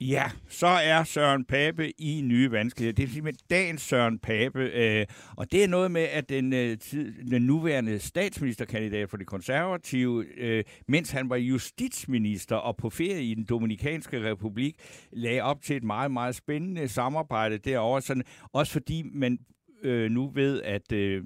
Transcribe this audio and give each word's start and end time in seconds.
Ja, 0.00 0.24
så 0.48 0.66
er 0.66 1.04
Søren 1.04 1.44
Pape 1.44 2.00
i 2.00 2.20
nye 2.24 2.50
vanskeligheder. 2.50 2.94
Det 2.94 3.02
er 3.02 3.08
simpelthen 3.08 3.46
dagens 3.50 3.82
Søren 3.82 4.18
Pape, 4.18 4.60
øh, 4.60 5.06
og 5.36 5.52
det 5.52 5.64
er 5.64 5.68
noget 5.68 5.90
med, 5.90 6.02
at 6.02 6.28
den, 6.28 6.52
øh, 6.52 6.78
tid, 6.78 7.12
den 7.30 7.42
nuværende 7.42 7.98
statsministerkandidat 7.98 9.10
for 9.10 9.16
de 9.16 9.24
konservative, 9.24 10.24
øh, 10.36 10.64
mens 10.88 11.10
han 11.10 11.30
var 11.30 11.36
justitsminister 11.36 12.56
og 12.56 12.76
på 12.76 12.90
ferie 12.90 13.24
i 13.24 13.34
den 13.34 13.44
Dominikanske 13.44 14.30
Republik, 14.30 14.74
lagde 15.12 15.40
op 15.40 15.62
til 15.62 15.76
et 15.76 15.84
meget, 15.84 16.10
meget 16.10 16.34
spændende 16.34 16.88
samarbejde 16.88 17.58
derovre. 17.58 18.02
Sådan, 18.02 18.24
også 18.52 18.72
fordi 18.72 19.02
man 19.14 19.38
øh, 19.82 20.10
nu 20.10 20.30
ved, 20.34 20.62
at 20.62 20.92
øh, 20.92 21.24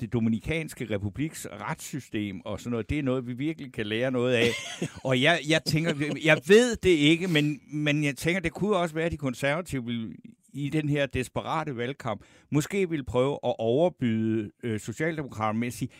det 0.00 0.12
Dominikanske 0.12 0.86
Republiks 0.90 1.46
retssystem 1.50 2.40
og 2.44 2.60
sådan 2.60 2.70
noget, 2.70 2.90
det 2.90 2.98
er 2.98 3.02
noget, 3.02 3.26
vi 3.26 3.32
virkelig 3.32 3.72
kan 3.72 3.86
lære 3.86 4.10
noget 4.10 4.34
af. 4.34 4.48
og 5.08 5.22
jeg, 5.22 5.40
jeg 5.48 5.64
tænker, 5.64 5.94
jeg 6.24 6.40
ved 6.48 6.76
det 6.76 6.90
ikke, 6.90 7.28
men, 7.28 7.60
men 7.72 8.04
jeg 8.04 8.16
tænker, 8.16 8.40
det 8.40 8.52
kunne 8.52 8.76
også 8.76 8.94
være, 8.94 9.06
at 9.06 9.12
de 9.12 9.16
konservative 9.16 9.84
vil 9.84 10.16
i 10.52 10.68
den 10.68 10.88
her 10.88 11.06
desperate 11.06 11.76
valgkamp, 11.76 12.24
måske 12.50 12.90
vil 12.90 13.04
prøve 13.04 13.32
at 13.32 13.54
overbyde 13.58 14.50
øh, 14.62 14.80
Socialdemokraterne 14.80 15.58
med 15.58 15.66
at 15.66 15.72
sige, 15.72 15.90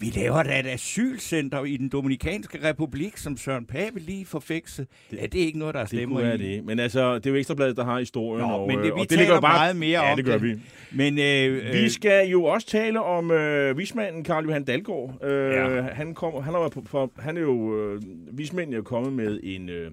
vi 0.00 0.06
laver 0.16 0.42
da 0.42 0.60
et 0.60 0.66
asylcenter 0.66 1.64
i 1.64 1.76
den 1.76 1.88
Dominikanske 1.88 2.68
Republik, 2.68 3.16
som 3.16 3.36
Søren 3.36 3.64
Pape 3.66 3.98
lige 4.00 4.26
forfikset. 4.26 4.86
Det, 5.10 5.18
ja, 5.18 5.26
det 5.26 5.42
er 5.42 5.46
ikke 5.46 5.58
noget, 5.58 5.74
der 5.74 5.80
er 5.80 5.84
Det 5.84 5.98
stemmer 5.98 6.20
være 6.20 6.38
i. 6.38 6.56
det. 6.56 6.64
Men 6.64 6.78
altså, 6.78 7.14
det 7.14 7.26
er 7.26 7.30
jo 7.30 7.36
Ekstrabladet, 7.36 7.76
der 7.76 7.84
har 7.84 7.98
historien. 7.98 8.46
Nå, 8.48 8.54
og, 8.54 8.68
men 8.68 8.78
det, 8.78 8.84
øh, 8.90 8.96
vi 8.96 9.00
og 9.00 9.08
taler 9.08 9.20
ligger 9.22 9.40
bare... 9.40 9.58
meget 9.58 9.76
mere 9.76 10.04
ja, 10.04 10.10
om 10.10 10.16
det 10.16 10.24
gør 10.24 10.38
vi. 10.38 10.54
Men 10.92 11.18
øh, 11.18 11.72
Vi 11.74 11.82
øh, 11.84 11.90
skal 11.90 12.28
jo 12.28 12.44
også 12.44 12.66
tale 12.66 13.02
om 13.02 13.30
øh, 13.30 13.78
vismanden 13.78 14.24
Karl 14.24 14.44
Johan 14.44 14.64
Dalgaard. 14.64 15.24
Øh, 15.24 15.52
Ja. 15.52 15.80
han, 15.82 16.14
kom, 16.14 16.42
han, 16.42 16.54
er, 16.54 16.68
på, 16.68 16.82
for, 16.86 17.10
han 17.18 17.36
er 17.36 17.40
jo... 17.40 17.78
Øh, 17.94 18.02
vismanden 18.32 18.72
er 18.72 18.76
jo 18.76 18.82
kommet 18.82 19.12
med 19.12 19.40
en... 19.42 19.68
Øh, 19.68 19.90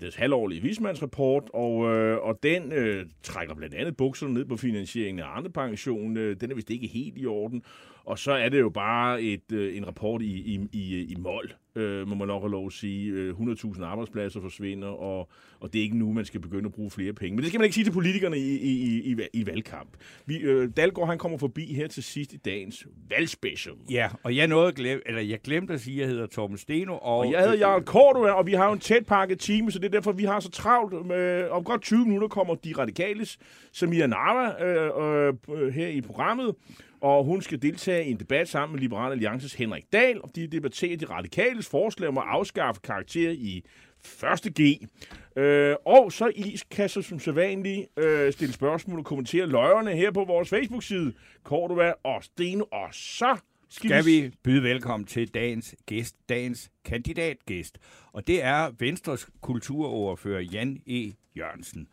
deres 0.00 0.14
halvårlige 0.16 0.62
vismandsrapport, 0.62 1.42
og, 1.54 1.94
øh, 1.94 2.18
og 2.18 2.38
den 2.42 2.72
øh, 2.72 3.06
trækker 3.22 3.54
blandt 3.54 3.74
andet 3.74 3.96
bukserne 3.96 4.34
ned 4.34 4.44
på 4.44 4.56
finansieringen 4.56 5.20
af 5.24 5.36
andre 5.36 5.50
pension. 5.50 6.16
Øh, 6.16 6.36
den 6.40 6.50
er 6.50 6.54
vist 6.54 6.70
ikke 6.70 6.86
helt 6.86 7.14
i 7.16 7.26
orden. 7.26 7.62
Og 8.10 8.18
så 8.18 8.32
er 8.32 8.48
det 8.48 8.60
jo 8.60 8.68
bare 8.68 9.22
et, 9.22 9.52
øh, 9.52 9.76
en 9.76 9.86
rapport 9.86 10.22
i, 10.22 10.54
i, 10.54 10.60
i, 10.72 11.04
i 11.04 11.16
mål, 11.18 11.52
øh, 11.74 12.08
må 12.08 12.14
man 12.14 12.28
nok 12.28 12.42
have 12.42 12.50
lov 12.50 12.66
at 12.66 12.72
sige. 12.72 13.12
Øh, 13.12 13.34
100.000 13.34 13.84
arbejdspladser 13.84 14.40
forsvinder, 14.40 14.88
og, 14.88 15.28
og 15.60 15.72
det 15.72 15.78
er 15.78 15.82
ikke 15.82 15.98
nu, 15.98 16.12
man 16.12 16.24
skal 16.24 16.40
begynde 16.40 16.66
at 16.66 16.72
bruge 16.72 16.90
flere 16.90 17.12
penge. 17.12 17.36
Men 17.36 17.38
det 17.38 17.48
skal 17.48 17.58
man 17.58 17.64
ikke 17.64 17.74
sige 17.74 17.84
til 17.84 17.92
politikerne 17.92 18.38
i, 18.38 18.56
i, 18.56 19.00
i, 19.12 19.16
i, 19.32 19.46
valgkamp. 19.46 19.88
Vi, 20.26 20.38
øh, 20.38 20.68
Dalgaard, 20.76 21.08
han 21.08 21.18
kommer 21.18 21.38
forbi 21.38 21.74
her 21.74 21.88
til 21.88 22.02
sidst 22.02 22.32
i 22.32 22.36
dagens 22.36 22.86
valgspecial. 23.10 23.74
Ja, 23.90 24.08
og 24.22 24.36
jeg 24.36 24.46
nåede 24.46 24.68
at 24.68 24.74
glemme, 24.74 25.02
eller 25.06 25.20
jeg 25.20 25.40
glemte 25.40 25.74
at 25.74 25.80
sige, 25.80 25.96
at 25.96 26.00
jeg 26.00 26.08
hedder 26.08 26.26
Torben 26.26 26.58
Steno. 26.58 26.92
Og, 26.92 27.18
Og 27.18 27.32
jeg 27.32 27.40
hedder 27.40 27.56
Jarl 27.56 27.82
Cordua, 27.82 28.30
og 28.30 28.46
vi 28.46 28.52
har 28.52 28.66
jo 28.66 28.72
en 28.72 28.80
tæt 28.80 29.06
pakket 29.06 29.38
time, 29.38 29.70
så 29.70 29.78
det 29.78 29.86
er 29.86 29.90
derfor, 29.90 30.12
vi 30.12 30.24
har 30.24 30.40
så 30.40 30.50
travlt. 30.50 31.06
Med, 31.06 31.48
om 31.48 31.64
godt 31.64 31.82
20 31.82 32.04
minutter 32.04 32.28
kommer 32.28 32.54
de 32.54 32.74
radikales 32.78 33.38
Samia 33.72 34.06
Nava 34.06 34.64
øh, 34.64 35.34
øh, 35.48 35.72
her 35.72 35.88
i 35.88 36.00
programmet, 36.00 36.54
og 37.00 37.24
hun 37.24 37.42
skal 37.42 37.62
deltage 37.62 38.06
i 38.06 38.10
en 38.10 38.18
debat 38.18 38.48
sammen 38.48 38.74
med 38.74 38.80
Liberal 38.80 39.12
Alliances 39.12 39.54
Henrik 39.54 39.92
Dahl, 39.92 40.22
og 40.22 40.30
de 40.34 40.46
debatterer 40.46 40.96
de 40.96 41.04
radikales 41.04 41.68
forslag 41.68 42.08
om 42.08 42.18
at 42.18 42.24
afskaffe 42.26 42.80
karakter 42.80 43.30
i 43.30 43.64
første 44.04 44.52
G. 44.60 44.88
Øh, 45.36 45.76
og 45.86 46.12
så 46.12 46.32
I 46.36 46.58
kan 46.70 46.88
så 46.88 47.02
som 47.02 47.18
sædvanligt 47.18 47.98
øh, 47.98 48.32
stille 48.32 48.54
spørgsmål 48.54 48.98
og 48.98 49.04
kommentere 49.04 49.46
løjerne 49.46 49.92
her 49.92 50.10
på 50.10 50.24
vores 50.24 50.48
Facebook-side, 50.48 51.12
Cordova 51.44 51.92
og 52.04 52.24
Steno, 52.24 52.64
og 52.72 52.88
så 52.92 53.36
skal 53.68 54.06
vi 54.06 54.32
byde 54.42 54.62
velkommen 54.62 55.06
til 55.06 55.28
dagens 55.34 55.74
gæst, 55.86 56.16
dagens 56.28 56.70
kandidatgæst. 56.84 57.78
Og 58.12 58.26
det 58.26 58.44
er 58.44 58.70
Venstres 58.78 59.28
kulturordfører 59.40 60.40
Jan 60.40 60.82
E. 60.86 61.12
Jørgensen. 61.36 61.88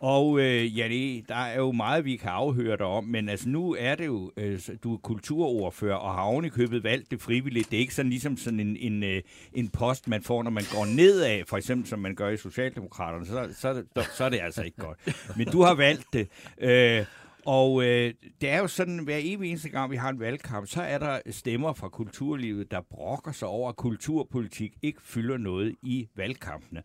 Og 0.00 0.40
øh, 0.40 0.78
ja, 0.78 0.88
det, 0.88 1.28
der 1.28 1.34
er 1.34 1.56
jo 1.56 1.72
meget, 1.72 2.04
vi 2.04 2.16
kan 2.16 2.30
afhøre 2.30 2.76
dig 2.76 2.86
om, 2.86 3.04
men 3.04 3.28
altså 3.28 3.48
nu 3.48 3.76
er 3.78 3.94
det 3.94 4.06
jo, 4.06 4.30
øh, 4.36 4.60
du 4.84 4.94
er 4.94 4.98
kulturordfører 4.98 5.94
og 5.96 6.14
har 6.14 6.22
ovenikøbet 6.22 6.84
valgt 6.84 7.10
det 7.10 7.20
frivilligt. 7.22 7.70
Det 7.70 7.76
er 7.76 7.80
ikke 7.80 7.94
sådan 7.94 8.10
ligesom 8.10 8.36
sådan 8.36 8.60
en, 8.60 8.76
en, 8.76 9.02
øh, 9.02 9.22
en 9.52 9.68
post, 9.68 10.08
man 10.08 10.22
får, 10.22 10.42
når 10.42 10.50
man 10.50 10.64
går 10.72 10.84
nedad, 10.84 11.42
for 11.48 11.56
eksempel 11.56 11.88
som 11.88 11.98
man 11.98 12.14
gør 12.14 12.28
i 12.28 12.36
Socialdemokraterne, 12.36 13.26
så, 13.26 13.48
så, 13.54 13.60
så, 13.60 13.72
det- 13.96 14.10
så 14.16 14.24
er 14.24 14.28
det 14.28 14.40
altså 14.40 14.62
ikke 14.62 14.76
godt. 14.76 14.98
Men 15.36 15.46
du 15.46 15.62
har 15.62 15.74
valgt 15.74 16.06
det. 16.12 16.28
Øh, 16.60 17.04
og 17.46 17.82
øh, 17.84 18.14
det 18.40 18.50
er 18.50 18.58
jo 18.58 18.66
sådan, 18.66 18.98
hver 18.98 19.18
evig 19.20 19.50
eneste 19.50 19.68
gang, 19.68 19.90
vi 19.90 19.96
har 19.96 20.08
en 20.10 20.20
valgkamp, 20.20 20.66
så 20.68 20.82
er 20.82 20.98
der 20.98 21.18
stemmer 21.30 21.72
fra 21.72 21.88
kulturlivet, 21.88 22.70
der 22.70 22.80
brokker 22.90 23.32
sig 23.32 23.48
over, 23.48 23.68
at 23.68 23.76
kulturpolitik 23.76 24.72
ikke 24.82 25.00
fylder 25.02 25.36
noget 25.36 25.74
i 25.82 26.08
valgkampene. 26.16 26.82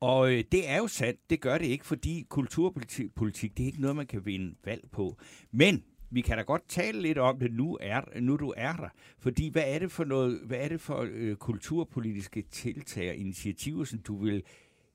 Og 0.00 0.32
øh, 0.32 0.44
det 0.52 0.68
er 0.68 0.76
jo 0.76 0.86
sandt, 0.86 1.30
det 1.30 1.40
gør 1.40 1.58
det 1.58 1.66
ikke, 1.66 1.86
fordi 1.86 2.26
kulturpolitik, 2.28 3.14
politik, 3.14 3.56
det 3.56 3.62
er 3.62 3.66
ikke 3.66 3.80
noget, 3.80 3.96
man 3.96 4.06
kan 4.06 4.26
vinde 4.26 4.54
valg 4.64 4.88
på. 4.92 5.18
Men 5.50 5.84
vi 6.10 6.20
kan 6.20 6.36
da 6.36 6.42
godt 6.42 6.68
tale 6.68 7.02
lidt 7.02 7.18
om 7.18 7.38
det, 7.38 7.52
nu, 7.52 7.78
er, 7.80 8.20
nu 8.20 8.36
du 8.36 8.54
er 8.56 8.72
der. 8.72 8.88
Fordi 9.18 9.48
hvad 9.48 9.64
er 9.66 9.78
det 9.78 9.92
for, 9.92 10.04
noget, 10.04 10.40
hvad 10.44 10.58
er 10.58 10.68
det 10.68 10.80
for 10.80 11.08
øh, 11.10 11.36
kulturpolitiske 11.36 12.42
tiltag 12.42 13.10
og 13.10 13.16
initiativer, 13.16 13.84
som 13.84 13.98
du 13.98 14.16
vil 14.16 14.42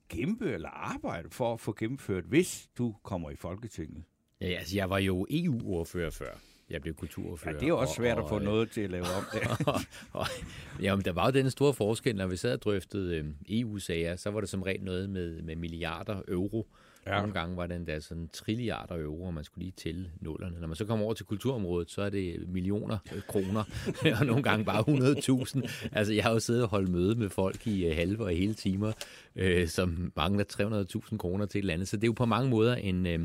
kæmpe 0.08 0.52
eller 0.52 0.68
arbejde 0.68 1.30
for 1.30 1.54
at 1.54 1.60
få 1.60 1.74
gennemført, 1.78 2.24
hvis 2.24 2.68
du 2.78 2.94
kommer 3.02 3.30
i 3.30 3.36
Folketinget? 3.36 4.04
Ja, 4.40 4.46
altså, 4.46 4.76
jeg 4.76 4.90
var 4.90 4.98
jo 4.98 5.26
EU-ordfører 5.30 6.10
før. 6.10 6.38
Jeg 6.70 6.82
blev 6.82 6.94
kulturordfører. 6.94 7.54
Ja, 7.54 7.60
det 7.60 7.68
er 7.68 7.72
også 7.72 7.90
og- 7.90 7.96
svært 7.96 8.18
at 8.18 8.22
og, 8.24 8.28
få 8.28 8.36
øh, 8.38 8.42
noget 8.44 8.70
til 8.70 8.80
at 8.80 8.90
lave 8.90 9.04
om 9.04 9.24
der. 9.32 9.56
og, 9.72 9.80
og, 10.12 10.26
jamen, 10.82 11.04
der 11.04 11.12
var 11.12 11.24
jo 11.26 11.30
den 11.32 11.50
store 11.50 11.74
forskel, 11.74 12.16
når 12.16 12.26
vi 12.26 12.36
sad 12.36 12.52
og 12.52 12.62
drøftede 12.62 13.16
øh, 13.16 13.24
EU-sager, 13.48 14.16
så 14.16 14.30
var 14.30 14.40
det 14.40 14.48
som 14.48 14.62
regel 14.62 14.82
noget 14.84 15.10
med, 15.10 15.42
med 15.42 15.56
milliarder 15.56 16.22
euro. 16.28 16.66
Ja. 17.06 17.14
Ja. 17.14 17.18
Nogle 17.20 17.32
gange 17.34 17.56
var 17.56 17.66
det 17.66 17.76
endda 17.76 18.00
sådan 18.00 18.28
trilliarder 18.32 18.94
euro, 18.94 19.22
og 19.26 19.34
man 19.34 19.44
skulle 19.44 19.64
lige 19.64 19.74
tælle 19.76 20.10
nullerne. 20.20 20.60
Når 20.60 20.66
man 20.66 20.76
så 20.76 20.84
kommer 20.84 21.04
over 21.04 21.14
til 21.14 21.26
kulturområdet, 21.26 21.90
så 21.90 22.02
er 22.02 22.10
det 22.10 22.48
millioner 22.48 22.98
øh, 23.14 23.22
kroner, 23.22 23.64
og 24.20 24.26
nogle 24.26 24.42
gange 24.42 24.64
bare 24.64 24.84
100.000. 25.64 25.88
Altså, 25.92 26.12
jeg 26.12 26.24
har 26.24 26.32
jo 26.32 26.38
siddet 26.38 26.62
og 26.62 26.68
holdt 26.68 26.88
møde 26.88 27.14
med 27.14 27.30
folk 27.30 27.66
i 27.66 27.86
øh, 27.86 27.96
halve 27.96 28.24
og 28.24 28.30
hele 28.30 28.54
timer, 28.54 28.92
øh, 29.36 29.68
som 29.68 30.12
mangler 30.16 30.84
300.000 31.10 31.16
kroner 31.16 31.46
til 31.46 31.58
et 31.58 31.62
eller 31.62 31.74
andet. 31.74 31.88
Så 31.88 31.96
det 31.96 32.04
er 32.04 32.08
jo 32.08 32.12
på 32.12 32.26
mange 32.26 32.50
måder 32.50 32.74
en... 32.74 33.06
Øh, 33.06 33.20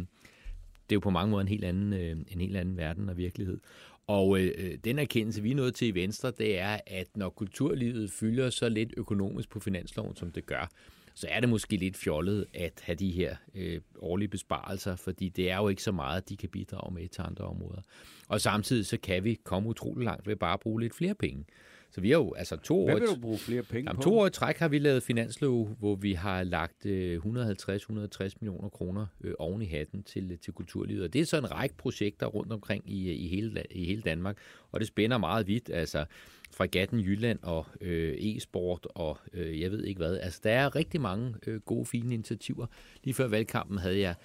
det 0.92 0.96
er 0.96 0.98
jo 0.98 1.04
på 1.04 1.10
mange 1.10 1.32
måder 1.32 1.42
en 1.42 1.48
helt 1.48 1.64
anden, 1.64 1.94
øh, 1.94 2.12
en 2.12 2.42
helt 2.42 2.58
anden 2.58 2.78
verden 2.78 3.10
og 3.10 3.18
virkelighed. 3.18 3.60
Og 4.08 4.40
øh, 4.40 4.52
øh, 4.58 4.78
den 4.84 5.00
erkendelse, 5.00 5.42
vi 5.42 5.52
er 5.52 5.56
nået 5.56 5.76
til 5.76 5.88
i 5.88 5.92
Venstre, 5.92 6.32
det 6.32 6.60
er, 6.60 6.80
at 6.88 7.08
når 7.16 7.30
kulturlivet 7.30 8.12
fylder 8.12 8.50
så 8.50 8.70
lidt 8.70 8.94
økonomisk 8.98 9.50
på 9.50 9.60
finansloven, 9.60 10.16
som 10.16 10.32
det 10.32 10.46
gør, 10.46 10.72
så 11.14 11.28
er 11.30 11.40
det 11.40 11.50
måske 11.50 11.78
lidt 11.78 11.98
fjollet 11.98 12.46
at 12.54 12.82
have 12.84 12.96
de 12.96 13.12
her 13.12 13.36
øh, 13.56 13.82
årlige 14.00 14.28
besparelser, 14.28 14.96
fordi 14.96 15.30
det 15.30 15.52
er 15.52 15.58
jo 15.58 15.68
ikke 15.68 15.84
så 15.84 15.92
meget, 15.92 16.30
de 16.30 16.38
kan 16.38 16.50
bidrage 16.50 16.94
med 16.94 17.08
til 17.08 17.22
andre 17.22 17.46
områder. 17.46 17.82
Og 18.28 18.42
samtidig 18.42 18.86
så 18.86 18.98
kan 18.98 19.24
vi 19.24 19.34
komme 19.44 19.70
utrolig 19.70 20.06
langt 20.06 20.28
ved 20.28 20.36
bare 20.36 20.54
at 20.54 20.60
bruge 20.60 20.82
lidt 20.82 20.96
flere 20.96 21.16
penge. 21.16 21.46
Så 21.92 22.02
vi 22.02 22.10
har 22.10 22.18
jo 22.18 22.34
altså 22.34 22.56
to 22.56 22.86
Hvad 22.86 22.96
år... 22.96 23.00
vil 23.00 23.08
du 23.08 23.22
bruge 23.22 23.38
flere 23.38 23.64
penge 23.64 23.90
Jamen, 23.90 23.96
på? 23.96 24.04
to 24.04 24.20
år 24.20 24.28
i 24.28 24.30
træk 24.30 24.58
har 24.58 24.68
vi 24.68 24.80
lavet 24.80 25.04
finanslov, 25.04 25.68
hvor 25.80 25.96
vi 25.96 26.14
har 26.14 26.44
lagt 26.44 26.86
øh, 26.86 27.18
150-160 27.18 27.24
millioner 28.42 28.70
kroner 28.70 29.06
øh, 29.22 29.34
oven 29.40 29.62
i 29.62 29.66
hatten 29.66 30.04
til, 30.04 30.38
til 30.38 30.54
kulturlivet. 30.54 31.04
Og 31.04 31.14
det 31.14 31.22
er 31.22 31.26
så 31.26 31.38
en 31.38 31.52
række 31.52 31.78
projekter 31.78 32.26
rundt 32.26 32.54
omkring 32.54 32.84
i, 32.92 33.12
i, 33.12 33.28
hele, 33.28 33.64
i 33.72 33.86
hele 33.86 34.02
Danmark, 34.02 34.38
og 34.72 34.80
det 34.80 34.88
spænder 34.88 35.18
meget 35.18 35.48
vidt. 35.48 35.70
Altså 35.74 36.06
fra 36.52 36.66
Gatten 36.66 37.00
Jylland 37.00 37.40
og 37.42 37.66
øh, 37.82 38.14
e-sport 38.18 38.88
og 38.96 39.18
øh, 39.34 39.62
jeg 39.62 39.72
ved 39.72 39.84
ikke 39.84 39.98
hvad. 39.98 40.18
Altså 40.18 40.40
der 40.44 40.52
er 40.52 40.76
rigtig 40.76 41.02
mange 41.02 41.36
øh, 41.48 41.60
gode, 41.60 41.86
fine 41.86 42.14
initiativer. 42.14 42.66
Lige 43.04 43.14
før 43.14 43.28
valgkampen 43.28 43.78
havde 43.78 44.00
jeg 44.00 44.16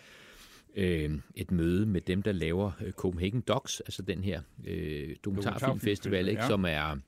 øh, 0.77 1.11
et 1.35 1.51
møde 1.51 1.87
med 1.87 2.01
dem, 2.01 2.23
der 2.23 2.33
laver 2.33 2.73
øh, 2.85 2.93
Copenhagen 2.93 3.41
Docs, 3.41 3.81
altså 3.81 4.03
den 4.03 4.25
her 4.25 4.41
øh, 4.67 5.17
dokumentarfilmfestival, 5.25 6.29
ikke, 6.29 6.43
ja. 6.43 6.49
som 6.49 6.65
er 6.65 6.99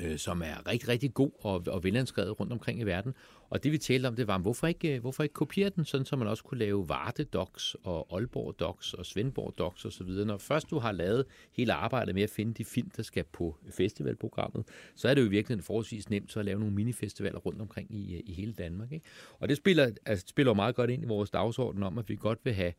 øh, 0.00 0.18
som 0.18 0.42
er 0.42 0.68
rigtig, 0.68 0.88
rigtig 0.88 1.14
god 1.14 1.30
og, 1.38 1.64
og 1.66 1.84
velanskrevet 1.84 2.40
rundt 2.40 2.52
omkring 2.52 2.80
i 2.80 2.84
verden. 2.84 3.14
Og 3.50 3.64
det 3.64 3.72
vi 3.72 3.78
talte 3.78 4.06
om, 4.06 4.16
det 4.16 4.26
var, 4.26 4.38
hvorfor 4.38 4.66
ikke, 4.66 4.94
øh, 4.94 5.00
hvorfor 5.00 5.22
ikke 5.22 5.32
kopiere 5.32 5.70
den, 5.70 5.84
sådan 5.84 6.06
så 6.06 6.16
man 6.16 6.28
også 6.28 6.44
kunne 6.44 6.58
lave 6.58 6.88
Varde 6.88 7.24
Docs 7.24 7.76
og 7.82 8.06
Aalborg 8.10 8.60
Docs 8.60 8.94
og 8.94 9.06
Svendborg 9.06 9.58
Docs 9.58 9.84
osv. 9.84 10.08
Når 10.08 10.38
først 10.38 10.70
du 10.70 10.78
har 10.78 10.92
lavet 10.92 11.24
hele 11.52 11.72
arbejdet 11.72 12.14
med 12.14 12.22
at 12.22 12.30
finde 12.30 12.54
de 12.54 12.64
film, 12.64 12.90
der 12.96 13.02
skal 13.02 13.24
på 13.24 13.56
festivalprogrammet, 13.70 14.64
så 14.94 15.08
er 15.08 15.14
det 15.14 15.22
jo 15.22 15.28
virkelig 15.28 15.64
forholdsvis 15.64 16.10
nemt 16.10 16.32
så 16.32 16.38
at 16.38 16.44
lave 16.44 16.58
nogle 16.58 16.74
minifestivaler 16.74 17.38
rundt 17.38 17.60
omkring 17.60 17.94
i, 17.94 18.14
øh, 18.14 18.20
i 18.26 18.32
hele 18.32 18.52
Danmark. 18.52 18.92
Ikke? 18.92 19.06
Og 19.38 19.48
det 19.48 19.56
spiller, 19.56 19.90
altså, 20.06 20.26
spiller 20.28 20.50
jo 20.50 20.54
meget 20.54 20.74
godt 20.74 20.90
ind 20.90 21.02
i 21.02 21.06
vores 21.06 21.30
dagsorden 21.30 21.82
om, 21.82 21.98
at 21.98 22.08
vi 22.08 22.16
godt 22.16 22.38
vil 22.44 22.54
have 22.54 22.72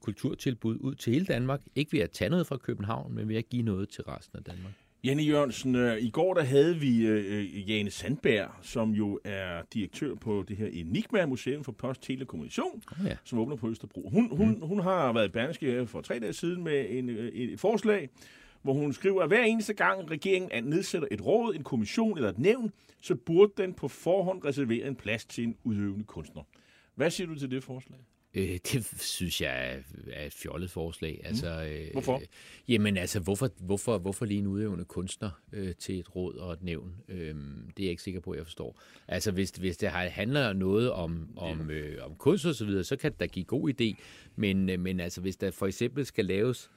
kulturtilbud 0.00 0.76
ud 0.80 0.94
til 0.94 1.12
hele 1.12 1.26
Danmark. 1.26 1.60
Ikke 1.74 1.92
ved 1.92 2.00
at 2.00 2.10
tage 2.10 2.30
noget 2.30 2.46
fra 2.46 2.56
København, 2.56 3.14
men 3.14 3.28
ved 3.28 3.36
at 3.36 3.48
give 3.48 3.62
noget 3.62 3.88
til 3.88 4.04
resten 4.04 4.38
af 4.38 4.44
Danmark. 4.44 4.72
Janne 5.04 5.22
Jørgensen, 5.22 5.74
øh, 5.74 5.98
i 5.98 6.10
går 6.10 6.34
der 6.34 6.42
havde 6.42 6.76
vi 6.76 7.06
øh, 7.06 7.70
Jane 7.70 7.90
Sandberg, 7.90 8.50
som 8.62 8.90
jo 8.90 9.20
er 9.24 9.62
direktør 9.74 10.14
på 10.14 10.44
det 10.48 10.56
her 10.56 10.66
Enigma 10.66 11.26
Museum 11.26 11.64
for 11.64 11.72
Post 11.72 12.02
Telekommunikation, 12.02 12.82
Oh, 13.00 13.06
ja. 13.06 13.16
som 13.24 13.38
åbner 13.38 13.56
på 13.56 13.68
Østerbro. 13.70 14.08
Hun, 14.08 14.36
hun, 14.36 14.48
mm. 14.48 14.60
hun 14.60 14.80
har 14.80 15.12
været 15.12 15.28
i 15.28 15.30
Berlingske 15.30 15.86
for 15.86 16.00
tre 16.00 16.18
dage 16.18 16.32
siden 16.32 16.64
med 16.64 16.86
en, 16.90 17.08
øh, 17.08 17.28
et 17.32 17.60
forslag, 17.60 18.08
hvor 18.62 18.72
hun 18.72 18.92
skriver, 18.92 19.22
at 19.22 19.28
hver 19.28 19.42
eneste 19.42 19.74
gang 19.74 20.10
regeringen 20.10 20.64
nedsætter 20.64 21.08
et 21.10 21.26
råd, 21.26 21.54
en 21.54 21.64
kommission 21.64 22.16
eller 22.18 22.30
et 22.30 22.38
nævn, 22.38 22.72
så 23.00 23.14
burde 23.14 23.52
den 23.56 23.74
på 23.74 23.88
forhånd 23.88 24.44
reservere 24.44 24.86
en 24.86 24.94
plads 24.96 25.24
til 25.24 25.44
en 25.44 25.56
udøvende 25.64 26.04
kunstner. 26.04 26.42
Hvad 26.94 27.10
siger 27.10 27.26
du 27.26 27.38
til 27.38 27.50
det 27.50 27.64
forslag? 27.64 27.98
Øh, 28.34 28.58
det 28.72 28.94
synes 29.00 29.40
jeg 29.40 29.82
er, 30.12 30.26
et 30.26 30.32
fjollet 30.32 30.70
forslag. 30.70 31.20
Altså, 31.24 31.46
øh, 31.48 31.82
Mm. 31.82 31.92
Hvorfor? 31.92 32.22
Jamen 32.68 32.96
altså, 32.96 33.20
hvorfor, 33.20 33.50
hvorfor, 33.58 33.98
hvorfor 33.98 34.24
lige 34.24 34.38
en 34.38 34.46
udøvende 34.46 34.84
kunstner 34.84 35.30
øh, 35.52 35.74
til 35.74 35.98
et 35.98 36.16
råd 36.16 36.34
og 36.34 36.52
et 36.52 36.62
nævn? 36.62 36.94
Øh, 37.08 37.18
det 37.26 37.34
er 37.34 37.84
jeg 37.84 37.90
ikke 37.90 38.02
sikker 38.02 38.20
på, 38.20 38.30
at 38.30 38.36
jeg 38.36 38.46
forstår. 38.46 38.80
Altså, 39.08 39.30
hvis, 39.30 39.50
hvis 39.50 39.76
det 39.76 39.88
handler 39.90 40.52
noget 40.52 40.92
om, 40.92 41.28
om, 41.36 41.70
øh, 41.70 42.04
om 42.04 42.14
kunst 42.14 42.46
og 42.46 42.54
så 42.54 42.64
videre, 42.64 42.84
så 42.84 42.96
kan 42.96 43.12
det 43.12 43.20
da 43.20 43.26
give 43.26 43.44
god 43.44 43.72
idé. 43.80 44.02
Men, 44.36 44.70
øh, 44.70 44.80
men 44.80 45.00
altså, 45.00 45.20
hvis 45.20 45.36
der 45.36 45.50
for 45.50 45.66
eksempel 45.66 46.06
skal 46.06 46.24
laves 46.24 46.70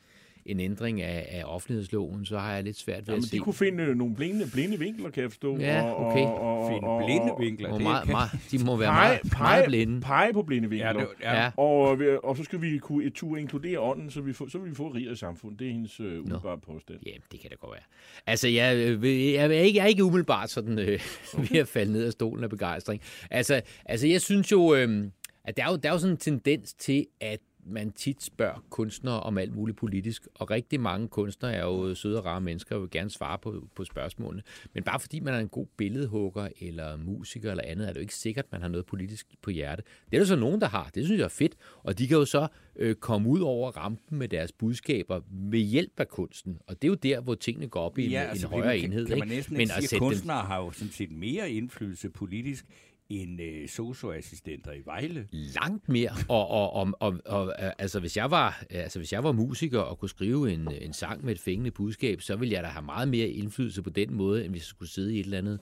en 0.46 0.60
ændring 0.60 1.02
af, 1.02 1.28
af 1.32 1.44
offentlighedsloven, 1.46 2.26
så 2.26 2.38
har 2.40 2.54
jeg 2.54 2.64
lidt 2.64 2.78
svært 2.78 2.98
ved 3.00 3.06
Jamen, 3.08 3.18
at 3.18 3.24
de 3.24 3.30
se... 3.30 3.38
kunne 3.38 3.54
finde 3.54 3.84
øh, 3.84 3.96
nogle 3.96 4.16
blinde, 4.16 4.50
blinde 4.54 4.80
vinkler, 4.80 5.10
kan 5.10 5.24
jeg 5.24 5.32
forstå. 5.32 5.58
Ja, 5.58 5.82
og, 5.84 6.06
okay. 6.06 6.24
Og, 6.26 6.40
og, 6.64 6.72
Finde 6.72 6.88
og, 6.88 7.04
blinde 7.06 7.32
og, 7.34 7.40
vinkler. 7.42 7.68
Hvor 7.70 7.78
det 7.78 7.84
meget, 7.84 8.04
kan- 8.04 8.12
meget, 8.12 8.32
de 8.52 8.66
må 8.66 8.76
være 8.76 8.90
Pege, 8.92 9.08
meget, 9.08 9.22
pege, 9.32 9.44
meget 9.44 9.66
blinde. 9.66 10.02
pege 10.02 10.34
på 10.34 10.44
blinde 10.44 10.76
Ja, 10.78 10.88
vinkler. 10.94 11.08
det, 11.08 11.24
ja. 11.24 11.42
Ja. 11.44 11.52
Og, 11.58 12.02
øh, 12.02 12.20
og 12.24 12.38
så 12.38 12.44
skal 12.44 12.62
vi 12.62 12.78
kunne 12.78 13.04
et 13.06 13.14
tur 13.14 13.38
inkludere 13.38 13.80
ånden, 13.80 14.10
så 14.12 14.22
vi, 14.22 14.34
får, 14.34 14.48
så 14.50 14.58
vil 14.58 14.70
vi 14.72 14.76
få 14.76 14.88
et 14.88 14.96
rigere 14.96 15.16
samfund. 15.16 15.58
Det 15.58 15.68
er 15.68 15.72
hendes 15.72 16.00
øh, 16.00 16.20
umiddelbare 16.22 16.58
påstand. 16.60 17.00
Ja, 17.06 17.12
det 17.32 17.40
kan 17.40 17.50
det 17.50 17.60
godt 17.60 17.72
være. 17.72 17.84
Altså, 18.28 18.48
jeg, 18.48 18.76
øh, 18.78 19.02
vil- 19.02 19.32
jeg, 19.32 19.46
er 19.46 19.50
ikke, 19.52 19.78
jeg 19.78 19.84
er 19.84 19.88
ikke 19.88 20.04
umiddelbart 20.04 20.50
sådan 20.50 20.80
øh, 20.80 21.00
ved 21.52 21.60
at 21.60 21.68
falde 21.68 21.92
ned 21.92 22.06
af 22.06 22.12
stolen 22.12 22.44
af 22.44 22.50
begejstring. 22.50 23.02
Altså, 23.32 23.62
altså 23.86 24.08
jeg 24.08 24.22
synes 24.22 24.52
jo, 24.52 24.76
øh, 24.76 25.06
at 25.44 25.58
der 25.58 25.64
er 25.66 25.70
jo, 25.72 25.76
der 25.76 25.90
er 25.90 25.94
jo 25.94 26.00
sådan 26.00 26.14
en 26.14 26.18
tendens 26.18 26.74
til, 26.74 27.06
at 27.22 27.40
man 27.66 27.92
tit 27.92 28.24
spørger 28.24 28.66
kunstnere 28.70 29.20
om 29.20 29.38
alt 29.38 29.56
muligt 29.56 29.78
politisk, 29.78 30.28
og 30.36 30.52
rigtig 30.52 30.80
mange 30.80 31.08
kunstnere 31.08 31.54
er 31.54 31.64
jo 31.64 31.96
søde 31.96 32.18
og 32.18 32.26
rare 32.26 32.42
mennesker 32.42 32.76
og 32.76 32.82
vil 32.82 32.90
gerne 32.90 33.10
svare 33.10 33.38
på, 33.38 33.68
på 33.76 33.84
spørgsmålene. 33.84 34.44
Men 34.74 34.84
bare 34.84 35.00
fordi 35.00 35.20
man 35.20 35.34
er 35.34 35.40
en 35.40 35.48
god 35.48 35.66
billedhugger 35.78 36.48
eller 36.62 36.98
musiker 36.98 37.52
eller 37.52 37.64
andet, 37.64 37.88
er 37.88 37.92
det 37.92 37.96
jo 37.96 38.02
ikke 38.02 38.16
sikkert, 38.16 38.46
at 38.46 38.52
man 38.52 38.62
har 38.62 38.68
noget 38.68 38.86
politisk 38.86 39.28
på 39.42 39.50
hjerte. 39.50 39.84
Det 40.12 40.18
er 40.18 40.20
der 40.20 40.26
så 40.26 40.36
nogen, 40.36 40.62
der 40.62 40.68
har. 40.68 40.90
Det 40.96 41.06
synes 41.06 41.20
jeg 41.20 41.26
er 41.26 41.30
fedt, 41.30 41.56
og 41.84 41.98
de 41.98 42.08
kan 42.08 42.18
jo 42.18 42.26
så 42.26 42.48
øh, 42.76 42.96
komme 42.96 43.30
ud 43.30 43.40
over 43.40 43.72
rampen 43.72 44.18
med 44.18 44.28
deres 44.28 44.52
budskaber 44.52 45.22
ved 45.30 45.60
hjælp 45.60 46.00
af 46.00 46.08
kunsten. 46.08 46.60
Og 46.68 46.82
det 46.82 46.88
er 46.88 46.90
jo 46.90 46.96
der, 46.96 47.22
hvor 47.22 47.36
tingene 47.36 47.68
går 47.68 47.82
op 47.82 47.98
i 47.98 48.06
en, 48.06 48.12
ja, 48.12 48.24
en 48.24 48.30
altså, 48.30 48.48
højere 48.48 48.80
kan, 48.80 48.90
enhed. 48.90 49.06
Kan 49.08 49.20
man 49.20 49.28
næsten 49.28 49.54
Men 49.54 49.62
ikke 49.62 49.74
at 49.74 49.78
sige, 49.78 49.86
at 49.86 49.90
sætte 49.90 50.04
dem 50.04 50.10
kunstnere 50.10 50.42
har 50.42 50.58
jo 50.58 50.72
sådan 50.72 50.92
set 50.92 51.12
mere 51.12 51.52
indflydelse 51.52 52.10
politisk 52.10 52.66
end 53.10 53.42
øh, 53.42 53.68
socioassistenter 53.68 54.72
i 54.72 54.82
Vejle. 54.86 55.28
langt 55.32 55.90
mere. 55.90 56.10
Og, 56.30 56.48
og, 56.48 56.74
og, 56.74 56.94
og, 57.00 57.20
og 57.26 57.54
øh, 57.64 57.72
altså, 57.80 58.00
hvis 58.00 58.18
jeg 58.18 58.32
var, 58.32 58.66
øh, 58.72 58.84
altså, 58.84 59.00
hvis 59.00 59.14
jeg 59.14 59.24
var 59.24 59.32
musiker 59.32 59.80
og 59.80 60.00
kunne 60.00 60.10
skrive 60.10 60.54
en, 60.54 60.68
øh, 60.68 60.78
en 60.82 60.94
sang 60.94 61.26
med 61.26 61.34
et 61.34 61.40
fængende 61.40 61.72
budskab, 61.72 62.22
så 62.22 62.36
ville 62.36 62.54
jeg 62.54 62.64
da 62.64 62.68
have 62.68 62.86
meget 62.86 63.08
mere 63.08 63.28
indflydelse 63.28 63.82
på 63.82 63.90
den 63.90 64.14
måde, 64.14 64.46
end 64.46 64.52
hvis 64.54 64.62
jeg 64.62 64.68
skulle 64.68 64.92
sidde 64.92 65.16
i 65.16 65.20
et 65.20 65.24
eller 65.24 65.38
andet 65.38 65.60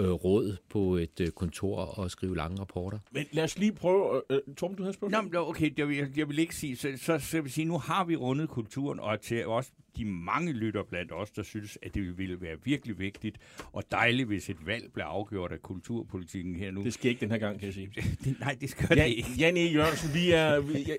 råd 0.00 0.56
på 0.68 0.96
et 0.96 1.20
øh, 1.20 1.30
kontor 1.30 1.76
og 1.76 2.10
skrive 2.10 2.36
lange 2.36 2.60
rapporter. 2.60 2.98
Men 3.12 3.26
lad 3.32 3.44
os 3.44 3.58
lige 3.58 3.72
prøve... 3.72 4.22
Øh, 4.30 4.38
Torben, 4.56 4.76
du 4.76 4.82
havde 4.82 4.90
Nå, 4.90 5.08
spørgsmål? 5.08 5.24
men 5.24 5.36
okay, 5.36 5.78
jeg 5.78 5.88
vil, 5.88 6.08
jeg 6.16 6.28
vil 6.28 6.38
ikke 6.38 6.56
sige, 6.56 6.76
så, 6.76 6.92
så, 6.96 7.18
så 7.18 7.36
jeg 7.36 7.44
vil 7.44 7.52
sige, 7.52 7.64
nu 7.64 7.78
har 7.78 8.04
vi 8.04 8.16
rundet 8.16 8.48
kulturen, 8.48 9.00
og 9.00 9.20
til 9.20 9.46
også 9.46 9.70
de 9.96 10.04
mange 10.04 10.52
lytter 10.52 10.82
blandt 10.82 11.12
os, 11.12 11.30
der 11.30 11.42
synes, 11.42 11.78
at 11.82 11.94
det 11.94 12.18
ville 12.18 12.40
være 12.40 12.56
virkelig 12.64 12.98
vigtigt 12.98 13.38
og 13.72 13.82
dejligt, 13.90 14.26
hvis 14.26 14.50
et 14.50 14.66
valg 14.66 14.92
blev 14.94 15.04
afgjort 15.04 15.52
af 15.52 15.62
kulturpolitikken 15.62 16.56
her 16.56 16.70
nu. 16.70 16.82
Det 16.82 16.94
sker 16.94 17.08
ikke 17.08 17.20
den 17.20 17.30
her 17.30 17.38
gang, 17.38 17.58
kan 17.58 17.66
jeg 17.66 17.74
sige. 17.74 17.90
Det, 18.24 18.36
nej, 18.40 18.56
det 18.60 18.70
skal 18.70 18.98
Ja, 18.98 19.04
det 19.04 19.10
ikke. 19.10 19.28
Jan 19.38 19.56
E. 19.56 19.60
Jørgensen, 19.60 20.14
vi 20.14 20.30
er... 20.30 20.60
Vi, 20.60 20.72
ja, 20.72 20.94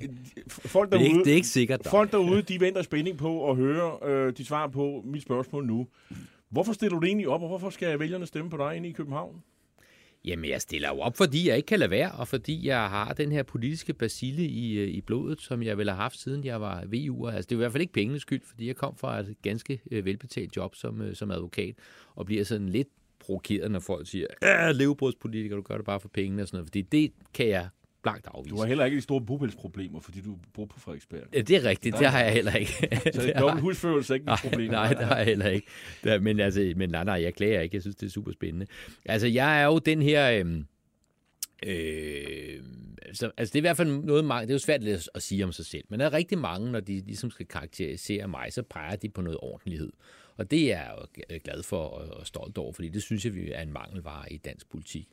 folk 0.47 0.91
Det 0.91 0.97
er, 0.99 1.03
ikke, 1.03 1.13
derude, 1.13 1.25
det 1.25 1.31
er 1.31 1.35
ikke 1.35 1.47
sikkert. 1.47 1.85
Dog. 1.85 1.91
folk 1.91 2.11
derude, 2.11 2.41
de 2.41 2.59
venter 2.59 2.81
spænding 2.81 3.17
på 3.17 3.49
at 3.49 3.55
høre 3.55 4.09
øh, 4.09 4.37
de 4.37 4.45
svar 4.45 4.67
på 4.67 5.03
mit 5.05 5.21
spørgsmål 5.23 5.65
nu. 5.65 5.87
Hvorfor 6.53 6.73
stiller 6.73 6.99
du 6.99 7.05
egentlig 7.05 7.27
op, 7.27 7.41
og 7.41 7.47
hvorfor 7.47 7.69
skal 7.69 7.99
vælgerne 7.99 8.25
stemme 8.25 8.49
på 8.49 8.57
dig 8.57 8.75
inde 8.75 8.89
i 8.89 8.91
København? 8.91 9.43
Jamen, 10.25 10.49
jeg 10.49 10.61
stiller 10.61 10.89
jo 10.89 10.99
op, 10.99 11.17
fordi 11.17 11.47
jeg 11.47 11.57
ikke 11.57 11.67
kan 11.67 11.79
lade 11.79 11.91
være, 11.91 12.11
og 12.11 12.27
fordi 12.27 12.67
jeg 12.67 12.89
har 12.89 13.13
den 13.13 13.31
her 13.31 13.43
politiske 13.43 13.93
basile 13.93 14.43
i, 14.43 14.77
øh, 14.77 14.87
i 14.87 15.01
blodet, 15.01 15.41
som 15.41 15.63
jeg 15.63 15.77
vel 15.77 15.89
har 15.89 15.95
haft, 15.95 16.19
siden 16.19 16.43
jeg 16.43 16.61
var 16.61 16.81
VU'er. 16.81 17.27
Altså, 17.35 17.47
det 17.49 17.51
er 17.51 17.55
i 17.55 17.57
hvert 17.57 17.71
fald 17.71 17.81
ikke 17.81 17.93
pengenes 17.93 18.21
skyld, 18.21 18.41
fordi 18.45 18.67
jeg 18.67 18.75
kom 18.75 18.95
fra 18.97 19.19
et 19.19 19.35
ganske 19.41 19.81
øh, 19.91 20.05
velbetalt 20.05 20.55
job 20.55 20.75
som, 20.75 21.01
øh, 21.01 21.15
som 21.15 21.31
advokat, 21.31 21.75
og 22.15 22.25
bliver 22.25 22.43
sådan 22.43 22.69
lidt 22.69 22.87
provokeret, 23.19 23.71
når 23.71 23.79
folk 23.79 24.07
siger, 24.07 24.27
at 24.41 24.75
levebrødspolitiker, 24.75 25.55
du 25.55 25.61
gør 25.61 25.75
det 25.75 25.85
bare 25.85 25.99
for 25.99 26.09
pengene 26.09 26.41
og 26.41 26.47
sådan 26.47 26.57
noget, 26.57 26.67
fordi 26.67 26.81
det 26.81 27.11
kan 27.33 27.47
jeg 27.47 27.69
blankt 28.03 28.27
afvise. 28.31 28.55
Du 28.55 28.59
har 28.59 28.67
heller 28.67 28.85
ikke 28.85 28.97
de 28.97 29.01
store 29.01 29.21
bopælsproblemer, 29.21 29.99
fordi 29.99 30.21
du 30.21 30.37
bor 30.53 30.65
på 30.65 30.79
Frederiksberg. 30.79 31.21
Ja, 31.33 31.41
Det 31.41 31.55
er 31.55 31.63
rigtigt, 31.63 31.95
det 31.99 32.07
har 32.07 32.19
jeg 32.23 32.33
heller 32.33 32.53
ikke. 32.53 32.71
Så 33.13 33.33
dobbelt 33.39 33.61
husførelse 33.61 34.13
er 34.13 34.15
ikke 34.15 34.23
et 34.23 34.25
Nej, 34.25 34.37
problem. 34.43 34.71
nej, 34.71 34.93
det 34.93 35.05
har 35.05 35.17
jeg 35.17 35.25
heller 35.25 35.47
ikke. 35.47 35.67
Der, 36.03 36.19
men, 36.19 36.39
altså, 36.39 36.73
men 36.75 36.89
nej, 36.89 37.03
nej, 37.03 37.21
jeg 37.21 37.33
klager 37.33 37.61
ikke. 37.61 37.75
Jeg 37.75 37.81
synes, 37.81 37.95
det 37.95 38.05
er 38.05 38.11
super 38.11 38.31
spændende. 38.31 38.65
Altså, 39.05 39.27
jeg 39.27 39.61
er 39.61 39.65
jo 39.65 39.79
den 39.79 40.01
her... 40.01 40.31
Øhm, 40.31 40.65
øh, 41.65 42.63
så, 43.13 43.31
altså, 43.37 43.51
det 43.53 43.55
er 43.55 43.59
i 43.59 43.67
hvert 43.67 43.77
fald 43.77 43.89
noget, 43.89 44.25
mange, 44.25 44.41
det 44.47 44.51
er 44.51 44.55
jo 44.55 44.59
svært 44.59 44.83
at, 44.83 45.09
at 45.15 45.23
sige 45.23 45.43
om 45.43 45.51
sig 45.51 45.65
selv, 45.65 45.83
men 45.89 45.99
der 45.99 46.05
er 46.05 46.13
rigtig 46.13 46.37
mange, 46.37 46.71
når 46.71 46.79
de 46.79 46.99
ligesom 47.05 47.31
skal 47.31 47.45
karakterisere 47.45 48.27
mig, 48.27 48.53
så 48.53 48.63
peger 48.63 48.95
de 48.95 49.09
på 49.09 49.21
noget 49.21 49.37
ordentlighed. 49.41 49.91
Og 50.37 50.51
det 50.51 50.73
er 50.73 50.77
jeg 50.77 50.91
jo 51.31 51.39
glad 51.43 51.63
for 51.63 51.77
og, 51.77 52.17
og 52.17 52.27
stolt 52.27 52.57
over, 52.57 52.73
fordi 52.73 52.89
det 52.89 53.03
synes 53.03 53.25
jeg 53.25 53.35
vi 53.35 53.51
er 53.51 53.61
en 53.61 53.73
mangelvare 53.73 54.33
i 54.33 54.37
dansk 54.37 54.69
politik. 54.69 55.07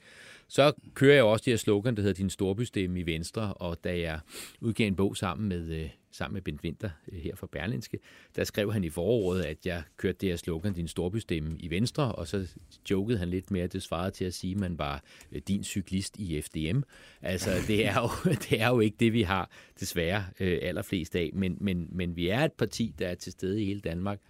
Så 0.50 0.73
kører 0.94 1.14
jeg 1.14 1.20
jo 1.20 1.31
også 1.31 1.44
det 1.44 1.52
her 1.52 1.58
slogan, 1.58 1.97
der 1.97 2.02
hedder 2.02 2.14
Din 2.14 2.31
Storbystemme 2.31 3.00
i 3.00 3.06
Venstre, 3.06 3.55
og 3.55 3.85
da 3.85 3.99
jeg 3.99 4.20
udgav 4.61 4.87
en 4.87 4.97
bog 4.97 5.17
sammen 5.17 5.49
med, 5.49 5.69
øh, 5.69 5.91
sammen 6.11 6.35
med 6.35 6.43
Bent 6.43 6.64
Winter 6.64 6.91
øh, 7.12 7.19
her 7.19 7.37
fra 7.37 7.47
Berlinske, 7.52 7.99
der 8.37 8.44
skrev 8.44 8.73
han 8.73 8.85
i 8.85 8.91
foråret, 8.91 9.43
at 9.43 9.67
jeg 9.67 9.82
kørte 9.97 10.19
det 10.20 10.29
her 10.29 10.37
slogan, 10.37 10.73
Din 10.73 10.88
Storbystemme 10.88 11.56
i 11.58 11.70
Venstre, 11.70 12.12
og 12.12 12.29
så 12.29 12.49
jokede 12.91 13.19
han 13.19 13.29
lidt 13.29 13.50
mere, 13.50 13.64
at 13.64 13.73
det 13.73 13.82
svarede 13.82 14.11
til 14.11 14.25
at 14.25 14.35
sige, 14.35 14.55
at 14.55 14.61
man 14.61 14.79
var 14.79 15.02
øh, 15.32 15.43
din 15.49 15.64
cyklist 15.64 16.17
i 16.19 16.43
FDM. 16.43 16.81
Altså, 17.23 17.50
det 17.67 17.87
er 17.87 17.94
jo, 18.00 18.31
det 18.50 18.61
er 18.61 18.69
jo 18.69 18.81
ikke 18.81 18.97
det, 19.00 19.12
vi 19.12 19.23
har 19.23 19.50
desværre 19.80 20.25
allerflest 20.40 21.16
af, 21.16 21.30
men, 21.33 21.57
men, 21.61 21.88
men 21.92 22.16
vi 22.16 22.28
er 22.28 22.40
et 22.40 22.52
parti, 22.52 22.95
der 22.99 23.09
er 23.09 23.14
til 23.14 23.33
stede 23.33 23.62
i 23.62 23.64
hele 23.64 23.80
Danmark, 23.80 24.21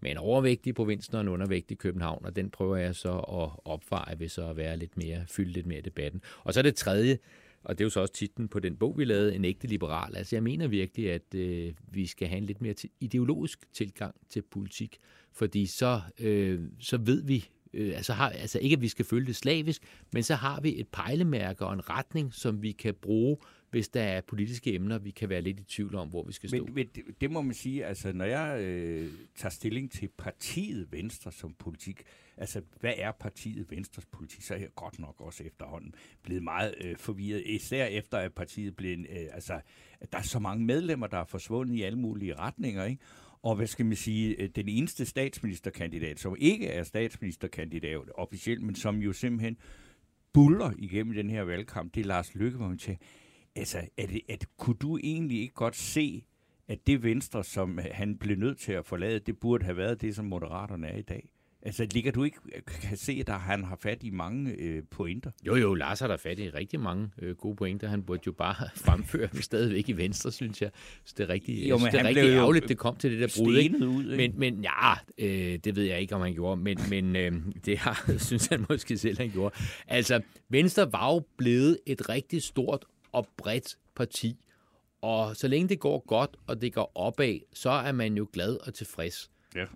med 0.00 0.10
en 0.10 0.16
overvægtig 0.16 0.70
i 0.70 0.72
provinsen 0.72 1.14
og 1.14 1.20
en 1.20 1.28
undervægtig 1.28 1.74
i 1.74 1.78
København, 1.78 2.24
og 2.24 2.36
den 2.36 2.50
prøver 2.50 2.76
jeg 2.76 2.94
så 2.94 3.12
at 3.12 3.50
opveje 3.64 4.18
ved 4.18 4.28
så 4.28 4.48
at 4.48 4.56
være 4.56 4.76
lidt 4.76 4.96
mere, 4.96 5.24
fylde 5.28 5.52
lidt 5.52 5.66
mere 5.66 5.78
i 5.78 5.82
debatten. 5.82 6.22
Og 6.44 6.54
så 6.54 6.62
det 6.62 6.76
tredje, 6.76 7.18
og 7.64 7.78
det 7.78 7.84
er 7.84 7.86
jo 7.86 7.90
så 7.90 8.00
også 8.00 8.14
titlen 8.14 8.48
på 8.48 8.58
den 8.58 8.76
bog, 8.76 8.98
vi 8.98 9.04
lavede, 9.04 9.34
En 9.34 9.44
ægte 9.44 9.66
liberal. 9.66 10.16
Altså 10.16 10.36
jeg 10.36 10.42
mener 10.42 10.68
virkelig, 10.68 11.12
at 11.12 11.34
øh, 11.34 11.72
vi 11.92 12.06
skal 12.06 12.28
have 12.28 12.38
en 12.38 12.44
lidt 12.44 12.62
mere 12.62 12.74
ideologisk 13.00 13.58
tilgang 13.72 14.14
til 14.28 14.42
politik, 14.42 14.98
fordi 15.32 15.66
så, 15.66 16.00
øh, 16.20 16.60
så 16.80 16.96
ved 16.96 17.22
vi, 17.22 17.48
øh, 17.72 17.96
altså, 17.96 18.12
har, 18.12 18.28
altså 18.28 18.58
ikke 18.58 18.74
at 18.74 18.82
vi 18.82 18.88
skal 18.88 19.04
følge 19.04 19.26
det 19.26 19.36
slavisk, 19.36 19.82
men 20.12 20.22
så 20.22 20.34
har 20.34 20.60
vi 20.60 20.80
et 20.80 20.88
pejlemærke 20.88 21.66
og 21.66 21.72
en 21.72 21.90
retning, 21.90 22.34
som 22.34 22.62
vi 22.62 22.72
kan 22.72 22.94
bruge, 22.94 23.36
hvis 23.76 23.88
der 23.88 24.02
er 24.02 24.20
politiske 24.20 24.74
emner, 24.74 24.98
vi 24.98 25.10
kan 25.10 25.28
være 25.28 25.40
lidt 25.40 25.60
i 25.60 25.64
tvivl 25.64 25.94
om, 25.94 26.08
hvor 26.08 26.24
vi 26.24 26.32
skal 26.32 26.48
stå. 26.48 26.64
Men, 26.64 26.74
men 26.74 26.86
det, 26.94 27.04
det 27.20 27.30
må 27.30 27.42
man 27.42 27.54
sige, 27.54 27.84
altså 27.84 28.12
når 28.12 28.24
jeg 28.24 28.60
øh, 28.60 29.10
tager 29.34 29.50
stilling 29.50 29.90
til 29.90 30.08
partiet 30.18 30.92
Venstre 30.92 31.32
som 31.32 31.54
politik, 31.58 32.02
altså 32.36 32.62
hvad 32.80 32.92
er 32.96 33.12
partiet 33.12 33.70
Venstres 33.70 34.06
politik, 34.06 34.42
så 34.42 34.54
er 34.54 34.58
jeg 34.58 34.68
godt 34.74 34.98
nok 34.98 35.20
også 35.20 35.44
efterhånden 35.44 35.94
blevet 36.22 36.42
meget 36.42 36.74
øh, 36.84 36.96
forvirret, 36.96 37.42
især 37.46 37.86
efter 37.86 38.18
at 38.18 38.34
partiet 38.34 38.76
blev, 38.76 38.98
øh, 38.98 39.26
altså 39.32 39.60
der 40.12 40.18
er 40.18 40.22
så 40.22 40.38
mange 40.38 40.64
medlemmer, 40.64 41.06
der 41.06 41.18
er 41.18 41.24
forsvundet 41.24 41.74
i 41.74 41.82
alle 41.82 41.98
mulige 41.98 42.34
retninger, 42.34 42.84
ikke? 42.84 43.02
Og 43.42 43.56
hvad 43.56 43.66
skal 43.66 43.86
man 43.86 43.96
sige, 43.96 44.42
øh, 44.42 44.48
den 44.48 44.68
eneste 44.68 45.06
statsministerkandidat, 45.06 46.20
som 46.20 46.36
ikke 46.38 46.66
er 46.66 46.82
statsministerkandidat 46.82 48.00
officielt, 48.14 48.62
men 48.62 48.74
som 48.74 48.96
jo 48.96 49.12
simpelthen 49.12 49.56
buller 50.32 50.72
igennem 50.78 51.14
den 51.14 51.30
her 51.30 51.42
valgkamp, 51.42 51.94
det 51.94 52.00
er 52.00 52.04
Lars 52.04 52.34
Løkke, 52.34 52.56
hvor 52.56 52.68
man 52.68 52.78
siger, 52.78 52.96
altså, 53.56 53.78
er 53.96 54.06
det, 54.06 54.20
at, 54.28 54.46
kunne 54.56 54.76
du 54.76 54.98
egentlig 55.02 55.40
ikke 55.40 55.54
godt 55.54 55.76
se, 55.76 56.24
at 56.68 56.86
det 56.86 57.02
Venstre, 57.02 57.44
som 57.44 57.78
han 57.92 58.18
blev 58.18 58.38
nødt 58.38 58.58
til 58.58 58.72
at 58.72 58.86
forlade, 58.86 59.18
det 59.18 59.38
burde 59.38 59.64
have 59.64 59.76
været 59.76 60.00
det, 60.00 60.16
som 60.16 60.24
Moderaterne 60.24 60.86
er 60.86 60.96
i 60.96 61.02
dag? 61.02 61.28
Altså, 61.66 61.86
ligger 61.90 62.12
du 62.12 62.24
ikke, 62.24 62.36
kan 62.66 62.96
se, 62.96 63.24
at 63.28 63.40
han 63.40 63.64
har 63.64 63.76
fat 63.82 64.02
i 64.02 64.10
mange 64.10 64.54
øh, 64.58 64.82
pointer? 64.90 65.30
Jo, 65.46 65.56
jo, 65.56 65.74
Lars 65.74 66.00
har 66.00 66.06
der 66.06 66.16
fat 66.16 66.38
i 66.38 66.50
rigtig 66.50 66.80
mange 66.80 67.10
øh, 67.18 67.36
gode 67.36 67.56
pointer. 67.56 67.88
Han 67.88 68.02
burde 68.02 68.22
jo 68.26 68.32
bare 68.32 68.68
fremføre 68.86 69.28
dem 69.32 69.42
stadigvæk 69.42 69.88
i 69.88 69.92
Venstre, 69.92 70.32
synes 70.32 70.62
jeg. 70.62 70.70
Så 71.04 71.14
det 71.16 71.24
er 71.24 71.28
rigtig, 71.28 71.68
Jo, 71.68 71.78
men 71.78 71.86
det 71.86 72.00
er 72.00 72.04
rigtig 72.04 72.24
ærgerligt, 72.24 72.68
det 72.68 72.78
kom 72.78 72.96
til 72.96 73.12
det 73.12 73.20
der 73.20 73.42
brud. 73.42 73.56
Ikke? 73.56 73.86
Ud, 73.86 74.12
ikke? 74.12 74.16
Men, 74.16 74.38
men 74.54 74.64
ja, 74.64 74.92
øh, 75.18 75.58
det 75.64 75.76
ved 75.76 75.84
jeg 75.84 76.00
ikke, 76.00 76.14
om 76.14 76.20
han 76.20 76.34
gjorde, 76.34 76.60
men, 76.60 76.78
men 76.90 77.16
øh, 77.16 77.32
det 77.66 77.78
har, 77.78 78.12
synes 78.18 78.46
han 78.46 78.66
måske 78.68 78.98
selv, 78.98 79.18
han 79.18 79.30
gjorde. 79.30 79.54
Altså, 79.86 80.20
Venstre 80.48 80.92
var 80.92 81.14
jo 81.14 81.22
blevet 81.38 81.78
et 81.86 82.08
rigtig 82.08 82.42
stort 82.42 82.84
og 83.16 83.26
bredt 83.36 83.76
parti, 83.94 84.36
og 85.00 85.36
så 85.36 85.48
længe 85.48 85.68
det 85.68 85.80
går 85.80 86.04
godt, 86.06 86.36
og 86.46 86.60
det 86.60 86.74
går 86.74 86.92
opad, 86.94 87.40
så 87.52 87.70
er 87.70 87.92
man 87.92 88.16
jo 88.16 88.28
glad 88.32 88.56
og 88.66 88.74
tilfreds. 88.74 89.30
Ja. 89.54 89.66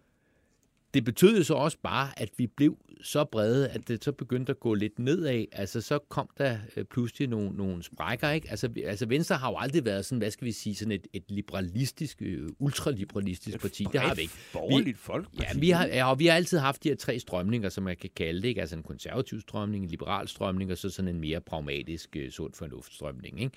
Det 0.94 1.04
betød 1.04 1.36
jo 1.36 1.44
så 1.44 1.54
også 1.54 1.78
bare, 1.82 2.08
at 2.16 2.28
vi 2.36 2.46
blev 2.46 2.76
så 3.02 3.24
brede, 3.24 3.68
at 3.68 3.88
det 3.88 4.04
så 4.04 4.12
begyndte 4.12 4.50
at 4.50 4.60
gå 4.60 4.74
lidt 4.74 4.98
nedad. 4.98 5.44
Altså, 5.52 5.80
så 5.80 5.98
kom 5.98 6.28
der 6.38 6.58
øh, 6.76 6.84
pludselig 6.84 7.28
nogle, 7.28 7.50
nogle 7.56 7.82
sprækker, 7.82 8.30
ikke? 8.30 8.50
Altså, 8.50 8.68
altså, 8.84 9.06
Venstre 9.06 9.36
har 9.36 9.50
jo 9.50 9.56
aldrig 9.56 9.84
været 9.84 10.04
sådan, 10.04 10.18
hvad 10.18 10.30
skal 10.30 10.44
vi 10.44 10.52
sige, 10.52 10.74
sådan 10.74 10.92
et, 10.92 11.06
et 11.12 11.24
liberalistisk, 11.28 12.22
øh, 12.22 12.48
ultraliberalistisk 12.58 13.60
parti. 13.60 13.86
Det 13.92 14.00
har 14.00 14.14
vi 14.14 14.22
ikke. 14.22 14.34
Borgerligt 14.52 14.98
folk. 14.98 15.28
Ja, 15.40 15.58
vi 15.58 15.70
har, 15.70 15.86
ja, 15.86 16.10
og 16.10 16.18
vi 16.18 16.26
har 16.26 16.34
altid 16.34 16.58
haft 16.58 16.84
de 16.84 16.88
her 16.88 16.96
tre 16.96 17.18
strømninger, 17.18 17.68
som 17.68 17.84
man 17.84 17.96
kan 17.96 18.10
kalde 18.16 18.42
det. 18.42 18.48
Ikke? 18.48 18.60
Altså 18.60 18.76
en 18.76 18.82
konservativ 18.82 19.40
strømning, 19.40 19.84
en 19.84 19.90
liberal 19.90 20.28
strømning, 20.28 20.70
og 20.70 20.78
så 20.78 20.90
sådan 20.90 21.08
en 21.08 21.20
mere 21.20 21.40
pragmatisk, 21.40 22.16
øh, 22.16 22.30
sund 22.30 22.54
fornuftstrømning. 22.54 23.40
Ikke? 23.40 23.56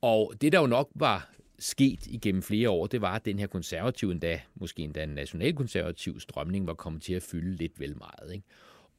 Og 0.00 0.32
det, 0.40 0.52
der 0.52 0.60
jo 0.60 0.66
nok 0.66 0.88
var 0.94 1.30
sket 1.58 2.06
igennem 2.06 2.42
flere 2.42 2.70
år, 2.70 2.86
det 2.86 3.00
var, 3.00 3.14
at 3.14 3.24
den 3.24 3.38
her 3.38 3.46
konservative 3.46 4.12
endda, 4.12 4.40
måske 4.54 4.82
endda 4.82 5.02
en 5.02 5.08
nationalkonservativ 5.08 6.20
strømning, 6.20 6.66
var 6.66 6.74
kommet 6.74 7.02
til 7.02 7.14
at 7.14 7.22
fylde 7.22 7.56
lidt 7.56 7.80
vel 7.80 7.98
meget. 7.98 8.32
Ikke? 8.32 8.46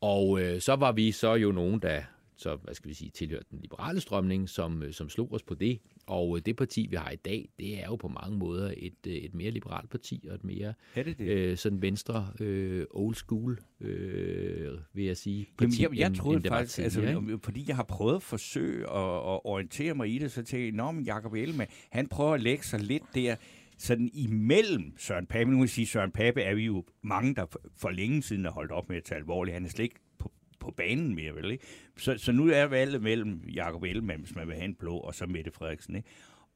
Og 0.02 0.42
øh, 0.42 0.62
så 0.62 0.76
var 0.76 0.92
vi 0.92 1.12
så 1.12 1.34
jo 1.34 1.52
nogen, 1.52 1.80
der 1.80 2.02
så, 2.38 2.56
hvad 2.56 2.74
skal 2.74 2.90
vi 2.90 2.94
sige, 2.94 3.12
tilhørte 3.12 3.46
den 3.52 3.60
liberale 3.60 4.00
strømning, 4.02 4.50
som, 4.50 4.84
øh, 4.84 4.94
som 4.94 5.10
slog 5.10 5.34
os 5.34 5.44
på 5.44 5.54
det. 5.54 5.80
Og 6.10 6.38
øh, 6.38 6.42
det 6.46 6.56
parti, 6.56 6.88
vi 6.90 6.96
har 6.96 7.12
i 7.12 7.16
dag, 7.16 7.50
det 7.60 7.80
er 7.84 7.86
jo 7.86 7.96
på 7.96 8.08
mange 8.08 8.38
måder 8.38 8.74
et, 8.78 8.94
øh, 9.08 9.14
et 9.14 9.34
mere 9.36 9.52
liberalt 9.52 9.90
parti, 9.90 10.26
og 10.30 10.36
et 10.36 10.44
mere 10.44 10.74
Er 10.96 11.04
det 11.04 11.18
det? 11.18 11.26
øh, 11.28 11.58
sådan 11.58 11.82
venstre 11.82 12.28
øh, 12.40 12.86
old 12.92 13.16
school, 13.16 13.60
øh, 13.82 14.78
vil 14.94 15.06
jeg 15.06 15.18
sige. 15.18 15.48
Jamen, 15.62 15.72
parti, 15.72 15.82
jeg, 15.84 15.98
jeg 15.98 16.08
end- 16.08 16.16
troede 16.16 16.36
end 16.38 16.44
var 16.52 16.58
faktisk, 16.58 16.80
altså, 16.80 17.40
fordi 17.44 17.66
jeg 17.68 17.76
har 17.76 17.84
prøvet 17.84 18.16
at 18.16 18.22
forsøge 18.24 18.80
at, 18.82 19.16
at 19.16 19.40
orientere 19.46 19.94
mig 19.94 20.10
i 20.16 20.18
det, 20.18 20.32
så 20.32 20.44
jeg, 20.64 20.72
Nå, 20.72 20.92
men 20.92 21.04
Jacob 21.06 21.34
Ellemann, 21.34 21.70
han 21.92 22.08
prøver 22.08 22.34
at 22.34 22.42
lægge 22.42 22.64
sig 22.64 22.80
lidt 22.80 23.04
der, 23.16 23.36
sådan 23.78 24.10
imellem 24.14 24.94
Søren 24.98 25.26
Pape. 25.26 25.50
Nu 25.52 25.58
jeg 25.58 25.70
sige, 25.70 25.88
Søren 25.88 26.12
Pape 26.12 26.42
er 26.42 26.56
vi 26.56 26.66
jo 26.66 26.84
mange, 27.04 27.36
der 27.36 27.46
for- 27.52 27.62
for 27.78 27.90
længe 27.90 28.22
siden 28.24 28.44
har 28.44 28.52
holdt 28.52 28.72
op 28.72 28.90
med 28.90 28.98
at 28.98 29.04
tage 29.04 29.18
alvorligt. 29.20 29.54
Han 29.54 29.66
er 29.66 29.70
slet 29.70 29.84
ikke 29.84 29.96
på, 30.60 30.74
banen 30.78 31.16
mere, 31.16 31.36
vel? 31.36 31.52
Ikke? 31.52 31.66
Så, 31.98 32.18
så 32.18 32.32
nu 32.32 32.48
er 32.48 32.66
valget 32.66 33.02
mellem 33.02 33.42
Jakob 33.54 33.84
Ellemann, 33.84 34.22
hvis 34.22 34.36
man 34.36 34.48
vil 34.48 34.56
have 34.56 34.66
en 34.66 34.76
blå, 34.76 34.98
og 34.98 35.16
så 35.16 35.26
Mette 35.26 35.52
Frederiksen. 35.52 35.96
Ikke? 35.96 36.10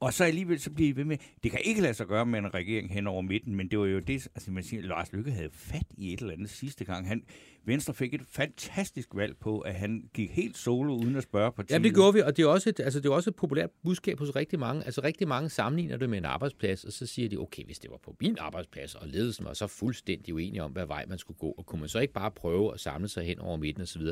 Og 0.04 0.14
så 0.14 0.24
alligevel 0.24 0.60
så 0.60 0.70
bliver 0.70 0.88
I 0.88 0.96
ved 0.96 1.04
med, 1.04 1.16
det 1.42 1.50
kan 1.50 1.60
ikke 1.64 1.80
lade 1.80 1.94
sig 1.94 2.06
gøre 2.06 2.26
med 2.26 2.38
en 2.38 2.54
regering 2.54 2.92
hen 2.92 3.06
over 3.06 3.22
midten, 3.22 3.54
men 3.54 3.70
det 3.70 3.78
var 3.78 3.86
jo 3.86 3.98
det, 3.98 4.28
altså 4.34 4.50
man 4.50 4.62
siger, 4.62 4.82
Lars 4.82 5.12
Lykke 5.12 5.30
havde 5.30 5.50
fat 5.52 5.86
i 5.96 6.12
et 6.12 6.20
eller 6.20 6.32
andet 6.32 6.50
sidste 6.50 6.84
gang. 6.84 7.08
Han, 7.08 7.22
Venstre 7.64 7.94
fik 7.94 8.14
et 8.14 8.22
fantastisk 8.28 9.08
valg 9.14 9.36
på, 9.36 9.60
at 9.60 9.74
han 9.74 10.10
gik 10.14 10.30
helt 10.30 10.56
solo 10.56 10.94
uden 10.94 11.16
at 11.16 11.22
spørge 11.22 11.52
partiet. 11.52 11.70
Jamen 11.70 11.84
det 11.84 11.94
gjorde 11.94 12.14
vi, 12.14 12.20
og 12.20 12.36
det 12.36 12.42
er 12.42 12.46
også 12.46 12.68
et, 12.68 12.80
altså, 12.80 13.00
det 13.00 13.08
er 13.08 13.12
også 13.12 13.30
et 13.30 13.36
populært 13.36 13.70
budskab 13.84 14.18
hos 14.18 14.36
rigtig 14.36 14.58
mange. 14.58 14.84
Altså 14.84 15.00
rigtig 15.04 15.28
mange 15.28 15.50
sammenligner 15.50 15.96
det 15.96 16.10
med 16.10 16.18
en 16.18 16.24
arbejdsplads, 16.24 16.84
og 16.84 16.92
så 16.92 17.06
siger 17.06 17.28
de, 17.28 17.36
okay, 17.36 17.64
hvis 17.64 17.78
det 17.78 17.90
var 17.90 17.98
på 18.04 18.16
min 18.20 18.36
arbejdsplads, 18.40 18.94
og 18.94 19.08
ledelsen 19.08 19.44
var 19.44 19.52
så 19.52 19.66
fuldstændig 19.66 20.34
uenige 20.34 20.62
om, 20.62 20.72
hvad 20.72 20.86
vej 20.86 21.04
man 21.08 21.18
skulle 21.18 21.38
gå, 21.38 21.54
og 21.58 21.66
kunne 21.66 21.80
man 21.80 21.88
så 21.88 21.98
ikke 21.98 22.14
bare 22.14 22.30
prøve 22.30 22.74
at 22.74 22.80
samle 22.80 23.08
sig 23.08 23.24
hen 23.24 23.38
over 23.38 23.56
midten 23.56 23.82
osv. 23.82 24.02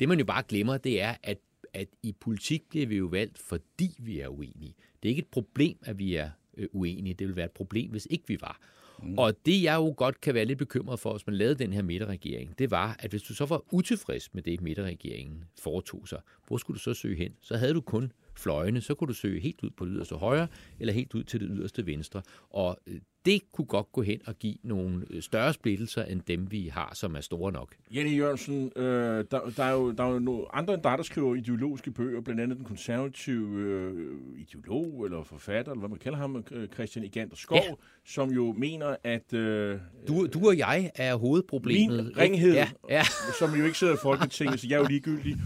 Det 0.00 0.08
man 0.08 0.18
jo 0.18 0.24
bare 0.24 0.42
glemmer, 0.48 0.76
det 0.76 1.02
er, 1.02 1.14
at, 1.22 1.38
at 1.74 1.88
i 2.02 2.12
politik 2.20 2.62
bliver 2.68 2.86
vi 2.86 2.96
jo 2.96 3.06
valgt, 3.06 3.38
fordi 3.38 3.96
vi 3.98 4.20
er 4.20 4.28
uenige. 4.28 4.74
Det 5.06 5.10
er 5.10 5.14
ikke 5.14 5.22
et 5.22 5.32
problem, 5.32 5.76
at 5.82 5.98
vi 5.98 6.14
er 6.14 6.30
øh, 6.56 6.68
uenige. 6.72 7.14
Det 7.14 7.26
ville 7.26 7.36
være 7.36 7.44
et 7.44 7.50
problem, 7.50 7.90
hvis 7.90 8.06
ikke 8.10 8.24
vi 8.28 8.38
var. 8.40 8.60
Mm. 9.02 9.18
Og 9.18 9.46
det, 9.46 9.62
jeg 9.62 9.74
jo 9.74 9.94
godt 9.96 10.20
kan 10.20 10.34
være 10.34 10.44
lidt 10.44 10.58
bekymret 10.58 11.00
for, 11.00 11.12
hvis 11.12 11.26
man 11.26 11.36
lavede 11.36 11.54
den 11.54 11.72
her 11.72 11.82
midterregering, 11.82 12.58
det 12.58 12.70
var, 12.70 12.96
at 12.98 13.10
hvis 13.10 13.22
du 13.22 13.34
så 13.34 13.44
var 13.44 13.62
utilfreds 13.70 14.34
med 14.34 14.42
det, 14.42 14.60
midterregeringen 14.60 15.44
foretog 15.58 16.08
sig, 16.08 16.20
hvor 16.46 16.56
skulle 16.56 16.74
du 16.74 16.82
så 16.82 16.94
søge 16.94 17.16
hen? 17.16 17.32
Så 17.40 17.56
havde 17.56 17.74
du 17.74 17.80
kun 17.80 18.12
fløjene, 18.36 18.80
så 18.80 18.94
kunne 18.94 19.08
du 19.08 19.14
søge 19.14 19.40
helt 19.40 19.62
ud 19.62 19.70
på 19.70 19.84
det 19.84 19.92
yderste 19.94 20.14
højre, 20.14 20.48
eller 20.80 20.92
helt 20.92 21.14
ud 21.14 21.24
til 21.24 21.40
det 21.40 21.48
yderste 21.52 21.86
venstre. 21.86 22.22
Og 22.50 22.78
øh, 22.86 23.00
det 23.26 23.40
kunne 23.52 23.64
godt 23.66 23.92
gå 23.92 24.02
hen 24.02 24.20
og 24.26 24.34
give 24.38 24.54
nogle 24.62 25.04
øh, 25.10 25.22
større 25.22 25.52
splittelser, 25.52 26.04
end 26.04 26.20
dem 26.28 26.50
vi 26.52 26.70
har, 26.72 26.92
som 26.94 27.16
er 27.16 27.20
store 27.20 27.52
nok. 27.52 27.74
Jenny 27.94 28.18
Jørgensen, 28.18 28.72
øh, 28.76 28.84
der, 29.30 29.40
der, 29.56 29.64
er 29.64 29.72
jo, 29.72 29.90
der 29.92 30.04
er 30.04 30.08
jo 30.14 30.48
andre 30.52 30.74
end 30.74 30.82
dig, 30.82 30.94
der 30.98 31.02
skriver 31.02 31.34
ideologiske 31.34 31.90
bøger, 31.90 32.20
blandt 32.20 32.40
andet 32.40 32.56
den 32.56 32.64
konservative 32.66 33.58
øh, 33.60 33.92
ideolog 34.38 35.04
eller 35.04 35.22
forfatter, 35.24 35.72
eller 35.72 35.80
hvad 35.80 35.88
man 35.88 35.98
kalder 35.98 36.18
ham, 36.18 36.44
øh, 36.50 36.68
Christian 36.68 37.04
Igander 37.04 37.36
Skov, 37.36 37.56
Ja. 37.68 37.74
som 38.06 38.30
jo 38.30 38.52
mener, 38.58 38.96
at 39.04 39.32
øh, 39.32 39.78
Du, 40.08 40.26
du 40.26 40.46
og 40.48 40.58
jeg 40.58 40.90
er 40.94 41.14
hovedproblemet. 41.16 42.04
Min 42.04 42.18
ringhed. 42.18 42.52
Ja, 42.54 42.68
ja. 42.90 43.02
som 43.38 43.54
jo 43.54 43.64
ikke 43.64 43.78
sidder 43.78 43.94
i 43.94 43.98
Folketinget, 44.02 44.60
så 44.60 44.66
jeg 44.70 44.74
er 44.76 44.80
jo 44.80 44.86
ligegyldig. 44.88 45.36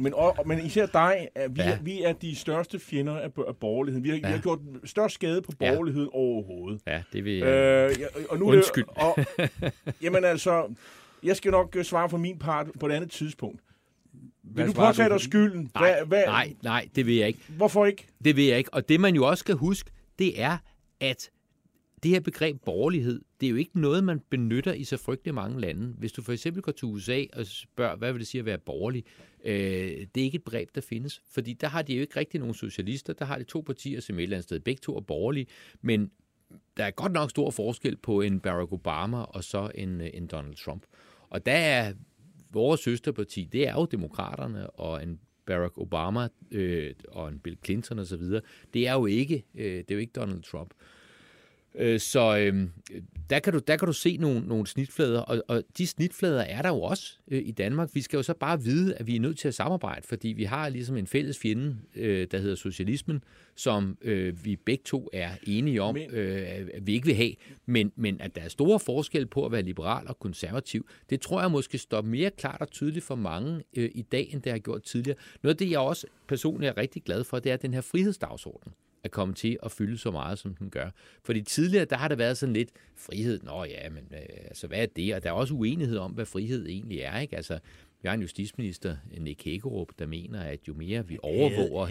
Men, 0.00 0.14
og, 0.14 0.36
men 0.46 0.66
især 0.66 0.86
dig, 0.86 1.28
er, 1.34 1.48
vi, 1.48 1.60
Ja. 1.60 1.68
ja. 1.68 1.78
vi 1.82 2.02
er 2.02 2.12
de 2.12 2.36
største 2.36 2.78
fjender 2.78 3.16
af, 3.16 3.30
af 3.48 3.56
borgerligheden. 3.56 4.04
Vi 4.04 4.08
har, 4.08 4.16
ja. 4.16 4.26
vi 4.26 4.32
har 4.32 4.40
gjort 4.40 4.58
størst 4.84 5.14
skade 5.14 5.42
på 5.42 5.52
borgerligheden 5.58 6.08
ja. 6.12 6.18
overhovedet. 6.18 6.80
ja, 6.86 7.02
det 7.12 7.24
vil 7.24 7.42
Øh, 7.42 8.00
ja, 8.00 8.06
og 8.28 8.38
nu 8.38 8.48
er 8.48 8.56
Undskyld. 8.56 8.84
Det, 8.84 8.96
og, 8.96 9.18
jamen 10.02 10.24
altså, 10.24 10.74
jeg 11.22 11.36
skal 11.36 11.50
nok 11.50 11.76
øh, 11.76 11.84
svare 11.84 12.10
for 12.10 12.18
min 12.18 12.38
part 12.38 12.66
på 12.80 12.86
et 12.86 12.92
andet 12.92 13.10
tidspunkt. 13.10 13.60
Vil 14.42 14.66
du 14.66 14.72
påtage 14.72 15.08
dig 15.08 15.20
skylden? 15.20 15.70
Nej, 15.74 15.94
Hvad, 15.94 16.06
hvad, 16.06 16.26
nej, 16.26 16.54
nej, 16.62 16.88
det 16.96 17.06
vil 17.06 17.14
jeg 17.16 17.28
ikke. 17.28 17.40
Hvorfor 17.48 17.86
ikke? 17.86 18.06
Det 18.24 18.36
vil 18.36 18.44
jeg 18.44 18.58
ikke. 18.58 18.74
Og 18.74 18.88
det 18.88 19.00
man 19.00 19.14
jo 19.14 19.26
også 19.28 19.40
skal 19.40 19.54
huske, 19.54 19.90
det 20.18 20.42
er, 20.42 20.58
at 21.00 21.30
det 22.02 22.10
her 22.10 22.20
begreb 22.20 22.56
borgerlighed, 22.64 23.20
det 23.40 23.46
er 23.46 23.50
jo 23.50 23.56
ikke 23.56 23.80
noget, 23.80 24.04
man 24.04 24.20
benytter 24.30 24.72
i 24.72 24.84
så 24.84 24.96
frygtelig 24.96 25.34
mange 25.34 25.60
lande. 25.60 25.94
Hvis 25.98 26.12
du 26.12 26.22
for 26.22 26.32
eksempel 26.32 26.62
går 26.62 26.72
til 26.72 26.86
USA 26.86 27.24
og 27.32 27.46
spørger, 27.46 27.96
hvad 27.96 28.12
vil 28.12 28.20
det 28.20 28.28
sige 28.28 28.38
at 28.38 28.44
være 28.44 28.58
borgerlig, 28.58 29.04
øh, 29.44 29.52
det 30.14 30.20
er 30.20 30.24
ikke 30.24 30.36
et 30.36 30.44
begreb, 30.44 30.68
der 30.74 30.80
findes. 30.80 31.22
Fordi 31.30 31.52
der 31.52 31.68
har 31.68 31.82
de 31.82 31.94
jo 31.94 32.00
ikke 32.00 32.16
rigtig 32.16 32.40
nogen 32.40 32.54
socialister. 32.54 33.12
Der 33.12 33.24
har 33.24 33.38
de 33.38 33.44
to 33.44 33.60
partier, 33.60 34.00
som 34.00 34.18
et 34.18 34.22
eller 34.22 34.36
andet 34.36 34.44
sted 34.44 34.60
begge 34.60 34.80
to 34.80 34.96
er 34.96 35.00
borgerlige. 35.00 35.46
Men 35.82 36.10
der 36.76 36.84
er 36.84 36.90
godt 36.90 37.12
nok 37.12 37.30
stor 37.30 37.50
forskel 37.50 37.96
på 37.96 38.20
en 38.20 38.40
Barack 38.40 38.72
Obama 38.72 39.18
og 39.18 39.44
så 39.44 39.70
en, 39.74 40.00
øh, 40.00 40.10
en 40.14 40.26
Donald 40.26 40.54
Trump. 40.54 40.82
Og 41.30 41.46
der 41.46 41.52
er 41.52 41.92
vores 42.50 42.80
søsterparti, 42.80 43.48
det 43.52 43.68
er 43.68 43.72
jo 43.72 43.84
demokraterne, 43.84 44.70
og 44.70 45.02
en 45.02 45.20
Barack 45.46 45.78
Obama 45.78 46.28
øh, 46.50 46.94
og 47.08 47.28
en 47.28 47.38
Bill 47.38 47.58
Clinton 47.64 47.98
osv., 47.98 48.22
det 48.74 48.88
er 48.88 48.92
jo 48.92 49.06
ikke, 49.06 49.44
øh, 49.54 49.64
det 49.64 49.90
er 49.90 49.94
jo 49.94 49.98
ikke 49.98 50.12
Donald 50.12 50.42
Trump. 50.42 50.74
Øh, 50.74 50.97
så 51.98 52.38
øh, 52.38 52.68
der, 53.30 53.38
kan 53.38 53.52
du, 53.52 53.58
der 53.58 53.76
kan 53.76 53.86
du 53.86 53.92
se 53.92 54.16
nogle, 54.16 54.40
nogle 54.40 54.66
snitflader, 54.66 55.20
og, 55.20 55.42
og 55.48 55.62
de 55.78 55.86
snitflader 55.86 56.40
er 56.40 56.62
der 56.62 56.68
jo 56.68 56.82
også 56.82 57.18
øh, 57.28 57.42
i 57.44 57.50
Danmark. 57.50 57.90
Vi 57.94 58.00
skal 58.00 58.16
jo 58.16 58.22
så 58.22 58.34
bare 58.34 58.62
vide, 58.62 58.94
at 58.94 59.06
vi 59.06 59.16
er 59.16 59.20
nødt 59.20 59.38
til 59.38 59.48
at 59.48 59.54
samarbejde, 59.54 60.06
fordi 60.06 60.28
vi 60.28 60.44
har 60.44 60.68
ligesom 60.68 60.96
en 60.96 61.06
fælles 61.06 61.38
fjende, 61.38 61.76
øh, 61.94 62.26
der 62.30 62.38
hedder 62.38 62.54
socialismen, 62.54 63.24
som 63.56 63.98
øh, 64.02 64.44
vi 64.44 64.56
begge 64.56 64.82
to 64.84 65.08
er 65.12 65.30
enige 65.42 65.82
om, 65.82 65.96
øh, 65.96 66.68
at 66.74 66.86
vi 66.86 66.92
ikke 66.92 67.06
vil 67.06 67.14
have. 67.14 67.32
Men, 67.66 67.92
men 67.96 68.20
at 68.20 68.34
der 68.34 68.42
er 68.42 68.48
store 68.48 68.80
forskel 68.80 69.26
på 69.26 69.44
at 69.44 69.52
være 69.52 69.62
liberal 69.62 70.08
og 70.08 70.18
konservativ, 70.18 70.88
det 71.10 71.20
tror 71.20 71.40
jeg 71.40 71.50
måske 71.50 71.78
står 71.78 72.02
mere 72.02 72.30
klart 72.30 72.60
og 72.60 72.70
tydeligt 72.70 73.04
for 73.04 73.14
mange 73.14 73.62
øh, 73.76 73.90
i 73.94 74.02
dag, 74.02 74.28
end 74.32 74.42
det 74.42 74.52
har 74.52 74.58
gjort 74.58 74.82
tidligere. 74.82 75.18
Noget 75.42 75.54
af 75.54 75.58
det, 75.58 75.70
jeg 75.70 75.78
også 75.78 76.06
personligt 76.28 76.70
er 76.70 76.76
rigtig 76.76 77.02
glad 77.02 77.24
for, 77.24 77.38
det 77.38 77.52
er 77.52 77.56
den 77.56 77.74
her 77.74 77.80
frihedsdagsorden 77.80 78.72
er 79.04 79.08
kommet 79.08 79.36
til 79.36 79.58
at 79.62 79.72
fylde 79.72 79.98
så 79.98 80.10
meget, 80.10 80.38
som 80.38 80.54
den 80.54 80.70
gør. 80.70 80.90
Fordi 81.24 81.42
tidligere, 81.42 81.84
der 81.84 81.96
har 81.96 82.08
det 82.08 82.18
været 82.18 82.38
sådan 82.38 82.52
lidt 82.52 82.70
frihed. 82.96 83.40
Nå 83.42 83.64
ja, 83.64 83.90
men 83.90 84.04
øh, 84.12 84.18
altså, 84.44 84.66
hvad 84.66 84.78
er 84.78 84.86
det? 84.86 85.14
Og 85.14 85.22
der 85.22 85.28
er 85.28 85.32
også 85.32 85.54
uenighed 85.54 85.98
om, 85.98 86.12
hvad 86.12 86.26
frihed 86.26 86.66
egentlig 86.66 86.98
er. 86.98 87.18
Ikke? 87.18 87.36
Altså, 87.36 87.58
vi 88.02 88.08
har 88.08 88.14
en 88.14 88.20
justitsminister, 88.20 88.96
Nick 89.18 89.44
Hækkerup, 89.44 89.88
der 89.98 90.06
mener, 90.06 90.40
at 90.40 90.68
jo 90.68 90.74
mere 90.74 91.08
vi 91.08 91.18
overvåger... 91.22 91.86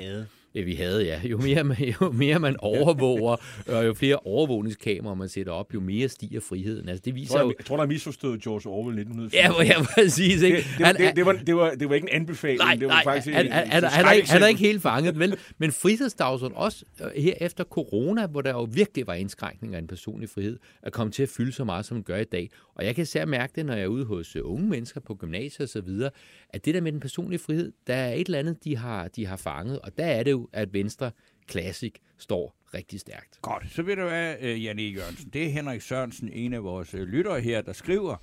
Ja, 0.55 0.61
vi 0.61 0.75
havde, 0.75 1.05
ja. 1.05 1.19
Jo 1.23 1.37
mere, 1.37 1.63
man, 1.63 1.77
jo 2.01 2.11
mere 2.11 2.39
man 2.39 2.55
overvåger, 2.73 3.35
og 3.67 3.85
jo 3.85 3.93
flere 3.93 4.15
overvågningskameraer 4.25 5.15
man 5.15 5.29
sætter 5.29 5.51
op, 5.53 5.73
jo 5.73 5.79
mere 5.79 6.09
stiger 6.09 6.39
friheden. 6.39 6.89
Altså, 6.89 7.01
det 7.05 7.11
Jeg 7.11 7.15
viser 7.15 7.33
tror, 7.33 7.41
jo... 7.41 7.47
jeg, 7.49 7.55
jeg 7.59 7.65
tror, 7.65 7.75
der 7.75 7.83
er 7.83 7.87
misforstået 7.87 8.41
George 8.41 8.69
Orwell 8.69 8.99
1904. 8.99 9.65
Ja, 9.65 9.77
jeg 9.77 9.85
præcis, 9.95 10.41
ikke? 10.41 10.57
det, 10.57 10.65
det, 10.77 10.85
Han- 10.85 10.95
det, 10.95 11.15
det, 11.15 11.25
var, 11.25 11.31
det, 11.47 11.55
var, 11.55 11.69
det 11.71 11.89
var 11.89 11.95
ikke 11.95 12.09
en 12.13 12.21
anbefaling. 12.21 12.59
Nej, 12.59 12.75
det 12.75 12.87
var 12.87 12.93
nej, 12.93 13.03
faktisk 13.03 13.33
han, 13.35 13.45
en, 13.45 13.51
han, 13.51 13.63
en, 13.65 13.71
han, 13.71 14.05
er 14.05 14.11
ikke, 14.11 14.29
han 14.29 14.43
er 14.43 14.47
ikke 14.47 14.59
helt 14.61 14.81
fanget, 14.81 15.19
vel? 15.19 15.35
Men 15.57 15.71
frihedsdagsordenen 15.71 16.57
også 16.57 16.85
øh, 17.03 17.23
her 17.23 17.33
efter 17.41 17.63
corona, 17.63 18.27
hvor 18.27 18.41
der 18.41 18.51
jo 18.51 18.67
virkelig 18.71 19.07
var 19.07 19.13
indskrænkninger 19.13 19.77
af 19.77 19.81
en 19.81 19.87
personlig 19.87 20.29
frihed, 20.29 20.59
er 20.83 20.89
kommet 20.89 21.13
til 21.13 21.23
at 21.23 21.29
fylde 21.29 21.51
så 21.51 21.63
meget, 21.63 21.85
som 21.85 21.97
den 21.97 22.03
gør 22.03 22.17
i 22.17 22.23
dag. 22.23 22.49
Og 22.75 22.85
jeg 22.85 22.95
kan 22.95 23.01
især 23.01 23.25
mærke 23.25 23.53
det, 23.55 23.65
når 23.65 23.73
jeg 23.73 23.83
er 23.83 23.87
ude 23.87 24.05
hos 24.05 24.35
øh, 24.35 24.41
unge 24.45 24.67
mennesker 24.69 24.99
på 24.99 25.15
gymnasiet 25.15 25.61
og 25.61 25.69
så 25.69 25.81
videre, 25.81 26.09
at 26.49 26.65
det 26.65 26.73
der 26.73 26.81
med 26.81 26.91
den 26.91 26.99
personlige 26.99 27.39
frihed, 27.39 27.71
der 27.87 27.93
er 27.95 28.13
et 28.13 28.25
eller 28.25 28.39
andet, 28.39 28.63
de 28.63 28.77
har, 28.77 29.07
de 29.07 29.25
har 29.25 29.35
fanget. 29.37 29.79
Og 29.79 29.97
der 29.97 30.05
er 30.05 30.23
det 30.23 30.36
jo, 30.37 30.49
at 30.53 30.73
Venstre 30.73 31.11
Classic 31.49 31.93
står 32.17 32.55
rigtig 32.73 32.99
stærkt. 32.99 33.39
Godt, 33.41 33.71
så 33.71 33.81
vil 33.81 33.97
det 33.97 34.05
være, 34.05 34.37
uh, 34.41 34.95
Jørgensen. 34.95 35.29
Det 35.29 35.45
er 35.45 35.49
Henrik 35.49 35.81
Sørensen, 35.81 36.29
en 36.33 36.53
af 36.53 36.63
vores 36.63 36.93
uh, 36.93 37.01
lyttere 37.01 37.41
her, 37.41 37.61
der 37.61 37.73
skriver, 37.73 38.17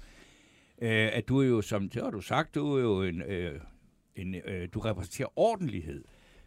øh, 0.82 1.16
at 1.16 1.28
du 1.28 1.38
er 1.40 1.46
jo, 1.46 1.62
som 1.62 1.88
det 1.88 2.02
har 2.02 2.10
du 2.10 2.20
sagt, 2.20 2.54
du 2.54 2.76
er 2.76 2.80
jo 2.80 3.02
en, 3.02 3.22
øh, 3.22 3.60
en 4.16 4.34
øh, 4.34 4.68
du 4.74 4.80
repræsenterer 4.80 5.28
ordentlighed. 5.36 6.04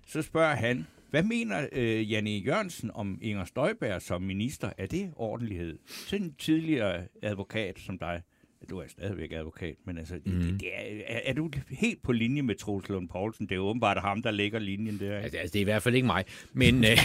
Så 0.07 0.21
spørger 0.21 0.55
han, 0.55 0.87
hvad 1.09 1.23
mener 1.23 1.67
øh, 1.71 2.11
Janne 2.11 2.29
Jørgensen 2.29 2.91
om 2.93 3.19
Inger 3.21 3.45
Støjberg 3.45 4.01
som 4.01 4.21
minister? 4.21 4.71
Er 4.77 4.85
det 4.85 5.13
ordentlighed? 5.15 5.79
Til 6.07 6.21
en 6.21 6.33
tidligere 6.33 7.07
advokat 7.21 7.79
som 7.79 7.99
dig. 7.99 8.21
Du 8.69 8.77
er 8.77 8.83
stadigvæk 8.87 9.31
advokat, 9.31 9.75
men 9.85 9.97
altså, 9.97 10.15
mm. 10.25 10.31
det, 10.31 10.59
det 10.59 10.69
er, 10.73 11.01
er, 11.07 11.19
er 11.25 11.33
du 11.33 11.51
helt 11.69 12.03
på 12.03 12.11
linje 12.11 12.41
med 12.41 12.55
Troels 12.55 12.89
Lund 12.89 13.09
Poulsen? 13.09 13.49
Det 13.49 13.55
er 13.55 13.59
åbenbart 13.59 14.01
ham, 14.01 14.21
der 14.21 14.31
lægger 14.31 14.59
linjen 14.59 14.99
der. 14.99 15.17
Altså, 15.17 15.37
altså, 15.37 15.53
det 15.53 15.59
er 15.59 15.61
i 15.61 15.63
hvert 15.63 15.83
fald 15.83 15.95
ikke 15.95 16.05
mig. 16.05 16.25
Men, 16.53 16.85
øh, 16.85 16.97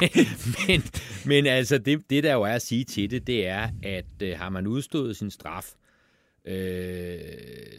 men, 0.68 0.82
men 1.26 1.46
altså, 1.46 1.78
det, 1.78 2.10
det 2.10 2.24
der 2.24 2.32
jo 2.32 2.42
er 2.42 2.52
at 2.52 2.62
sige 2.62 2.84
til 2.84 3.10
det, 3.10 3.26
det 3.26 3.46
er, 3.46 3.68
at 3.82 4.22
øh, 4.22 4.38
har 4.38 4.48
man 4.48 4.66
udstået 4.66 5.16
sin 5.16 5.30
straf, 5.30 5.72
øh, 6.44 7.18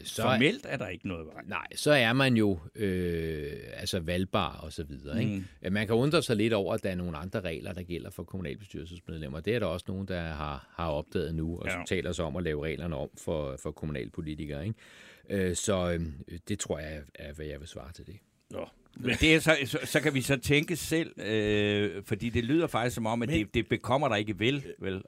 så, 0.04 0.22
Formelt 0.22 0.66
er 0.68 0.76
der 0.76 0.88
ikke 0.88 1.08
noget 1.08 1.26
vej. 1.26 1.42
nej, 1.46 1.66
så 1.74 1.90
er 1.92 2.12
man 2.12 2.36
jo 2.36 2.58
øh, 2.74 3.52
altså 3.76 4.00
valgbar 4.00 4.56
og 4.56 4.72
så 4.72 4.84
videre. 4.84 5.20
Ikke? 5.22 5.44
Mm. 5.62 5.72
Man 5.72 5.86
kan 5.86 5.96
undre 5.96 6.22
sig 6.22 6.36
lidt 6.36 6.52
over, 6.52 6.74
at 6.74 6.82
der 6.82 6.90
er 6.90 6.94
nogle 6.94 7.16
andre 7.16 7.40
regler, 7.40 7.72
der 7.72 7.82
gælder 7.82 8.10
for 8.10 8.22
kommunalbestyrelsesmedlemmer. 8.24 9.40
Det 9.40 9.54
er 9.54 9.58
der 9.58 9.66
også 9.66 9.84
nogen, 9.88 10.08
der 10.08 10.20
har, 10.20 10.68
har 10.76 10.88
opdaget 10.88 11.34
nu, 11.34 11.58
og 11.58 11.70
som 11.70 11.80
Ja. 11.80 11.84
taler 11.86 12.12
sig 12.12 12.24
om 12.24 12.36
at 12.36 12.42
lave 12.42 12.64
reglerne 12.64 12.96
om 12.96 13.08
for, 13.18 13.56
for 13.62 13.70
kommunalpolitikere. 13.70 14.66
Ikke? 14.66 15.48
Øh, 15.48 15.56
så 15.56 15.92
øh, 15.92 16.38
det 16.48 16.58
tror 16.58 16.78
jeg 16.78 17.00
er, 17.14 17.32
hvad 17.32 17.46
jeg 17.46 17.60
vil 17.60 17.68
svare 17.68 17.92
til 17.92 18.06
det. 18.06 18.16
Nå. 18.50 18.68
Men 18.98 19.16
det 19.20 19.34
er 19.34 19.40
så, 19.40 19.56
så, 19.64 19.78
så 19.84 20.00
kan 20.00 20.14
vi 20.14 20.20
så 20.20 20.36
tænke 20.36 20.76
selv, 20.76 21.20
øh, 21.20 22.02
fordi 22.04 22.28
det 22.30 22.44
lyder 22.44 22.66
faktisk 22.66 22.94
som 22.94 23.06
om, 23.06 23.22
at 23.22 23.28
Men- 23.28 23.38
det, 23.38 23.54
det 23.54 23.68
bekommer 23.68 24.08
dig 24.08 24.18
ikke 24.18 24.38
vel, 24.38 24.64
vel 24.78 25.02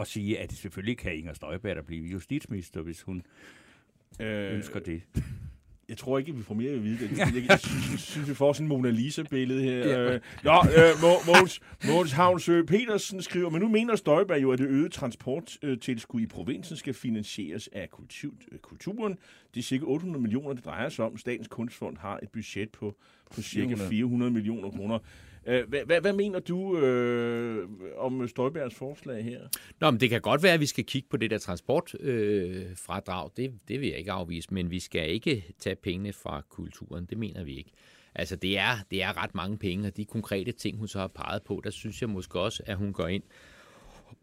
at 0.00 0.06
sige, 0.06 0.38
at 0.38 0.52
selvfølgelig 0.52 0.98
kan 0.98 1.16
Inger 1.16 1.32
Støjberg 1.32 1.76
da 1.76 1.80
blive 1.80 2.06
justitsminister, 2.06 2.82
hvis 2.82 3.02
hun 3.02 3.22
Øh, 4.20 4.54
ønsker 4.54 4.80
det. 4.80 5.02
Jeg 5.88 5.96
tror 5.96 6.18
ikke, 6.18 6.34
vi 6.34 6.42
får 6.42 6.54
mere 6.54 6.70
at 6.72 6.84
vide. 6.84 7.08
Jeg, 7.16 7.32
jeg, 7.34 7.44
jeg 7.48 7.60
synes, 7.60 8.00
synes, 8.00 8.28
vi 8.28 8.34
får 8.34 8.52
sådan 8.52 8.64
en 8.64 8.68
Mona 8.68 8.90
Lisa-billede 8.90 9.62
her. 9.62 10.00
Øh, 10.00 10.20
Nå, 10.44 10.52
øh, 10.52 11.02
Mogens, 11.26 11.60
Mogens 11.86 12.12
Havnsø 12.12 12.62
Petersen 12.62 13.22
skriver, 13.22 13.50
men 13.50 13.60
nu 13.60 13.68
mener 13.68 13.96
Støjberg 13.96 14.42
jo, 14.42 14.52
at 14.52 14.58
det 14.58 14.66
øgede 14.66 14.88
transporttilskud 14.88 16.20
i 16.20 16.26
provinsen 16.26 16.76
skal 16.76 16.94
finansieres 16.94 17.68
af 17.72 17.90
kultur, 17.90 18.32
øh, 18.52 18.58
kulturen. 18.58 19.18
Det 19.54 19.60
er 19.60 19.64
cirka 19.64 19.84
800 19.84 20.22
millioner, 20.22 20.52
det 20.52 20.64
drejer 20.64 20.88
sig 20.88 21.04
om. 21.04 21.18
Statens 21.18 21.48
Kunstfond 21.48 21.96
har 21.96 22.18
et 22.22 22.28
budget 22.28 22.70
på, 22.70 22.96
på 23.34 23.42
cirka 23.42 23.66
400. 23.66 23.90
400 23.90 24.32
millioner 24.32 24.70
kroner. 24.70 24.98
Øh, 25.46 25.68
Hvad, 25.68 25.80
hvad, 25.86 26.00
hvad 26.00 26.12
mener 26.12 26.38
du 26.38 26.78
øh, 26.78 27.68
om 27.96 28.28
Støjbergs 28.28 28.74
forslag 28.74 29.24
her? 29.24 29.40
Nå, 29.80 29.90
men 29.90 30.00
det 30.00 30.10
kan 30.10 30.20
godt 30.20 30.42
være, 30.42 30.52
at 30.54 30.60
vi 30.60 30.66
skal 30.66 30.84
kigge 30.84 31.08
på 31.10 31.16
det 31.16 31.30
der 31.30 31.38
transportfradrag. 31.38 32.08
Øh, 32.08 32.76
fradrag. 32.76 33.30
det, 33.36 33.52
det 33.68 33.80
vil 33.80 33.88
jeg 33.88 33.98
ikke 33.98 34.12
afvise, 34.12 34.54
men 34.54 34.70
vi 34.70 34.80
skal 34.80 35.10
ikke 35.10 35.44
tage 35.58 35.76
pengene 35.76 36.12
fra 36.12 36.42
kulturen. 36.50 37.06
Det 37.06 37.18
mener 37.18 37.44
vi 37.44 37.56
ikke. 37.56 37.70
Altså, 38.14 38.36
det 38.36 38.58
er, 38.58 38.76
det 38.90 39.02
er 39.02 39.22
ret 39.22 39.34
mange 39.34 39.58
penge, 39.58 39.88
og 39.88 39.96
de 39.96 40.04
konkrete 40.04 40.52
ting, 40.52 40.78
hun 40.78 40.88
så 40.88 40.98
har 40.98 41.06
peget 41.06 41.42
på, 41.42 41.60
der 41.64 41.70
synes 41.70 42.00
jeg 42.00 42.10
måske 42.10 42.40
også, 42.40 42.62
at 42.66 42.76
hun 42.76 42.92
går 42.92 43.06
ind 43.06 43.22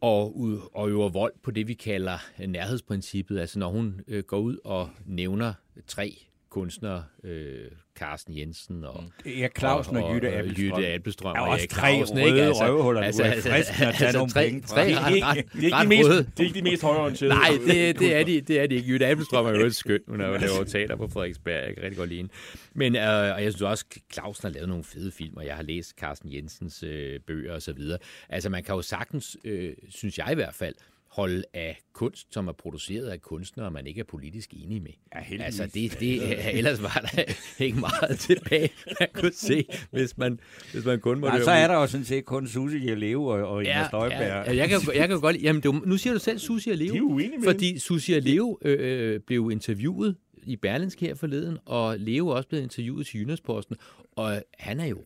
og, 0.02 0.36
og 0.74 0.90
øver 0.90 1.10
vold 1.10 1.34
på 1.44 1.52
det, 1.52 1.68
vi 1.68 1.74
kalder 1.74 2.18
nærhedsprincippet. 2.48 3.40
Altså, 3.40 3.60
når 3.60 3.70
hun 3.70 4.02
øh, 4.08 4.24
går 4.24 4.40
ud 4.40 4.58
og 4.64 4.90
nævner 5.06 5.54
tre 5.88 6.26
kunstnere, 6.52 7.04
øh, 7.24 7.66
Carsten 7.96 8.38
Jensen 8.38 8.84
og, 8.86 9.04
Ja, 9.26 9.48
Clausen 9.60 9.98
og, 9.98 10.16
Jytte 10.16 10.34
Appelstrøm. 10.38 10.66
Jytte 10.80 10.94
Appelstrøm 10.94 11.34
Der 11.36 11.42
er 11.42 11.46
og 11.46 11.50
også 11.52 11.68
tre 11.68 11.80
Clausen, 11.92 12.18
røde 12.18 12.28
ikke? 12.28 12.50
røvhuller, 12.52 13.02
du 13.02 13.08
er 13.08 13.12
fristende 13.42 13.88
at 13.88 13.96
tage 13.96 14.14
nogle 14.14 14.32
tre, 14.32 14.44
penge 14.46 14.62
tre 14.62 14.86
Det 14.86 14.94
er 14.94 15.06
ret, 15.06 15.16
ikke- 15.16 15.26
ret, 15.28 15.36
det 15.54 15.60
er 15.60 15.64
ikke 15.64 15.76
ret 15.76 15.84
de 15.84 15.90
mest, 15.90 16.10
det 16.38 16.44
er 16.44 16.48
ikke 16.48 16.60
de 16.60 16.64
mest 16.64 16.84
højorienterede. 16.84 17.34
Nej, 17.36 17.50
det, 17.68 18.00
det, 18.00 18.16
er 18.16 18.24
de, 18.24 18.42
det 18.42 18.60
er 18.60 18.68
de 18.68 18.76
ikke. 18.76 18.88
Jytte 18.90 19.08
Appelstrøm 19.08 19.46
er 19.46 19.50
jo 19.60 19.66
et 19.66 19.76
skønt. 19.76 20.04
Hun 20.08 20.22
er 20.22 20.28
jo 20.28 20.38
lavet 20.38 20.68
teater 20.68 20.96
på 20.96 21.08
Frederiksberg. 21.08 21.66
Jeg 21.66 21.74
kan 21.76 21.84
rigtig 21.84 21.98
godt 21.98 22.10
lide 22.10 22.18
hende. 22.20 22.34
Men, 22.74 22.96
øh, 22.96 23.02
og 23.36 23.44
jeg 23.44 23.52
synes 23.52 23.62
også, 23.62 23.86
Clausen 24.14 24.42
har 24.48 24.54
lavet 24.54 24.70
nogle 24.70 24.84
fede 24.84 25.12
film, 25.12 25.38
og 25.38 25.46
jeg 25.46 25.56
har 25.56 25.64
læst 25.64 25.90
Carsten 26.00 26.34
Jensens 26.34 26.84
øh, 26.84 27.20
bøger 27.28 27.54
og 27.54 27.62
så 27.62 27.74
videre. 27.74 27.98
Altså, 28.30 28.50
man 28.50 28.64
kan 28.64 28.76
jo 28.76 28.82
sagtens, 28.82 29.38
øh, 29.46 29.74
synes 29.90 30.18
jeg 30.18 30.28
i 30.32 30.36
hvert 30.36 30.56
fald, 30.56 30.76
holde 31.12 31.44
af 31.54 31.80
kunst, 31.94 32.34
som 32.34 32.48
er 32.48 32.52
produceret 32.52 33.08
af 33.08 33.22
kunstnere, 33.22 33.72
man 33.72 33.88
ikke 33.88 34.00
er 34.00 34.04
politisk 34.04 34.54
enig 34.54 34.82
med. 34.82 34.92
Ja, 35.16 35.22
heldigvis. 35.22 35.60
altså, 35.60 35.80
det, 35.80 36.00
det, 36.00 36.58
ellers 36.58 36.82
var 36.82 37.10
der 37.16 37.24
ikke 37.66 37.80
meget 37.80 38.20
tilbage, 38.20 38.70
man 39.00 39.10
kunne 39.14 39.34
se, 39.34 39.66
hvis 39.92 40.18
man, 40.18 40.40
hvis 40.74 40.86
man 40.86 41.00
kun 41.00 41.20
måtte 41.20 41.36
høre 41.36 41.46
så 41.46 41.52
er 41.52 41.68
der 41.68 41.74
jo 41.74 41.88
sådan 41.88 42.06
set 42.06 42.26
kun 42.26 42.48
Susie 42.48 42.90
Jeleo 42.90 43.26
og, 43.26 43.48
og 43.48 43.64
Inger 43.64 43.88
Støjberg. 43.88 44.22
Ja, 44.22 44.38
ja, 44.38 44.56
jeg, 44.56 44.70
kan, 44.70 44.80
jeg 44.96 45.08
kan 45.08 45.22
godt 45.22 45.42
Jamen, 45.42 45.64
det, 45.64 45.88
nu 45.88 45.98
siger 45.98 46.14
du 46.14 46.20
selv 46.20 46.40
Susie 46.40 46.74
og 46.74 46.78
Leo. 46.78 46.94
De 46.94 46.98
er 46.98 47.02
uenige 47.02 47.38
med 47.38 47.48
Fordi 47.48 47.80
Susie 47.80 48.18
og 48.18 48.22
Leo 48.22 48.58
øh, 48.62 49.14
øh, 49.14 49.20
blev 49.20 49.50
interviewet 49.52 50.16
i 50.44 50.56
Berlinske 50.56 51.06
her 51.06 51.16
forleden, 51.16 51.58
og 51.66 52.00
Leo 52.00 52.28
er 52.28 52.34
også 52.34 52.50
blevet 52.50 52.64
interviewet 52.64 53.08
til 53.08 53.20
Jyllandsposten, 53.20 53.76
og 54.12 54.44
han 54.60 54.80
er 54.80 54.86
jo 54.86 54.98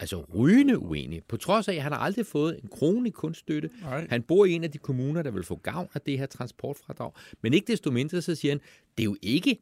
altså 0.00 0.24
rygende 0.34 0.78
uenig. 0.78 1.22
På 1.28 1.36
trods 1.36 1.68
af, 1.68 1.74
at 1.74 1.82
han 1.82 1.92
har 1.92 1.98
aldrig 1.98 2.26
fået 2.26 2.60
en 2.62 2.68
krone 2.68 3.08
i 3.08 3.10
kunststøtte. 3.10 3.70
Nej. 3.82 4.06
Han 4.10 4.22
bor 4.22 4.44
i 4.44 4.52
en 4.52 4.64
af 4.64 4.70
de 4.70 4.78
kommuner, 4.78 5.22
der 5.22 5.30
vil 5.30 5.42
få 5.42 5.56
gavn 5.56 5.88
af 5.94 6.00
det 6.00 6.18
her 6.18 6.26
transportfradrag. 6.26 7.12
Men 7.42 7.54
ikke 7.54 7.72
desto 7.72 7.90
mindre, 7.90 8.22
så 8.22 8.34
siger 8.34 8.52
han, 8.52 8.60
det 8.98 9.02
er 9.02 9.04
jo 9.04 9.16
ikke 9.22 9.58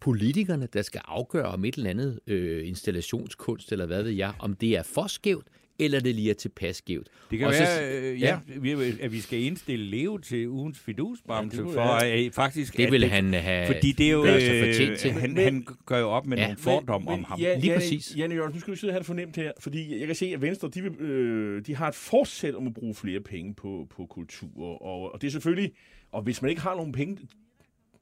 politikerne, 0.00 0.68
der 0.72 0.82
skal 0.82 1.00
afgøre 1.04 1.46
om 1.46 1.64
et 1.64 1.74
eller 1.74 1.90
andet 1.90 2.20
øh, 2.26 2.68
installationskunst, 2.68 3.72
eller 3.72 3.86
hvad 3.86 4.02
ved 4.02 4.10
jeg, 4.10 4.32
om 4.38 4.54
det 4.54 4.76
er 4.76 4.82
for 4.82 5.06
skævt, 5.06 5.46
eller 5.80 6.00
det 6.00 6.14
lige 6.14 6.30
er 6.30 6.34
tilpas 6.34 6.76
skævt. 6.76 7.08
Det 7.30 7.38
kan 7.38 7.48
Og 7.48 7.54
så- 7.54 7.62
være, 7.62 8.12
øh, 8.12 8.20
ja, 8.20 8.38
vi- 8.56 8.70
at 9.00 9.12
vi 9.12 9.20
skal 9.20 9.38
indstille 9.42 9.84
Leo 9.84 10.18
til 10.18 10.48
ugens 10.48 10.78
fidusbamse, 10.78 11.56
Ja, 11.56 11.62
det 11.62 11.72
for 11.74 11.80
være. 11.80 12.24
øh, 12.26 12.32
faktisk... 12.32 12.76
Det 12.76 12.86
at 12.86 12.92
vil 12.92 13.04
han 13.08 13.34
have 13.34 13.66
Fordi 13.66 13.92
det 13.92 14.06
er 14.06 14.10
jo... 14.10 14.24
Øh, 14.24 14.98
til. 14.98 15.12
han, 15.12 15.36
han 15.36 15.66
gør 15.86 15.98
jo 15.98 16.08
op 16.10 16.26
med 16.26 16.36
Ja. 16.38 16.42
nogle 16.44 16.58
fordomme 16.58 17.10
om 17.10 17.24
ham. 17.24 17.40
Ja, 17.40 17.54
Lige 17.54 17.66
Janne, 17.66 17.80
præcis. 17.80 18.16
Janne 18.16 18.34
Jørgensen, 18.34 18.56
nu 18.56 18.60
skal 18.60 18.72
vi 18.74 18.78
sidde 18.78 18.90
og 18.90 18.94
have 18.94 18.98
det 18.98 19.06
fornemt 19.06 19.36
her, 19.36 19.52
fordi 19.60 19.98
jeg 19.98 20.06
kan 20.06 20.16
se, 20.16 20.26
at 20.26 20.42
Venstre 20.42 20.68
de, 20.74 20.82
vil, 20.82 20.92
øh, 21.00 21.66
de 21.66 21.76
har 21.76 21.88
et 21.88 21.94
forsæt 21.94 22.54
om 22.54 22.66
at 22.66 22.74
bruge 22.74 22.94
flere 22.94 23.20
penge 23.20 23.54
på, 23.54 23.86
på 23.96 24.06
kultur, 24.06 24.82
og, 24.82 25.12
og 25.14 25.20
det 25.22 25.26
er 25.26 25.30
selvfølgelig, 25.32 25.72
og 26.12 26.22
hvis 26.22 26.42
man 26.42 26.48
ikke 26.48 26.62
har 26.62 26.76
nogen 26.76 26.92
penge, 26.92 27.18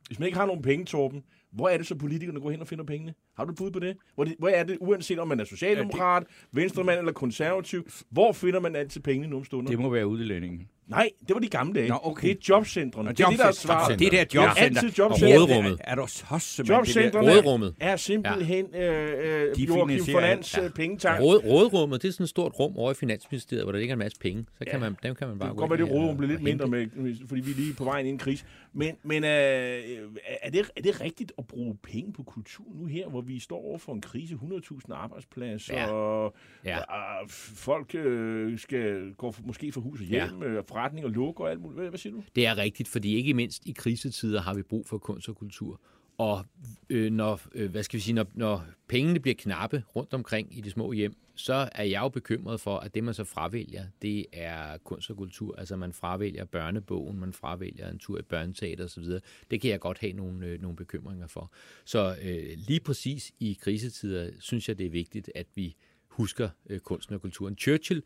hvis 0.07 0.19
man 0.19 0.27
ikke 0.27 0.39
har 0.39 0.47
nogen 0.47 0.63
penge, 0.63 0.85
Torben, 0.85 1.23
hvor 1.53 1.69
er 1.69 1.77
det 1.77 1.87
så 1.87 1.95
politikerne 1.95 2.41
går 2.41 2.51
hen 2.51 2.61
og 2.61 2.67
finder 2.67 2.85
pengene? 2.85 3.15
Har 3.37 3.45
du 3.45 3.51
et 3.51 3.59
bud 3.59 3.71
på 3.71 3.79
det? 3.79 3.97
Hvor, 4.15 4.25
det, 4.25 4.35
hvor 4.39 4.49
er 4.49 4.65
det, 4.65 4.79
uanset 4.81 5.19
om 5.19 5.29
man 5.29 5.41
er 5.41 5.45
socialdemokrat, 5.45 6.25
venstremand 6.53 6.99
eller 6.99 7.13
konservativ, 7.13 7.89
hvor 8.11 8.33
finder 8.33 8.61
man 8.61 8.77
altid 8.77 9.01
pengene 9.01 9.29
nu 9.29 9.37
om 9.37 9.45
stunder? 9.45 9.71
Det 9.71 9.79
må 9.79 9.91
være 9.91 10.07
udlændingen. 10.07 10.69
Nej, 10.89 11.11
det 11.29 11.35
var 11.35 11.41
de 11.41 11.49
gamle 11.49 11.75
dage. 11.81 11.89
Nå, 11.89 11.99
okay. 12.03 12.29
Det 12.29 12.37
er 12.37 12.41
jobcentrene. 12.49 13.09
Det 13.11 13.21
er 13.21 13.29
det, 13.31 13.39
der 13.39 13.45
er 13.45 13.53
svaret. 13.53 13.99
Det 13.99 14.13
der 14.13 14.25
jobcenter. 14.35 14.81
altid 14.81 14.91
jobcenter. 14.99 15.35
Og 15.39 15.43
Råderummet. 15.43 15.73
Er, 15.81 15.91
er 15.93 15.95
du 15.95 16.07
så 16.07 16.25
simpelthen 16.39 16.59
det 16.59 16.69
der? 16.69 16.75
Jobcentrene 16.77 17.31
Råderummet. 17.31 17.75
er 17.81 17.97
simpelthen 17.97 18.67
øh, 18.75 18.81
øh, 18.81 19.57
De 19.57 19.63
Joachim 19.63 20.05
Fornans 20.13 20.55
alt. 20.59 20.65
ja. 20.65 20.71
pengetank. 20.75 21.21
Råd, 21.23 21.45
rådrummet, 21.45 22.03
det 22.03 22.09
er 22.09 22.13
sådan 22.13 22.25
et 22.25 22.31
stort 22.31 22.53
rum 22.61 22.77
over 22.77 22.91
i 22.91 22.95
Finansministeriet, 22.95 23.65
hvor 23.65 23.73
der 23.73 23.79
ligger 23.79 23.93
en 23.95 23.99
masse 23.99 24.19
penge. 24.21 24.45
Så 24.59 24.65
kan 24.65 24.73
Ja. 24.73 24.79
man, 24.79 24.97
dem 25.03 25.15
kan 25.15 25.29
man 25.29 25.39
bare 25.39 25.49
Det 25.49 25.57
gå 25.57 25.63
kan 25.63 25.69
godt 25.69 25.81
være, 25.81 25.89
det 25.89 25.97
råderum 25.97 26.17
bliver 26.17 26.31
lidt 26.31 26.43
mindre, 26.43 26.67
med, 26.69 27.27
fordi 27.29 27.41
vi 27.41 27.51
er 27.51 27.55
lige 27.55 27.75
på 27.75 27.85
vejen 27.85 28.07
ind 28.07 28.09
i 28.09 28.13
en 28.13 28.19
krise. 28.19 28.45
Men, 28.73 28.95
men 29.03 29.25
øh, 29.25 29.31
er, 30.43 30.51
det, 30.53 30.71
er 30.77 30.83
det 30.83 31.01
rigtigt 31.01 31.33
at 31.39 31.47
bruge 31.47 31.77
penge 31.83 32.13
på 32.13 32.23
kultur 32.23 32.65
nu 32.75 32.87
her, 32.87 33.09
hvor 33.09 33.21
vi 33.21 33.39
står 33.41 33.57
over 33.65 33.79
for 33.79 33.93
en 33.93 34.01
krise, 34.01 34.35
100.000 34.35 34.95
arbejdspladser, 34.95 35.75
Ja. 35.75 35.87
og 35.91 36.35
Ja. 36.65 36.79
og 36.79 37.31
folk 37.55 37.95
øh, 37.95 38.59
skal 38.59 39.13
gå 39.17 39.33
for, 39.33 39.43
måske 39.45 39.73
fra 39.73 39.81
hus 39.81 40.01
og 40.01 40.07
hjem, 40.07 40.21
ja. 40.21 40.27
forretninger 40.29 40.78
forretning 40.79 41.07
og 41.07 41.51
alt 41.51 41.61
muligt. 41.61 41.81
Hvad, 41.81 41.89
hvad 41.89 41.99
siger 41.99 42.13
du? 42.13 42.23
Det 42.37 42.47
er 42.47 42.57
rigtigt, 42.57 42.89
fordi 42.89 43.15
ikke 43.15 43.35
mindst 43.35 43.67
i 43.67 43.73
krisetider 43.73 44.41
har 44.41 44.55
vi 44.55 44.63
brug 44.63 44.87
for 44.87 44.99
kunst 44.99 45.29
og 45.29 45.37
kultur. 45.37 45.81
Og 46.19 46.45
øh, 46.91 47.13
når, 47.13 47.41
øh, 47.55 47.71
hvad 47.71 47.83
skal 47.83 47.97
vi 47.97 48.03
sige, 48.03 48.15
når, 48.15 48.27
når 48.35 48.65
pengene 48.89 49.21
bliver 49.21 49.35
knappe 49.39 49.83
rundt 49.97 50.15
omkring 50.15 50.59
i 50.59 50.61
de 50.61 50.71
små 50.71 50.93
hjem, 50.93 51.15
så 51.35 51.69
er 51.73 51.83
jeg 51.85 52.01
jo 52.01 52.09
bekymret 52.09 52.61
for, 52.61 52.79
at 52.79 52.95
det 52.95 53.05
man 53.05 53.15
så 53.15 53.25
fravælger, 53.25 53.85
det 54.03 54.27
er 54.33 54.79
kunst 54.85 55.11
og 55.11 55.17
kultur. 55.17 55.57
Altså 55.57 55.77
man 55.77 55.93
fravælger 55.93 56.45
børnebogen, 56.45 57.19
man 57.21 57.33
fravælger 57.33 57.91
en 57.91 57.99
tur 57.99 58.19
i 58.19 58.23
børneteater 58.23 58.85
osv. 58.85 59.05
Det 59.51 59.61
kan 59.61 59.71
jeg 59.71 59.81
godt 59.81 59.99
have 59.99 60.13
nogle, 60.13 60.47
øh, 60.47 60.63
nogle 60.63 60.77
bekymringer 60.77 61.27
for. 61.27 61.53
Så 61.85 62.17
øh, 62.23 62.59
lige 62.69 62.81
præcis 62.81 63.33
i 63.41 63.59
krisetider 63.61 64.31
synes 64.41 64.69
jeg, 64.69 64.79
det 64.79 64.87
er 64.87 64.91
vigtigt, 64.91 65.31
at 65.35 65.47
vi 65.55 65.77
husker 66.09 66.49
øh, 66.71 66.81
kunsten 66.81 67.15
og 67.15 67.21
kulturen. 67.21 67.57
Churchill 67.57 68.03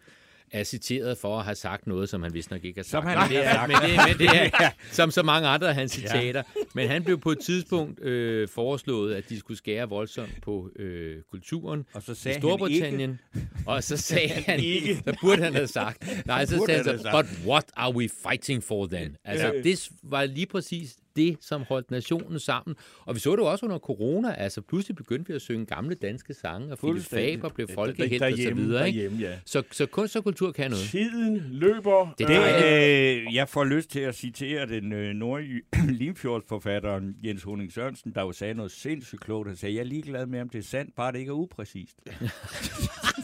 er 0.52 0.64
citeret 0.64 1.18
for 1.18 1.38
at 1.38 1.44
have 1.44 1.54
sagt 1.54 1.86
noget, 1.86 2.08
som 2.08 2.22
han 2.22 2.34
vist 2.34 2.50
nok 2.50 2.64
ikke 2.64 2.78
har 2.78 2.82
sagt. 2.84 2.90
Som 2.90 3.06
han 3.06 3.18
men 3.18 3.30
ikke 3.30 3.40
det 3.42 3.48
er, 3.48 3.52
sagt. 3.54 3.68
men 3.68 3.76
det, 3.90 4.18
men 4.18 4.28
det 4.28 4.50
er, 4.60 4.70
som 4.92 5.10
så 5.10 5.22
mange 5.22 5.48
andre 5.48 5.68
af 5.68 5.74
hans 5.74 5.92
citater. 5.92 6.42
Men 6.74 6.88
han 6.88 7.04
blev 7.04 7.20
på 7.20 7.30
et 7.30 7.38
tidspunkt 7.38 8.00
øh, 8.02 8.48
foreslået, 8.48 9.14
at 9.14 9.28
de 9.28 9.38
skulle 9.38 9.58
skære 9.58 9.88
voldsomt 9.88 10.42
på 10.42 10.70
øh, 10.76 11.16
kulturen 11.30 11.84
Og 11.92 12.02
så 12.02 12.12
i 12.12 12.14
sagde 12.14 12.34
han 12.34 12.42
Storbritannien. 12.42 13.20
Og 13.66 13.84
så 13.84 13.96
sagde 14.12 14.28
han, 14.28 14.60
Ikke. 14.60 14.94
så 15.06 15.16
burde 15.20 15.42
han 15.42 15.54
have 15.54 15.66
sagt. 15.68 16.08
Nej, 16.26 16.46
så 16.46 16.62
sagde 16.66 16.82
han 16.84 16.90
han 16.90 16.98
så, 16.98 17.10
but 17.12 17.46
what 17.48 17.64
are 17.76 17.94
we 17.94 18.08
fighting 18.28 18.62
for 18.64 18.86
then? 18.86 19.16
Altså, 19.24 19.46
Ja. 19.46 19.62
det 19.62 19.88
var 20.02 20.24
lige 20.24 20.46
præcis 20.46 20.96
det, 21.16 21.36
som 21.40 21.62
holdt 21.68 21.90
nationen 21.90 22.38
sammen. 22.38 22.76
Og 23.04 23.14
vi 23.14 23.20
så 23.20 23.32
det 23.32 23.38
jo 23.38 23.46
også 23.46 23.66
under 23.66 23.78
corona. 23.78 24.34
Altså, 24.34 24.60
pludselig 24.60 24.96
begyndte 24.96 25.28
vi 25.28 25.34
at 25.34 25.42
synge 25.42 25.66
gamle 25.66 25.94
danske 25.94 26.34
sange, 26.34 26.72
og 26.72 26.78
Philip. 26.78 27.02
Faber 27.02 27.48
blev 27.48 27.68
folkehelt 27.74 28.22
og 28.22 28.32
så 28.38 28.54
videre. 28.54 28.86
Ikke? 28.86 28.98
derhjemme, 28.98 29.26
ja. 29.26 29.38
Så, 29.44 29.62
så 29.70 29.86
kunst 29.86 30.16
og 30.16 30.24
kultur 30.24 30.52
kan 30.52 30.70
noget. 30.70 30.84
Tiden 30.84 31.42
løber. 31.50 32.14
Det 32.18 32.28
Det, 32.28 33.26
øh, 33.26 33.34
jeg 33.34 33.48
får 33.48 33.64
lyst 33.64 33.90
til 33.90 34.00
at 34.00 34.14
citere 34.14 34.66
den 34.66 34.92
øh, 34.92 35.14
nordjy 35.14 35.64
Limfjordsforfatteren 36.00 37.16
Jens 37.24 37.42
Honing 37.42 37.72
Sørensen, 37.72 38.12
der 38.14 38.22
jo 38.22 38.32
sagde 38.32 38.54
noget 38.54 38.72
sindssygt 38.72 39.20
klogt. 39.20 39.48
Han 39.48 39.56
sagde, 39.56 39.74
jeg 39.74 39.80
er 39.80 39.84
ligeglad 39.84 40.26
med, 40.26 40.40
om 40.40 40.48
det 40.48 40.58
er 40.58 40.62
sandt, 40.62 40.94
bare 40.96 41.12
det 41.12 41.18
ikke 41.18 41.30
er 41.30 41.34
upræcist. 41.34 41.96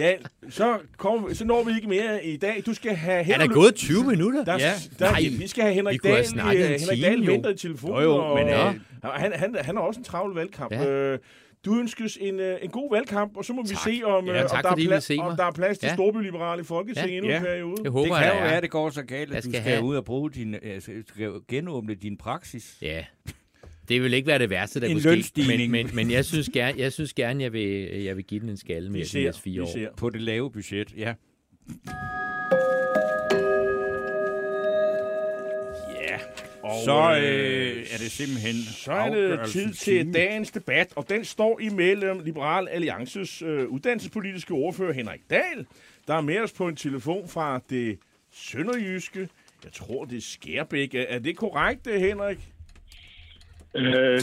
Ja, 0.00 0.12
så, 0.50 0.78
kom, 0.96 1.34
så 1.34 1.44
når 1.44 1.64
vi 1.64 1.72
ikke 1.76 1.88
mere 1.88 2.24
i 2.24 2.36
dag. 2.36 2.62
Du 2.66 2.74
skal 2.74 2.94
have 2.96 3.18
Er 3.18 3.22
held 3.22 3.38
der 3.38 3.44
og 3.48 3.50
gået 3.54 3.74
20 3.74 4.04
minutter? 4.04 4.44
Der, 4.44 4.52
Ja. 4.58 4.72
der, 4.98 5.10
Nej, 5.10 5.20
vi 5.38 5.46
skal 5.48 5.62
have 5.62 5.74
Henrik 5.74 5.92
vi 5.92 5.98
kunne 5.98 6.12
have 6.12 6.24
Dahl. 6.24 6.56
øh, 6.56 6.62
Henrik 6.80 6.80
time, 6.98 7.06
Dahl 7.06 7.24
jo. 7.24 7.32
venter 7.32 7.50
i 7.50 7.56
telefonen. 7.56 7.96
Jo, 7.96 8.02
jo, 8.02 8.16
og, 8.16 8.34
men, 8.38 8.48
og, 8.54 8.74
øh, 8.74 9.10
han, 9.10 9.32
han, 9.32 9.56
han 9.60 9.76
har 9.76 9.82
også 9.82 10.00
en 10.00 10.04
travl 10.04 10.34
valgkamp. 10.34 10.72
Ja. 10.72 10.86
Øh, 10.90 11.18
du 11.64 11.78
ønskes 11.78 12.18
en, 12.20 12.40
øh, 12.40 12.58
en 12.62 12.70
god 12.70 12.90
valgkamp, 12.94 13.36
og 13.36 13.44
så 13.44 13.52
må 13.52 13.62
vi 13.62 13.68
Tak. 13.68 13.78
se, 13.84 14.00
om, 14.04 14.26
Ja, 14.26 14.42
om, 14.42 14.48
tak, 14.48 14.62
der, 14.62 14.68
er 14.68 14.72
fordi 14.72 14.82
vil 14.82 14.88
plads, 14.88 15.04
se 15.04 15.16
om 15.20 15.36
der 15.36 15.44
er 15.44 15.50
plads 15.52 15.78
til 15.78 15.86
Ja. 15.86 15.94
storbyliberale 15.94 16.60
i 16.62 16.64
Folketinget 16.64 17.10
Ja. 17.10 17.16
endnu 17.16 17.30
Ja. 17.30 17.36
en 17.36 17.42
periode. 17.42 17.74
Jeg 17.78 17.84
Det 17.84 17.92
håber, 17.92 18.14
kan 18.18 18.22
der 18.28 18.34
jo 18.34 18.38
er. 18.40 18.44
være, 18.50 18.60
det 18.60 18.70
går 18.70 18.90
så 18.90 19.02
galt, 19.02 19.28
Jeg 19.30 19.36
at 19.38 19.44
du 19.44 19.50
skal 19.50 19.60
have- 19.62 19.82
ud 19.82 19.96
og 19.96 20.04
bruge 20.04 20.30
din, 20.30 20.54
altså, 20.62 20.90
skal 21.08 21.30
genåbne 21.48 21.94
din 21.94 22.16
praksis. 22.16 22.76
Ja, 22.82 23.04
det 23.88 24.02
vil 24.02 24.14
ikke 24.14 24.26
være 24.26 24.38
det 24.38 24.50
værste, 24.50 24.80
der 24.80 24.86
En 24.86 24.92
kunne 24.92 25.00
ske. 25.00 25.08
Men, 25.08 25.16
lønstigning. 25.16 25.70
men, 25.70 25.90
men 25.94 26.10
jeg 26.10 26.24
synes 26.24 26.48
gerne, 26.48 26.78
jeg, 26.80 26.92
synes 26.92 27.14
gerne 27.14 27.42
jeg, 27.42 27.52
vil, 27.52 28.02
jeg 28.02 28.16
vil 28.16 28.24
give 28.24 28.40
den 28.40 28.48
en 28.48 28.56
skalle 28.56 28.90
med 28.92 29.04
de 29.04 29.22
næste 29.24 29.42
fire 29.42 29.62
år. 29.62 29.72
ser. 29.72 29.88
På 29.96 30.10
det 30.10 30.20
lave 30.20 30.50
budget, 30.52 30.94
ja. 30.96 31.14
Ja. 36.00 36.18
Og, 36.62 36.84
Så 36.84 37.20
øh, 37.22 37.76
er 37.92 37.98
det 37.98 38.10
simpelthen 38.10 38.54
Så 38.54 38.92
er 38.92 39.36
det 39.36 39.48
tid 39.50 39.72
til 39.74 40.14
dagens 40.14 40.50
debat, 40.50 40.92
og 40.96 41.08
den 41.08 41.24
står 41.24 41.60
imellem 41.60 42.20
Liberal 42.24 42.68
Alliances 42.68 43.42
øh, 43.42 43.68
uddannelsespolitiske 43.68 44.54
ordfører 44.54 44.92
Henrik 44.92 45.20
Dahl, 45.30 45.66
der 46.06 46.14
er 46.14 46.20
med 46.20 46.38
os 46.38 46.52
på 46.52 46.68
en 46.68 46.76
telefon 46.76 47.28
fra 47.28 47.60
det 47.70 47.98
sønderjyske. 48.32 49.28
Jeg 49.64 49.72
tror, 49.72 50.04
det 50.04 50.16
er 50.16 50.20
Skærbæk. 50.20 50.94
Er- 50.94 51.04
Er 51.08 51.18
det 51.18 51.36
korrekt, 51.36 51.86
øh, 51.86 52.00
Henrik? 52.00 52.38
Uh, 53.74 54.20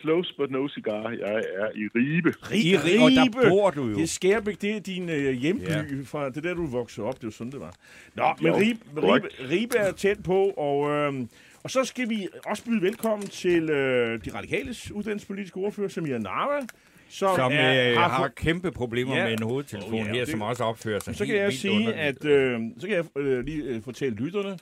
close 0.00 0.34
but 0.38 0.50
no 0.50 0.68
cigar. 0.68 1.10
Jeg 1.10 1.42
er 1.56 1.68
i 1.74 1.84
Ribe. 1.94 2.34
I 2.54 2.76
Ribe, 2.76 3.04
og 3.04 3.10
der 3.10 3.48
bor 3.48 3.70
du 3.70 3.82
jo. 3.88 3.94
Det 3.94 4.02
er 4.02 4.06
Skærbæk, 4.06 4.60
det 4.62 4.70
er 4.76 4.80
din 4.80 5.08
øh, 5.08 5.32
hjemby. 5.32 5.68
Ja. 5.68 5.82
Fra, 6.04 6.28
det 6.28 6.36
er 6.36 6.40
der, 6.40 6.54
du 6.54 6.66
voksede 6.66 7.06
op. 7.06 7.14
Det 7.14 7.22
er 7.22 7.26
jo 7.28 7.30
sådan, 7.32 7.52
det 7.52 7.60
var. 7.60 7.74
Nå, 8.14 8.24
men 8.40 8.52
Jo, 8.52 8.58
Ribe, 8.58 8.80
Ribe. 9.14 9.28
Ribe 9.50 9.76
er 9.78 9.92
tæt 9.92 10.18
på, 10.24 10.44
og, 10.50 10.90
øh, 10.90 11.14
og 11.62 11.70
så 11.70 11.84
skal 11.84 12.08
vi 12.10 12.28
også 12.46 12.64
byde 12.64 12.82
velkommen 12.82 13.28
til 13.28 13.70
øh, 13.70 14.20
de 14.24 14.30
radikales 14.34 14.90
uddannelsespolitiske 14.92 15.56
ordfører, 15.56 15.88
Samir 15.88 16.18
Narva, 16.18 16.66
som, 17.08 17.36
som 17.36 17.52
er, 17.54 17.90
øh, 17.90 17.96
har, 17.96 18.08
har 18.08 18.16
har 18.18 18.28
kæmpe 18.28 18.70
problemer 18.72 19.16
Ja. 19.16 19.24
med 19.24 19.32
en 19.32 19.42
hovedtelefon 19.42 19.92
Oh, 19.92 19.98
ja, 19.98 20.04
her, 20.04 20.12
det- 20.12 20.28
som 20.28 20.42
også 20.42 20.64
opfører 20.64 20.98
sig 21.00 21.16
så 21.16 21.26
kan 21.26 21.36
jeg 21.36 21.46
vildt 21.46 21.60
sige, 21.60 21.72
underligt. 21.72 21.98
at 21.98 22.24
øh, 22.24 22.60
så 22.78 22.86
kan 22.86 22.96
jeg 22.96 23.04
øh, 23.22 23.44
lige 23.44 23.62
øh, 23.62 23.82
fortælle 23.82 24.16
lytterne, 24.18 24.58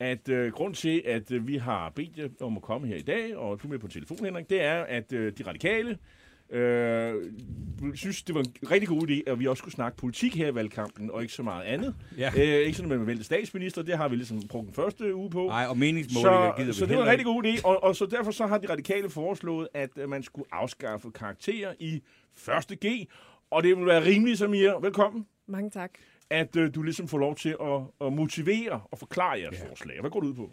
at 0.00 0.28
øh, 0.28 0.52
grund 0.52 0.74
til, 0.74 1.02
at 1.06 1.30
øh, 1.30 1.48
vi 1.48 1.56
har 1.56 1.90
bedt 1.90 2.18
jer 2.18 2.28
om 2.40 2.56
at 2.56 2.62
komme 2.62 2.86
her 2.86 2.96
i 2.96 3.02
dag, 3.02 3.36
og 3.36 3.62
du 3.62 3.68
er 3.68 3.70
med 3.70 3.78
på 3.78 3.88
telefon, 3.88 4.24
Henrik, 4.24 4.50
det 4.50 4.62
er, 4.62 4.82
at 4.82 5.12
øh, 5.12 5.32
de 5.38 5.42
radikale 5.46 5.98
øh, 6.50 7.14
synes, 7.94 8.22
det 8.22 8.34
var 8.34 8.40
en 8.40 8.70
rigtig 8.70 8.88
god 8.88 9.08
idé, 9.08 9.30
at 9.30 9.40
vi 9.40 9.46
også 9.46 9.58
skulle 9.60 9.74
snakke 9.74 9.98
politik 9.98 10.36
her 10.36 10.48
i 10.48 10.54
valgkampen, 10.54 11.10
og 11.10 11.22
ikke 11.22 11.34
så 11.34 11.42
meget 11.42 11.64
andet. 11.64 11.94
Ja. 12.18 12.30
Øh, 12.36 12.66
ikke 12.66 12.76
sådan, 12.76 12.92
at 12.92 12.98
man 12.98 13.06
vælge 13.06 13.24
statsminister, 13.24 13.82
det 13.82 13.96
har 13.96 14.08
vi 14.08 14.16
ligesom 14.16 14.42
brugt 14.48 14.66
den 14.66 14.74
første 14.74 15.14
uge 15.14 15.30
på. 15.30 15.46
Nej, 15.46 15.66
og 15.68 15.78
meningsmålinger 15.78 16.52
Så, 16.52 16.54
gider 16.56 16.72
så 16.72 16.84
vi 16.84 16.90
det 16.90 16.98
var 16.98 17.04
en 17.04 17.10
rigtig 17.10 17.26
god 17.26 17.44
idé, 17.44 17.64
og, 17.64 17.84
og 17.84 17.96
så 17.96 18.06
derfor 18.06 18.30
så 18.30 18.46
har 18.46 18.58
de 18.58 18.72
radikale 18.72 19.10
foreslået, 19.10 19.68
at 19.74 19.90
øh, 19.96 20.08
man 20.08 20.22
skulle 20.22 20.46
afskaffe 20.52 21.10
karakterer 21.10 21.74
i 21.78 22.02
første 22.34 22.76
G, 22.76 23.08
og 23.50 23.62
det 23.62 23.76
vil 23.76 23.86
være 23.86 24.04
rimeligt, 24.04 24.38
Samir, 24.38 24.80
velkommen, 24.80 25.26
Mange 25.46 25.70
tak. 25.70 25.90
At 26.30 26.56
øh, 26.56 26.74
du 26.74 26.82
ligesom 26.82 27.08
får 27.08 27.18
lov 27.18 27.36
til 27.36 27.56
at, 27.60 28.06
at 28.06 28.12
motivere 28.12 28.80
og 28.90 28.98
forklare 28.98 29.40
jeres 29.40 29.58
ja. 29.58 29.68
forslag. 29.68 30.00
Hvad 30.00 30.10
går 30.10 30.20
det 30.20 30.28
ud 30.28 30.34
på? 30.34 30.50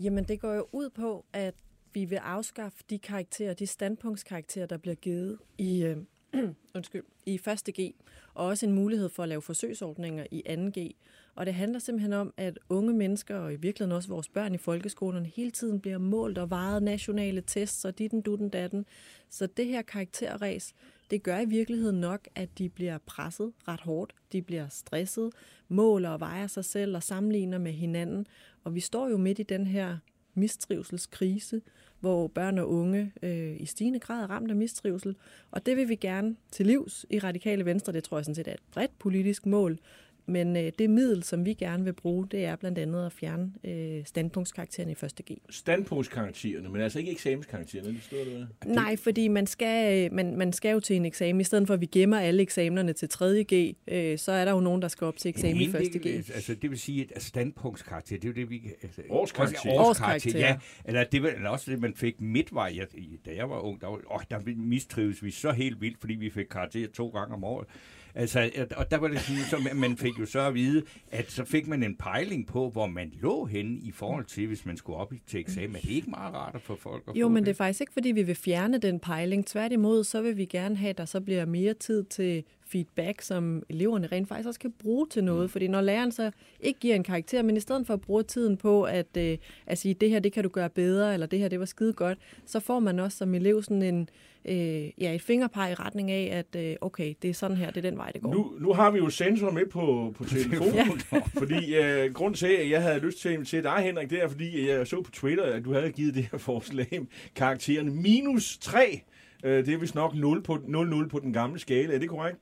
Jamen, 0.00 0.24
det 0.24 0.40
går 0.40 0.54
jo 0.54 0.66
ud 0.72 0.90
på, 0.90 1.24
at 1.32 1.54
vi 1.92 2.04
vil 2.04 2.16
afskaffe 2.16 2.78
de 2.90 2.98
karakterer, 2.98 3.54
de 3.54 3.66
standpunktskarakterer, 3.66 4.66
der 4.66 4.76
bliver 4.76 4.94
givet 4.94 5.38
i, 5.58 5.82
øh, 5.84 5.96
undskyld, 6.74 7.04
i 7.26 7.38
første 7.38 7.72
G, 7.72 7.94
og 8.34 8.46
også 8.46 8.66
en 8.66 8.72
mulighed 8.72 9.08
for 9.08 9.22
at 9.22 9.28
lave 9.28 9.42
forsøgsordninger 9.42 10.26
i 10.30 10.42
2G. 10.48 11.04
Og 11.34 11.46
det 11.46 11.54
handler 11.54 11.78
simpelthen 11.78 12.12
om, 12.12 12.34
at 12.36 12.58
unge 12.68 12.92
mennesker, 12.92 13.38
og 13.38 13.52
i 13.52 13.56
virkeligheden 13.56 13.96
også 13.96 14.08
vores 14.08 14.28
børn 14.28 14.54
i 14.54 14.58
folkeskolerne, 14.58 15.26
hele 15.26 15.50
tiden 15.50 15.80
bliver 15.80 15.98
målt 15.98 16.38
og 16.38 16.50
vejet 16.50 16.82
nationale 16.82 17.40
tests, 17.40 17.84
og 17.84 17.98
ditten, 17.98 18.20
dutten, 18.20 18.48
datten. 18.48 18.86
Så 19.30 19.46
det 19.46 19.66
her 19.66 19.82
karakterræs, 19.82 20.74
det 21.10 21.22
gør 21.22 21.38
i 21.38 21.44
virkeligheden 21.44 22.00
nok, 22.00 22.28
at 22.34 22.58
de 22.58 22.68
bliver 22.68 22.98
presset 23.06 23.52
ret 23.68 23.80
hårdt. 23.80 24.14
De 24.32 24.42
bliver 24.42 24.68
stresset, 24.68 25.32
måler 25.68 26.10
og 26.10 26.20
vejer 26.20 26.46
sig 26.46 26.64
selv 26.64 26.96
og 26.96 27.02
sammenligner 27.02 27.58
med 27.58 27.72
hinanden. 27.72 28.26
Og 28.64 28.74
vi 28.74 28.80
står 28.80 29.08
jo 29.08 29.16
midt 29.16 29.38
i 29.38 29.42
den 29.42 29.66
her 29.66 29.98
mistrivselskrise, 30.34 31.60
hvor 32.00 32.28
børn 32.28 32.58
og 32.58 32.70
unge 32.70 33.12
øh, 33.22 33.60
i 33.60 33.66
stigende 33.66 33.98
grad 33.98 34.22
er 34.22 34.30
ramt 34.30 34.50
af 34.50 34.56
mistrivsel. 34.56 35.16
Og 35.50 35.66
det 35.66 35.76
vil 35.76 35.88
vi 35.88 35.94
gerne 35.94 36.36
til 36.50 36.66
livs 36.66 37.06
i 37.10 37.18
Radikale 37.18 37.64
Venstre. 37.64 37.92
Det 37.92 38.04
tror 38.04 38.18
jeg 38.18 38.24
sådan 38.24 38.34
set 38.34 38.48
er 38.48 38.52
et 38.52 38.62
bredt 38.72 38.98
politisk 38.98 39.46
mål. 39.46 39.78
Men 40.28 40.56
øh, 40.56 40.72
det 40.78 40.90
middel, 40.90 41.22
som 41.22 41.44
vi 41.46 41.54
gerne 41.54 41.84
vil 41.84 41.92
bruge, 41.92 42.26
det 42.30 42.44
er 42.44 42.56
blandt 42.56 42.78
andet 42.78 43.06
at 43.06 43.12
fjerne 43.12 43.52
øh, 43.64 44.04
standpunktskarakteren 44.04 44.90
i 44.90 44.94
første 44.94 45.22
G. 45.22 45.26
Standpunktskaraktererne, 45.50 46.68
men 46.68 46.80
altså 46.80 46.98
ikke 46.98 47.10
eksamenskaraktererne, 47.12 47.88
det 47.88 48.02
står 48.02 48.16
hvad? 48.24 48.74
Nej, 48.74 48.96
fordi 48.96 49.28
man 49.28 49.46
skal, 49.46 50.04
øh, 50.04 50.12
man, 50.12 50.36
man 50.36 50.52
skal 50.52 50.72
jo 50.72 50.80
til 50.80 50.96
en 50.96 51.04
eksamen. 51.04 51.40
I 51.40 51.44
stedet 51.44 51.66
for, 51.66 51.74
at 51.74 51.80
vi 51.80 51.86
gemmer 51.86 52.18
alle 52.18 52.42
eksamenerne 52.42 52.92
til 52.92 53.08
3. 53.08 53.44
G, 53.54 53.74
øh, 53.88 54.18
så 54.18 54.32
er 54.32 54.44
der 54.44 54.52
jo 54.52 54.60
nogen, 54.60 54.82
der 54.82 54.88
skal 54.88 55.04
op 55.04 55.16
til 55.16 55.28
eksamen 55.28 55.56
i 55.56 55.64
En 55.64 55.70
første 55.72 55.98
G. 55.98 56.06
indviklet- 56.06 56.34
Altså, 56.34 56.54
det 56.62 56.70
vil 56.70 56.78
sige, 56.78 57.08
at 57.14 57.22
standpunktskarakter, 57.22 58.16
det 58.16 58.24
er 58.24 58.28
jo 58.28 58.34
det, 58.34 58.50
vi... 58.50 58.60
Altså, 58.82 59.02
Årskarakter. 59.10 59.58
Årskarakter, 59.72 59.80
Årskarakter. 59.88 60.38
ja. 60.38 60.58
Eller 60.84 61.04
det 61.04 61.22
var 61.22 61.28
eller 61.28 61.48
også 61.50 61.70
det, 61.70 61.80
man 61.80 61.94
fik 61.94 62.20
midtvej. 62.20 62.72
Jeg, 62.76 62.86
da 63.26 63.30
jeg 63.36 63.50
var 63.50 63.58
ung, 63.60 63.80
der, 63.80 63.86
var, 63.86 64.00
åh, 64.14 64.20
der 64.30 64.38
mistrives 64.56 65.24
vi 65.24 65.30
så 65.30 65.52
helt 65.52 65.80
vildt, 65.80 66.00
fordi 66.00 66.14
vi 66.14 66.30
fik 66.30 66.46
karakter 66.46 66.86
to 66.88 67.08
gange 67.08 67.34
om 67.34 67.44
året. 67.44 67.66
Altså, 68.14 68.50
og 68.76 68.90
der 68.90 68.96
var 68.96 69.08
det 69.08 69.20
sådan, 69.20 69.42
så 69.50 69.74
man- 69.74 69.96
fik 69.96 70.18
jo 70.20 70.26
så 70.26 70.40
at 70.40 70.54
vide, 70.54 70.82
at 71.10 71.30
så 71.32 71.44
fik 71.44 71.66
man 71.66 71.82
en 71.82 71.96
pejling 71.96 72.46
på, 72.46 72.70
hvor 72.70 72.86
man 72.86 73.12
lå 73.20 73.44
henne 73.44 73.78
i 73.82 73.90
forhold 73.92 74.24
til, 74.24 74.46
hvis 74.46 74.66
man 74.66 74.76
skulle 74.76 74.96
op 74.98 75.12
i- 75.12 75.22
til 75.26 75.40
eksamen. 75.40 75.76
Er 75.76 75.80
det 75.80 75.90
ikke 75.90 76.10
meget 76.10 76.34
rart 76.34 76.54
at 76.54 76.60
få 76.62 76.76
folk 76.76 77.02
at 77.08 77.16
Jo, 77.16 77.28
men 77.28 77.44
det 77.44 77.50
er 77.50 77.54
faktisk 77.54 77.80
ikke, 77.80 77.92
fordi 77.92 78.12
vi 78.12 78.22
vil 78.22 78.34
fjerne 78.34 78.78
den 78.78 79.00
pejling. 79.00 79.46
Tværtimod, 79.46 80.04
så 80.04 80.22
vil 80.22 80.36
vi 80.36 80.44
gerne 80.44 80.76
have, 80.76 80.90
at 80.90 80.98
der 80.98 81.04
så 81.04 81.20
bliver 81.20 81.44
mere 81.46 81.74
tid 81.74 82.04
til 82.04 82.44
feedback, 82.70 83.20
som 83.20 83.62
eleverne 83.68 84.06
rent 84.06 84.28
faktisk 84.28 84.46
også 84.46 84.60
kan 84.60 84.72
bruge 84.72 85.06
til 85.06 85.24
noget. 85.24 85.50
Fordi 85.50 85.68
når 85.68 85.80
læreren 85.80 86.12
så 86.12 86.30
ikke 86.60 86.80
giver 86.80 86.94
en 86.94 87.04
karakter, 87.04 87.42
men 87.42 87.56
i 87.56 87.60
stedet 87.60 87.86
for 87.86 87.94
at 87.94 88.00
bruge 88.00 88.22
tiden 88.22 88.56
på 88.56 88.82
at, 88.82 89.16
øh, 89.18 89.38
at 89.66 89.78
sige, 89.78 89.94
det 89.94 90.10
her 90.10 90.20
det 90.20 90.32
kan 90.32 90.42
du 90.42 90.48
gøre 90.48 90.70
bedre, 90.70 91.14
eller 91.14 91.26
det 91.26 91.38
her 91.38 91.48
det 91.48 91.60
var 91.60 91.66
skide 91.66 91.92
godt, 91.92 92.18
så 92.46 92.60
får 92.60 92.80
man 92.80 92.98
også 92.98 93.18
som 93.18 93.34
elev 93.34 93.62
sådan 93.62 93.82
en, 93.82 94.08
øh, 94.44 94.90
ja, 95.00 95.14
et 95.14 95.22
fingerpeg 95.22 95.70
i 95.70 95.74
retning 95.74 96.10
af, 96.10 96.28
at 96.32 96.60
øh, 96.60 96.76
okay, 96.80 97.14
det 97.22 97.30
er 97.30 97.34
sådan 97.34 97.56
her, 97.56 97.70
det 97.70 97.76
er 97.84 97.90
den 97.90 97.98
vej, 97.98 98.10
det 98.10 98.22
går. 98.22 98.34
Nu, 98.34 98.52
nu 98.58 98.72
har 98.72 98.90
vi 98.90 98.98
jo 98.98 99.10
sensor 99.10 99.50
med 99.50 99.66
på, 99.66 100.14
på 100.16 100.24
telefonen, 100.34 101.00
fordi 101.38 101.76
øh, 101.76 102.14
grund 102.14 102.34
til, 102.34 102.46
at 102.46 102.70
jeg 102.70 102.82
havde 102.82 102.98
lyst 102.98 103.20
til 103.20 103.28
at 103.28 103.34
invitere 103.34 103.62
dig, 103.62 103.76
Henrik, 103.76 104.10
det 104.10 104.22
er, 104.22 104.28
fordi 104.28 104.68
jeg 104.68 104.86
så 104.86 105.02
på 105.02 105.10
Twitter, 105.10 105.44
at 105.44 105.64
du 105.64 105.72
havde 105.72 105.92
givet 105.92 106.14
det 106.14 106.28
her 106.32 106.38
forslag 106.38 107.06
karakteren 107.36 108.02
minus 108.02 108.58
3. 108.58 109.02
Øh, 109.44 109.66
det 109.66 109.74
er 109.74 109.78
vist 109.78 109.94
nok 109.94 110.14
0 110.14 110.42
på, 110.42 110.54
0-0 110.54 111.08
på 111.08 111.18
den 111.18 111.32
gamle 111.32 111.58
skala. 111.58 111.94
Er 111.94 111.98
det 111.98 112.08
korrekt? 112.08 112.38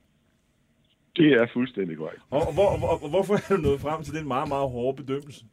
Det 1.17 1.33
er 1.33 1.47
fuldstændig 1.53 1.97
korrekt. 1.97 2.21
Og, 2.29 2.53
hvor, 2.53 2.77
hvor, 2.77 3.09
hvorfor 3.09 3.33
er 3.33 3.55
du 3.55 3.61
nået 3.61 3.81
frem 3.81 4.03
til 4.03 4.13
den 4.13 4.27
meget, 4.27 4.47
meget 4.47 4.69
hårde 4.69 5.03
bedømmelse? 5.03 5.45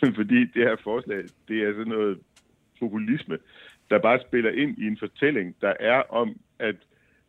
Fordi 0.18 0.38
det 0.54 0.62
her 0.68 0.76
forslag, 0.84 1.22
det 1.48 1.62
er 1.62 1.72
sådan 1.72 1.92
noget 1.92 2.18
populisme, 2.80 3.38
der 3.90 3.98
bare 3.98 4.20
spiller 4.28 4.50
ind 4.50 4.78
i 4.78 4.86
en 4.86 4.98
fortælling, 4.98 5.56
der 5.60 5.74
er 5.80 6.02
om, 6.20 6.40
at 6.58 6.76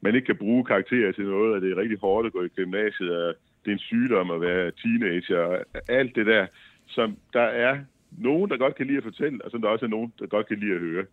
man 0.02 0.16
ikke 0.16 0.26
kan 0.26 0.38
bruge 0.38 0.66
karakterer 0.66 1.12
til 1.12 1.26
noget, 1.26 1.56
og 1.56 1.62
det 1.62 1.72
er 1.72 1.82
rigtig 1.82 2.00
hårdt 2.00 2.28
at 2.28 2.34
gå 2.34 2.44
i 2.44 2.48
gymnasiet, 2.48 3.12
og 3.18 3.36
det 3.66 3.72
er 3.72 3.76
en 3.76 3.80
sygdom 3.80 4.32
at 4.32 4.42
være 4.42 4.72
teenager, 4.72 5.40
og 5.40 5.66
alt 5.90 6.16
det 6.16 6.26
der, 6.26 6.48
som 6.88 7.18
der 7.34 7.48
er 7.66 7.80
nogen, 8.12 8.50
der 8.50 8.58
godt 8.58 8.76
kan 8.76 8.88
lide 8.88 8.98
at 8.98 9.04
fortælle, 9.04 9.46
og 9.46 9.52
som 9.52 9.62
der 9.62 9.70
også 9.70 9.86
er 9.86 9.90
nogen, 9.90 10.14
der 10.20 10.28
godt 10.28 10.48
kan 10.48 10.60
lide 10.60 10.74
at 10.74 10.80
høre. 10.80 11.06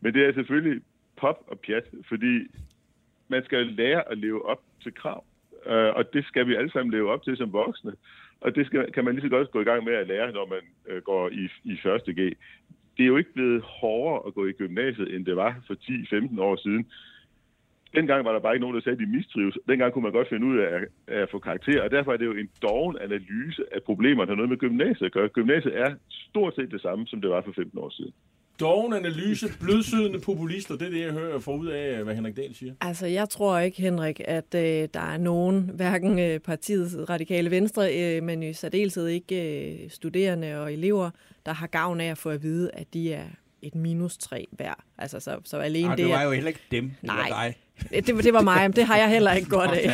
Men 0.00 0.14
det 0.14 0.26
er 0.26 0.32
selvfølgelig 0.32 0.82
pop 1.16 1.44
og 1.46 1.60
pjat, 1.60 1.86
fordi 2.08 2.34
man 3.30 3.44
skal 3.44 3.66
lære 3.66 4.10
at 4.10 4.18
leve 4.18 4.46
op 4.46 4.62
til 4.82 4.94
krav. 4.94 5.24
Øh, 5.66 5.92
og 5.96 6.12
det 6.12 6.24
skal 6.24 6.46
vi 6.48 6.54
alle 6.54 6.70
sammen 6.70 6.92
leve 6.92 7.12
op 7.12 7.22
til 7.24 7.36
som 7.36 7.52
voksne. 7.52 7.92
Og 8.40 8.54
det 8.54 8.66
skal, 8.66 8.92
kan 8.92 9.04
man 9.04 9.14
lige 9.14 9.24
så 9.24 9.28
godt 9.28 9.50
gå 9.50 9.60
i 9.60 9.64
gang 9.64 9.84
med 9.84 9.92
at 9.92 10.06
lære, 10.06 10.32
når 10.32 10.46
man 10.46 10.62
øh, 10.86 11.02
går 11.02 11.28
i, 11.28 11.48
i 11.64 11.76
første 11.82 12.12
G. 12.12 12.16
Det 12.96 13.02
er 13.02 13.06
jo 13.06 13.16
ikke 13.16 13.32
blevet 13.32 13.62
hårdere 13.62 14.26
at 14.26 14.34
gå 14.34 14.46
i 14.46 14.52
gymnasiet, 14.52 15.14
end 15.14 15.26
det 15.26 15.36
var 15.36 15.62
for 15.66 15.74
10-15 15.74 16.40
år 16.40 16.56
siden. 16.56 16.86
Dengang 17.94 18.24
var 18.24 18.32
der 18.32 18.40
bare 18.40 18.54
ikke 18.54 18.60
nogen, 18.60 18.76
der 18.76 18.82
sagde, 18.82 18.96
at 18.96 19.06
de 19.06 19.16
mistrives. 19.16 19.58
Dengang 19.68 19.92
kunne 19.92 20.02
man 20.02 20.12
godt 20.12 20.28
finde 20.28 20.46
ud 20.46 20.58
af 20.58 20.74
at, 20.74 20.88
at 21.06 21.30
få 21.30 21.38
karakter, 21.38 21.82
og 21.82 21.90
derfor 21.90 22.12
er 22.12 22.16
det 22.16 22.26
jo 22.26 22.32
en 22.32 22.50
doven 22.62 22.96
analyse 23.00 23.62
af 23.74 23.82
problemerne, 23.82 24.26
der 24.26 24.32
har 24.32 24.36
noget 24.36 24.48
med 24.48 24.56
gymnasiet 24.58 25.06
at 25.06 25.12
gøre. 25.12 25.28
Gymnasiet 25.28 25.78
er 25.78 25.94
stort 26.10 26.54
set 26.54 26.70
det 26.70 26.80
samme, 26.80 27.06
som 27.06 27.20
det 27.20 27.30
var 27.30 27.40
for 27.40 27.52
15 27.52 27.78
år 27.78 27.90
siden. 27.90 28.12
Doven 28.60 28.92
analyse, 28.92 29.46
blødsydende 29.60 30.20
populister, 30.20 30.76
det 30.76 30.86
er 30.86 30.90
det, 30.90 31.00
jeg 31.00 31.12
hører 31.12 31.38
for 31.38 31.52
ud 31.56 31.66
af, 31.66 32.04
hvad 32.04 32.14
Henrik 32.14 32.36
Dahl 32.36 32.54
siger. 32.54 32.74
Altså, 32.80 33.06
jeg 33.06 33.28
tror 33.28 33.58
ikke, 33.58 33.82
Henrik, 33.82 34.20
at 34.24 34.54
øh, 34.54 34.88
der 34.94 35.00
er 35.12 35.16
nogen, 35.18 35.70
hverken 35.74 36.18
øh, 36.18 36.38
partiets 36.40 36.96
radikale 37.08 37.50
venstre, 37.50 37.94
øh, 38.16 38.22
men 38.22 38.42
i 38.42 38.52
særdeleshed 38.52 39.06
ikke 39.06 39.70
øh, 39.84 39.90
studerende 39.90 40.60
og 40.60 40.72
elever, 40.72 41.10
der 41.46 41.52
har 41.52 41.66
gavn 41.66 42.00
af 42.00 42.10
at 42.10 42.18
få 42.18 42.30
at 42.30 42.42
vide, 42.42 42.70
at 42.72 42.94
de 42.94 43.12
er 43.12 43.24
et 43.62 43.74
minus 43.74 44.18
tre 44.18 44.46
hver. 44.50 44.74
Altså, 44.98 45.20
så, 45.20 45.38
så 45.44 45.56
alene 45.56 45.86
Nej, 45.86 45.96
det, 45.96 46.04
det 46.04 46.12
var 46.12 46.20
er- 46.20 46.24
jo 46.24 46.30
heller 46.32 46.48
ikke 46.48 46.60
dem, 46.70 46.90
Nej. 47.02 47.16
var 47.16 47.26
dig. 47.28 47.54
Det, 47.90 48.24
det 48.24 48.32
var 48.32 48.42
mig, 48.42 48.62
men 48.62 48.72
det 48.72 48.84
har 48.84 48.96
jeg 48.96 49.08
heller 49.08 49.32
ikke 49.32 49.48
godt 49.48 49.70
af. 49.70 49.90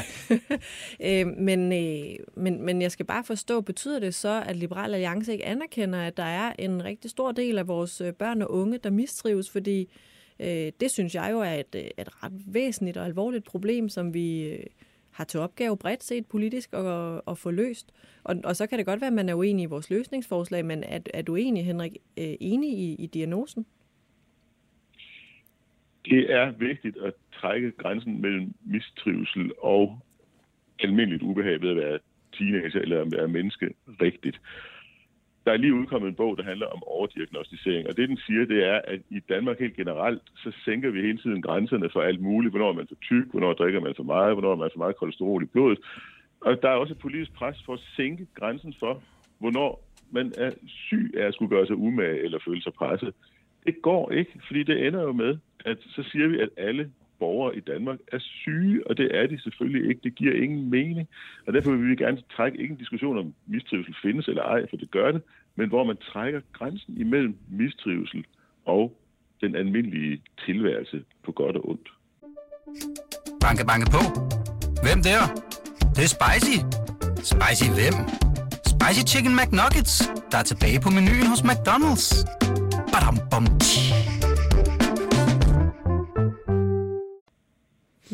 øh, 1.27 1.27
men, 1.27 1.73
øh, 1.73 2.17
men, 2.37 2.63
men 2.63 2.83
jeg 2.83 2.91
skal 2.91 3.07
bare 3.07 3.25
forstå, 3.25 3.61
betyder 3.61 3.99
det 3.99 4.15
så, 4.15 4.43
at 4.47 4.57
Liberal 4.57 4.95
Alliance 4.95 5.33
ikke 5.33 5.47
anerkender, 5.47 6.03
at 6.03 6.17
der 6.17 6.23
er 6.23 6.53
en 6.59 6.85
rigtig 6.85 7.11
stor 7.11 7.33
del 7.33 7.59
af 7.59 7.69
vores 7.69 8.01
øh, 8.01 8.13
børn 8.13 8.43
og 8.43 8.51
unge, 8.51 8.79
der 8.79 8.91
mistrives? 8.91 9.51
Fordi 9.51 9.89
øh, 10.41 10.73
det 10.81 10.91
synes 10.91 11.15
jeg 11.15 11.29
jo 11.33 11.41
er 11.41 11.53
et, 11.53 11.75
øh, 11.75 11.83
et 11.99 12.25
ret 12.25 12.33
væsentligt 12.47 12.97
og 12.97 13.07
alvorligt 13.07 13.45
problem, 13.45 13.89
som 13.89 14.15
vi 14.15 14.49
øh, 14.49 14.67
har 15.11 15.25
til 15.25 15.41
opgave 15.41 15.77
bredt 15.77 16.05
set 16.05 16.27
politisk 16.27 16.73
at, 16.73 17.21
at 17.29 17.39
få 17.39 17.51
løst. 17.51 17.93
Og, 18.25 18.37
og 18.45 18.57
så 18.57 18.67
kan 18.67 18.79
det 18.79 18.87
godt 18.87 19.01
være, 19.01 19.09
at 19.09 19.15
man 19.15 19.29
er 19.29 19.35
uenig 19.35 19.63
i 19.63 19.67
vores 19.67 19.91
løsningsforslag, 19.91 20.65
men 20.65 20.85
er, 20.85 20.99
er 21.15 21.23
du 21.23 21.35
enig, 21.35 21.65
Henrik, 21.65 21.97
enig 22.17 22.79
i, 22.79 22.95
i 22.95 23.07
diagnosen? 23.07 23.67
Det 26.05 26.33
er 26.33 26.51
vigtigt 26.51 26.97
at 26.97 27.15
trække 27.41 27.71
grænsen 27.71 28.21
mellem 28.21 28.55
mistrivsel 28.65 29.53
og 29.63 29.99
almindeligt 30.81 31.23
ubehag 31.23 31.63
ved 31.63 31.71
at 31.71 31.77
være 31.77 31.99
teenager 32.39 32.81
eller 32.81 33.01
at 33.01 33.13
være 33.13 33.29
menneske 33.29 33.71
rigtigt. 34.03 34.41
Der 35.45 35.53
er 35.53 35.57
lige 35.57 35.75
udkommet 35.75 36.09
en 36.09 36.15
bog, 36.15 36.37
der 36.37 36.45
handler 36.45 36.67
om 36.67 36.83
overdiagnostisering, 36.87 37.89
og 37.89 37.97
det 37.97 38.09
den 38.09 38.17
siger, 38.17 38.45
det 38.45 38.65
er, 38.65 38.81
at 38.85 39.01
i 39.11 39.21
Danmark 39.29 39.59
helt 39.59 39.77
generelt, 39.77 40.23
så 40.37 40.53
sænker 40.65 40.91
vi 40.91 41.01
hele 41.01 41.19
tiden 41.19 41.43
grænserne 41.43 41.91
for 41.93 42.01
alt 42.01 42.21
muligt. 42.21 42.53
Hvornår 42.53 42.69
er 42.69 42.75
man 42.75 42.89
for 42.89 42.95
tyk, 42.95 43.31
hvornår 43.31 43.53
drikker 43.53 43.81
man 43.81 43.95
for 43.97 44.03
meget, 44.03 44.35
hvornår 44.35 44.53
er 44.53 44.57
man 44.57 44.71
for 44.73 44.79
meget 44.79 44.97
kolesterol 44.97 45.43
i 45.43 45.47
blodet. 45.47 45.79
Og 46.41 46.63
der 46.63 46.69
er 46.69 46.75
også 46.75 46.93
et 46.93 46.99
politisk 46.99 47.33
pres 47.33 47.63
for 47.67 47.75
at 47.75 47.81
sænke 47.97 48.27
grænsen 48.35 48.75
for, 48.79 49.03
hvornår 49.39 49.87
man 50.11 50.33
er 50.39 50.51
syg 50.67 51.15
af 51.17 51.27
at 51.27 51.35
skulle 51.35 51.51
gøre 51.57 51.67
sig 51.67 51.77
umage 51.77 52.23
eller 52.25 52.39
føle 52.45 52.63
sig 52.63 52.73
presset. 52.73 53.15
Det 53.67 53.83
går 53.83 54.11
ikke, 54.11 54.33
fordi 54.47 54.63
det 54.63 54.87
ender 54.87 55.03
jo 55.03 55.13
med, 55.13 55.39
at 55.65 55.79
så 55.81 56.03
siger 56.03 56.29
vi, 56.29 56.41
at 56.41 56.49
alle 56.57 56.91
borgere 57.19 57.57
i 57.57 57.61
Danmark 57.61 57.99
er 58.13 58.19
syge, 58.19 58.87
og 58.87 58.97
det 58.97 59.17
er 59.19 59.27
de 59.27 59.43
selvfølgelig 59.43 59.89
ikke. 59.89 60.01
Det 60.05 60.15
giver 60.15 60.43
ingen 60.43 60.71
mening. 60.71 61.09
Og 61.47 61.53
derfor 61.53 61.71
vil 61.71 61.91
vi 61.91 61.97
gerne 61.97 62.23
trække 62.37 62.59
ikke 62.59 62.73
en 62.73 62.79
diskussion 62.79 63.19
om 63.19 63.35
mistrivsel 63.47 63.95
findes 64.03 64.29
eller 64.29 64.43
ej, 64.43 64.67
for 64.71 64.77
det 64.77 64.91
gør 64.91 65.13
det, 65.13 65.23
men 65.57 65.69
hvor 65.69 65.85
man 65.85 65.97
trækker 65.97 66.41
grænsen 66.53 66.97
imellem 66.97 67.37
mistrivsel 67.51 68.25
og 68.65 68.99
den 69.41 69.57
almindelige 69.57 70.23
tilværelse 70.47 71.05
på 71.25 71.33
godt 71.33 71.57
og 71.57 71.69
ondt. 71.69 71.89
Banke, 73.41 73.65
banke 73.67 73.87
på. 73.91 74.03
Hvem 74.85 75.03
der? 75.09 75.23
Det, 75.79 75.97
det 75.97 76.05
er 76.09 76.13
spicy. 76.17 76.57
Spicy 77.33 77.69
hvem? 77.79 77.97
Spicy 78.73 79.03
Chicken 79.13 79.33
McNuggets, 79.39 79.95
der 80.31 80.39
er 80.39 80.43
tilbage 80.43 80.81
på 80.81 80.91
menuen 80.91 81.27
hos 81.33 81.41
McDonald's. 81.41 82.07
Badum, 82.93 83.19
bom, 83.31 83.45
tji. 83.61 83.86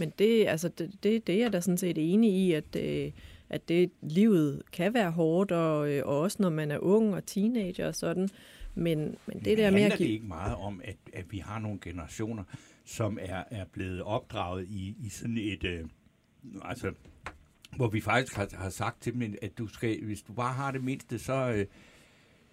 Men 0.03 0.13
det, 0.19 0.47
altså, 0.49 0.69
det, 0.69 0.91
det, 1.03 1.27
det 1.27 1.35
er 1.35 1.39
jeg 1.39 1.53
da 1.53 1.61
sådan 1.61 1.79
set 1.79 2.13
enig 2.13 2.33
i, 2.33 2.53
at, 2.53 2.77
øh, 2.77 3.13
at 3.51 3.69
det, 3.69 3.91
livet 4.01 4.63
kan 4.73 4.95
være 4.95 5.11
hårdt, 5.11 5.53
og, 5.53 5.93
øh, 5.93 6.03
og 6.07 6.21
også 6.21 6.37
når 6.41 6.51
man 6.51 6.71
er 6.71 6.79
ung 6.79 7.15
og 7.15 7.27
teenager 7.27 7.87
og 7.87 7.95
sådan. 7.95 8.29
Men, 8.75 9.17
men 9.27 9.45
det 9.45 9.59
der 9.59 9.71
med 9.71 9.83
at 9.83 9.91
det 9.91 9.99
give... 9.99 10.11
ikke 10.11 10.27
meget 10.27 10.57
om, 10.57 10.81
at, 10.85 10.97
at 11.13 11.33
vi 11.33 11.39
har 11.39 11.59
nogle 11.59 11.79
generationer, 11.83 12.45
som 12.85 13.19
er, 13.21 13.45
er 13.51 13.65
blevet 13.73 14.03
opdraget 14.03 14.67
i, 14.69 14.97
i 15.01 15.09
sådan 15.09 15.39
et... 15.39 15.65
Øh, 15.65 15.85
altså, 16.65 16.93
hvor 17.77 17.89
vi 17.89 18.01
faktisk 18.01 18.37
har, 18.37 18.49
har 18.53 18.71
sagt 18.71 19.03
til 19.03 19.13
dem, 19.13 19.35
at 19.43 19.59
du 19.59 19.67
skal, 19.67 20.05
hvis 20.05 20.23
du 20.23 20.33
bare 20.33 20.53
har 20.53 20.71
det 20.71 20.85
mindste, 20.85 21.19
så, 21.19 21.53
øh, 21.53 21.67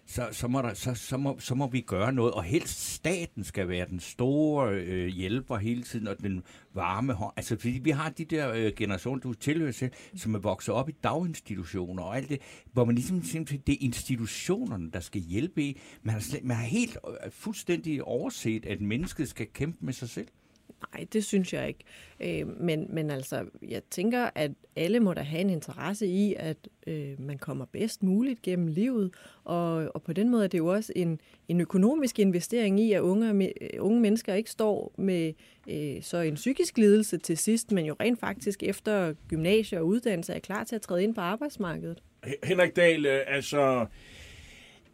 så, 0.10 0.28
så, 0.32 0.48
må 0.48 0.62
der, 0.62 0.74
så, 0.74 0.94
så, 0.94 1.18
må, 1.18 1.40
så 1.40 1.56
må 1.56 1.68
vi 1.68 1.82
gøre 1.82 2.14
noget. 2.14 2.34
Og 2.34 2.44
helst 2.44 2.94
staten 2.94 3.44
skal 3.44 3.68
være 3.68 3.88
den 3.88 4.00
store 4.00 4.74
øh, 4.74 5.08
hjælper 5.08 5.58
hele 5.58 5.84
tiden, 5.84 6.08
og 6.08 6.20
den 6.20 6.44
varme 6.74 7.14
hånd. 7.14 7.34
Altså, 7.38 7.56
fordi 7.56 7.80
vi 7.84 7.90
har 7.90 8.10
de 8.10 8.26
der 8.26 8.52
øh, 8.54 8.72
generationer, 8.76 9.20
du 9.20 9.34
tilhører 9.34 9.72
til, 9.72 9.90
som 10.16 10.36
er 10.36 10.40
vokset 10.40 10.74
op 10.74 10.90
i 10.90 10.92
daginstitutioner 11.04 12.04
og 12.04 12.18
alt 12.18 12.30
det, 12.30 12.42
hvor 12.74 12.86
man 12.86 12.96
ligesom 12.96 13.24
simpelthen, 13.24 13.62
det 13.68 13.74
er 13.74 13.78
institutionerne, 13.82 14.92
der 14.92 15.00
skal 15.00 15.22
hjælpe 15.22 15.64
i. 15.64 15.80
Man 16.04 16.14
har, 16.14 16.22
slet, 16.22 16.44
man 16.44 16.58
har 16.58 16.64
helt 16.64 16.98
øh, 17.08 17.32
fuldstændig 17.32 18.04
overset, 18.04 18.66
at 18.66 18.82
mennesket 18.82 19.30
skal 19.30 19.48
kæmpe 19.54 19.86
med 19.86 19.94
sig 19.94 20.10
selv. 20.10 20.28
Nej, 20.94 21.06
det 21.14 21.24
synes 21.24 21.54
jeg 21.54 21.68
ikke. 21.68 21.84
Øh, 22.20 22.62
men, 22.62 22.88
men 22.90 23.12
altså, 23.12 23.46
jeg 23.68 23.82
tænker, 23.92 24.30
at 24.36 24.52
alle 24.76 25.00
må 25.00 25.14
da 25.14 25.22
have 25.22 25.42
en 25.42 25.50
interesse 25.50 26.08
i, 26.08 26.36
at 26.38 26.58
øh, 26.88 27.22
man 27.22 27.38
kommer 27.38 27.66
bedst 27.66 28.04
muligt 28.04 28.42
gennem 28.42 28.68
livet. 28.68 29.14
Og, 29.44 29.92
og 29.96 30.04
på 30.04 30.14
den 30.14 30.30
måde 30.30 30.44
er 30.44 30.48
det 30.48 30.58
jo 30.58 30.68
også 30.68 30.94
en, 30.96 31.20
en 31.48 31.62
økonomisk 31.62 32.20
investering 32.20 32.80
i, 32.80 32.94
at 32.94 33.00
unge, 33.00 33.54
øh, 33.64 33.70
unge 33.80 34.02
mennesker 34.02 34.34
ikke 34.34 34.52
står 34.52 34.94
med 34.98 35.34
øh, 35.70 36.04
så 36.04 36.18
en 36.18 36.36
psykisk 36.36 36.78
lidelse 36.78 37.18
til 37.18 37.38
sidst, 37.38 37.72
men 37.72 37.86
jo 37.86 37.96
rent 38.00 38.20
faktisk 38.20 38.64
efter 38.64 39.14
gymnasie 39.28 39.80
og 39.80 39.88
uddannelse 39.88 40.34
er 40.34 40.40
klar 40.40 40.64
til 40.64 40.76
at 40.76 40.82
træde 40.82 41.04
ind 41.04 41.16
på 41.16 41.22
arbejdsmarkedet. 41.22 42.04
Henrik 42.44 42.76
Dahl, 42.76 43.06
øh, 43.06 43.20
altså, 43.28 43.86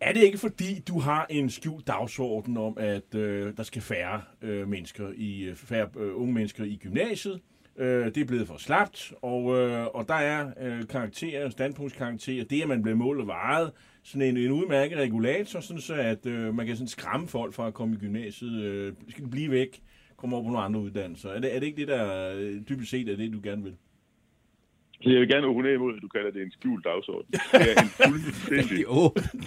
er 0.01 0.13
det 0.13 0.23
ikke 0.23 0.37
fordi, 0.37 0.79
du 0.87 0.99
har 0.99 1.25
en 1.29 1.49
skjult 1.49 1.87
dagsorden 1.87 2.57
om, 2.57 2.77
at 2.77 3.15
øh, 3.15 3.57
der 3.57 3.63
skal 3.63 3.81
færre 3.81 4.21
øh, 4.41 4.67
mennesker 4.67 5.11
i 5.15 5.51
færre 5.55 5.89
øh, 5.97 6.21
unge 6.21 6.33
mennesker 6.33 6.63
i 6.63 6.79
gymnasiet? 6.81 7.41
Øh, 7.77 8.05
det 8.05 8.17
er 8.17 8.25
blevet 8.25 8.47
for 8.47 8.57
slapt, 8.57 9.13
og, 9.21 9.57
øh, 9.57 9.85
og 9.85 10.07
der 10.07 10.13
er 10.13 10.51
øh, 10.61 10.87
karakterer, 10.87 11.49
standpunktskarakterer, 11.49 12.45
det 12.45 12.61
at 12.61 12.67
man 12.67 12.81
bliver 12.81 12.95
målt 12.95 13.21
og 13.21 13.27
varet, 13.27 13.71
sådan 14.03 14.21
en, 14.21 14.37
en 14.37 14.51
udmærket 14.51 14.97
regulator, 14.97 15.59
sådan 15.59 15.81
så 15.81 15.93
at 15.93 16.25
øh, 16.25 16.55
man 16.55 16.65
kan 16.65 16.75
sådan 16.75 16.87
skræmme 16.87 17.27
folk 17.27 17.53
fra 17.53 17.67
at 17.67 17.73
komme 17.73 17.95
i 17.95 17.99
gymnasiet, 17.99 18.63
øh, 18.63 18.93
skal 19.09 19.27
blive 19.27 19.51
væk, 19.51 19.81
komme 20.17 20.35
over 20.35 20.45
på 20.45 20.49
nogle 20.49 20.65
andre 20.65 20.79
uddannelser. 20.79 21.29
Er 21.29 21.39
det, 21.39 21.55
er 21.55 21.59
det 21.59 21.67
ikke 21.67 21.77
det, 21.77 21.87
der 21.87 22.33
øh, 22.35 22.61
dybest 22.69 22.91
set 22.91 23.09
er 23.09 23.15
det, 23.15 23.33
du 23.33 23.39
gerne 23.43 23.63
vil? 23.63 23.75
Så 25.05 25.11
jeg 25.11 25.19
vil 25.21 25.29
gerne 25.29 25.47
opponere 25.47 25.73
imod, 25.73 25.95
at 25.95 26.01
du 26.01 26.07
kalder 26.07 26.31
det 26.31 26.41
en 26.41 26.51
skjult 26.51 26.85
dagsorden. 26.85 27.31
Det 27.31 27.67
er 27.71 27.81
en 27.87 27.93
fuldstændig 28.09 28.81
Jo. 28.87 28.97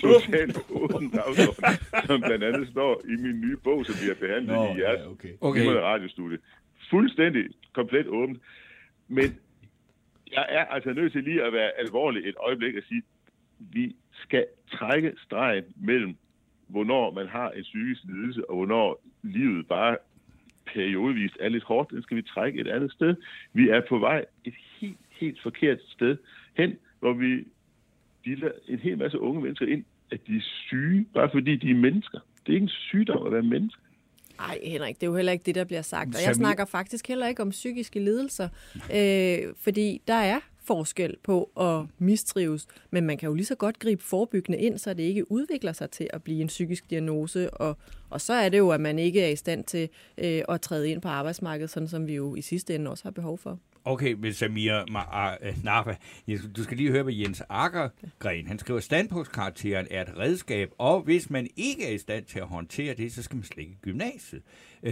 totalt 0.02 0.58
åben 0.70 1.10
dagsorden, 1.10 1.64
som 2.06 2.20
blandt 2.20 2.44
andet 2.44 2.68
står 2.68 3.02
i 3.04 3.14
min 3.24 3.40
nye 3.40 3.56
bog, 3.56 3.86
som 3.86 3.94
vi 4.02 4.06
har 4.12 4.18
behandlet 4.24 4.54
Nå, 4.56 4.64
i 4.64 4.80
jeres 4.80 5.00
ja, 5.04 5.10
okay. 5.10 5.32
Okay. 5.40 5.66
radiostudie. 5.66 6.38
Fuldstændig, 6.90 7.44
komplet 7.72 8.06
åbent. 8.06 8.38
Men 9.08 9.28
jeg 10.32 10.46
er 10.48 10.64
altså 10.64 10.92
nødt 10.92 11.12
til 11.12 11.22
lige 11.24 11.42
at 11.42 11.52
være 11.52 11.70
alvorlig 11.78 12.28
et 12.28 12.34
øjeblik 12.40 12.74
og 12.76 12.82
sige, 12.88 13.02
vi 13.58 13.96
skal 14.12 14.46
trække 14.72 15.12
stregen 15.24 15.64
mellem, 15.76 16.16
hvornår 16.68 17.10
man 17.10 17.26
har 17.26 17.50
en 17.50 17.62
psykisk 17.62 18.00
lidelse, 18.04 18.50
og 18.50 18.56
hvornår 18.56 19.02
livet 19.22 19.68
bare 19.68 19.96
periodevist 20.66 21.36
er 21.40 21.48
lidt 21.48 21.64
hårdt. 21.64 21.90
Den 21.90 22.02
skal 22.02 22.16
vi 22.16 22.22
trække 22.22 22.60
et 22.60 22.68
andet 22.68 22.92
sted. 22.92 23.16
Vi 23.52 23.68
er 23.68 23.80
på 23.88 23.98
vej 23.98 24.24
et 24.44 24.54
helt, 25.20 25.42
forkert 25.42 25.78
sted 25.88 26.16
hen, 26.56 26.72
hvor 27.00 27.12
vi 27.12 27.44
bilder 28.24 28.50
en 28.68 28.78
hel 28.78 28.98
masse 28.98 29.20
unge 29.20 29.42
mennesker 29.42 29.66
ind, 29.66 29.84
at 30.10 30.20
de 30.26 30.36
er 30.36 30.40
syge, 30.42 31.06
bare 31.14 31.30
fordi 31.32 31.56
de 31.56 31.70
er 31.70 31.74
mennesker. 31.74 32.18
Det 32.46 32.52
er 32.52 32.54
ikke 32.54 32.64
en 32.64 32.68
sygdom 32.68 33.26
at 33.26 33.32
være 33.32 33.42
menneske. 33.42 33.80
Nej, 34.38 34.58
Henrik, 34.62 34.94
det 34.94 35.02
er 35.02 35.10
jo 35.10 35.16
heller 35.16 35.32
ikke 35.32 35.42
det, 35.46 35.54
der 35.54 35.64
bliver 35.64 35.82
sagt. 35.82 36.16
Og 36.16 36.22
jeg 36.26 36.34
snakker 36.34 36.64
faktisk 36.64 37.08
heller 37.08 37.26
ikke 37.26 37.42
om 37.42 37.50
psykiske 37.50 38.00
lidelser, 38.00 38.48
øh, 38.94 39.54
fordi 39.56 40.00
der 40.08 40.14
er 40.14 40.40
forskel 40.64 41.16
på 41.22 41.50
at 41.60 41.86
mistrives, 41.98 42.66
men 42.90 43.06
man 43.06 43.18
kan 43.18 43.28
jo 43.28 43.34
lige 43.34 43.46
så 43.46 43.54
godt 43.54 43.78
gribe 43.78 44.02
forebyggende 44.02 44.58
ind, 44.58 44.78
så 44.78 44.94
det 44.94 45.02
ikke 45.02 45.32
udvikler 45.32 45.72
sig 45.72 45.90
til 45.90 46.10
at 46.12 46.22
blive 46.22 46.40
en 46.40 46.46
psykisk 46.46 46.90
diagnose, 46.90 47.50
og, 47.50 47.76
og 48.10 48.20
så 48.20 48.32
er 48.32 48.48
det 48.48 48.58
jo, 48.58 48.70
at 48.70 48.80
man 48.80 48.98
ikke 48.98 49.22
er 49.22 49.28
i 49.28 49.36
stand 49.36 49.64
til 49.64 49.88
øh, 50.18 50.42
at 50.48 50.60
træde 50.60 50.90
ind 50.90 51.02
på 51.02 51.08
arbejdsmarkedet, 51.08 51.70
sådan 51.70 51.88
som 51.88 52.06
vi 52.06 52.14
jo 52.14 52.34
i 52.34 52.40
sidste 52.40 52.74
ende 52.74 52.90
også 52.90 53.04
har 53.04 53.10
behov 53.10 53.38
for. 53.38 53.58
Okay, 53.88 54.12
men 54.12 54.32
Samir 54.32 54.84
Ma- 54.90 55.48
uh, 55.48 55.64
Nava, 55.64 55.96
du 56.56 56.62
skal 56.62 56.76
lige 56.76 56.90
høre, 56.90 57.02
hvad 57.02 57.14
Jens 57.14 57.42
Akkergren, 57.48 58.46
han 58.46 58.58
skriver, 58.58 58.80
standpunktskarakteren 58.80 59.86
er 59.90 60.02
et 60.02 60.18
redskab, 60.18 60.70
og 60.78 61.00
hvis 61.00 61.30
man 61.30 61.48
ikke 61.56 61.86
er 61.86 61.90
i 61.90 61.98
stand 61.98 62.24
til 62.24 62.38
at 62.38 62.46
håndtere 62.46 62.94
det, 62.94 63.12
så 63.12 63.22
skal 63.22 63.36
man 63.36 63.44
i 63.58 63.76
gymnasiet. 63.82 64.42
Uh, 64.82 64.90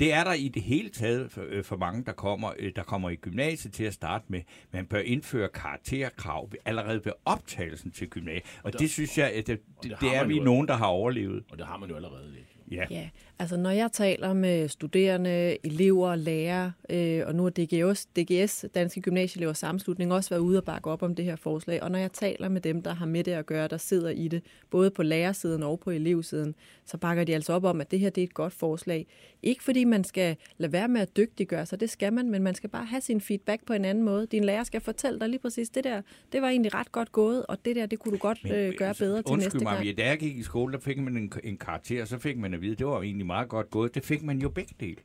det 0.00 0.12
er 0.12 0.24
der 0.24 0.32
i 0.32 0.48
det 0.48 0.62
hele 0.62 0.88
taget 0.88 1.30
for, 1.30 1.42
øh, 1.48 1.64
for 1.64 1.76
mange, 1.76 2.04
der 2.04 2.12
kommer, 2.12 2.52
øh, 2.58 2.72
der 2.76 2.82
kommer 2.82 3.10
i 3.10 3.16
gymnasiet 3.16 3.72
til 3.72 3.84
at 3.84 3.94
starte 3.94 4.24
med. 4.28 4.40
Man 4.72 4.86
bør 4.86 4.98
indføre 4.98 5.48
karakterkrav 5.48 6.50
allerede 6.64 7.04
ved 7.04 7.12
optagelsen 7.24 7.90
til 7.90 8.08
gymnasiet. 8.08 8.60
Og 8.62 8.78
det 8.78 8.90
synes 8.90 9.18
jeg, 9.18 9.32
at 9.32 9.46
det, 9.46 9.60
det, 9.82 9.96
det 10.00 10.16
er 10.16 10.24
vi 10.24 10.36
jo. 10.36 10.44
nogen, 10.44 10.68
der 10.68 10.74
har 10.74 10.86
overlevet. 10.86 11.44
Og 11.50 11.58
det 11.58 11.66
har 11.66 11.76
man 11.76 11.88
jo 11.88 11.96
allerede 11.96 12.32
lidt. 12.32 12.55
Ja. 12.70 12.84
Ja, 12.90 13.08
altså 13.38 13.56
når 13.56 13.70
jeg 13.70 13.92
taler 13.92 14.32
med 14.32 14.68
studerende, 14.68 15.66
elever, 15.66 16.14
lærere, 16.14 16.72
øh, 16.90 17.22
og 17.26 17.34
nu 17.34 17.42
har 17.42 17.50
DGS, 17.50 18.06
DGS, 18.06 18.64
Danske 18.74 19.00
Gymnasieelever 19.00 19.52
Sammenslutning, 19.52 20.12
også 20.12 20.30
været 20.30 20.40
ude 20.40 20.58
og 20.58 20.64
bakke 20.64 20.90
op 20.90 21.02
om 21.02 21.14
det 21.14 21.24
her 21.24 21.36
forslag, 21.36 21.82
og 21.82 21.90
når 21.90 21.98
jeg 21.98 22.12
taler 22.12 22.48
med 22.48 22.60
dem, 22.60 22.82
der 22.82 22.94
har 22.94 23.06
med 23.06 23.24
det 23.24 23.32
at 23.32 23.46
gøre, 23.46 23.68
der 23.68 23.76
sidder 23.76 24.10
i 24.10 24.28
det, 24.28 24.42
både 24.70 24.90
på 24.90 25.02
lærersiden 25.02 25.62
og 25.62 25.80
på 25.80 25.90
elevsiden, 25.90 26.54
så 26.84 26.98
bakker 26.98 27.24
de 27.24 27.34
altså 27.34 27.52
op 27.52 27.64
om, 27.64 27.80
at 27.80 27.90
det 27.90 28.00
her 28.00 28.10
det 28.10 28.22
er 28.22 28.26
et 28.26 28.34
godt 28.34 28.52
forslag. 28.52 29.06
Ikke 29.42 29.62
fordi 29.62 29.84
man 29.84 30.04
skal 30.04 30.36
lade 30.58 30.72
være 30.72 30.88
med 30.88 31.00
at 31.00 31.16
dygtiggøre 31.16 31.66
sig, 31.66 31.80
det 31.80 31.90
skal 31.90 32.12
man, 32.12 32.30
men 32.30 32.42
man 32.42 32.54
skal 32.54 32.70
bare 32.70 32.84
have 32.84 33.00
sin 33.00 33.20
feedback 33.20 33.66
på 33.66 33.72
en 33.72 33.84
anden 33.84 34.04
måde. 34.04 34.26
Din 34.26 34.44
lærer 34.44 34.64
skal 34.64 34.80
fortælle 34.80 35.20
dig 35.20 35.28
lige 35.28 35.40
præcis, 35.40 35.68
det 35.68 35.84
der, 35.84 36.02
det 36.32 36.42
var 36.42 36.48
egentlig 36.48 36.74
ret 36.74 36.92
godt 36.92 37.12
gået, 37.12 37.46
og 37.46 37.64
det 37.64 37.76
der, 37.76 37.86
det 37.86 37.98
kunne 37.98 38.12
du 38.12 38.18
godt 38.18 38.38
øh, 38.44 38.72
gøre 38.78 38.94
bedre 38.94 39.22
til 39.22 39.36
næste 39.36 39.46
Undskyld 39.46 39.62
mig, 39.62 39.72
gang. 39.72 39.86
men 39.86 39.96
da 39.96 40.06
jeg 40.06 40.18
gik 40.18 40.36
i 40.36 40.42
skole, 40.42 40.72
der 40.72 40.78
fik 40.78 40.98
man 40.98 41.16
en, 41.16 41.32
en 41.44 41.56
karakter, 41.56 42.04
så 42.04 42.18
fik 42.18 42.38
man 42.38 42.54
at 42.56 42.62
vide, 42.62 42.74
det 42.74 42.86
var 42.86 43.02
egentlig 43.02 43.26
meget 43.26 43.48
godt 43.48 43.70
gået. 43.70 43.94
Det 43.94 44.04
fik 44.04 44.22
man 44.22 44.38
jo 44.38 44.48
begge 44.48 44.74
dele. 44.80 44.96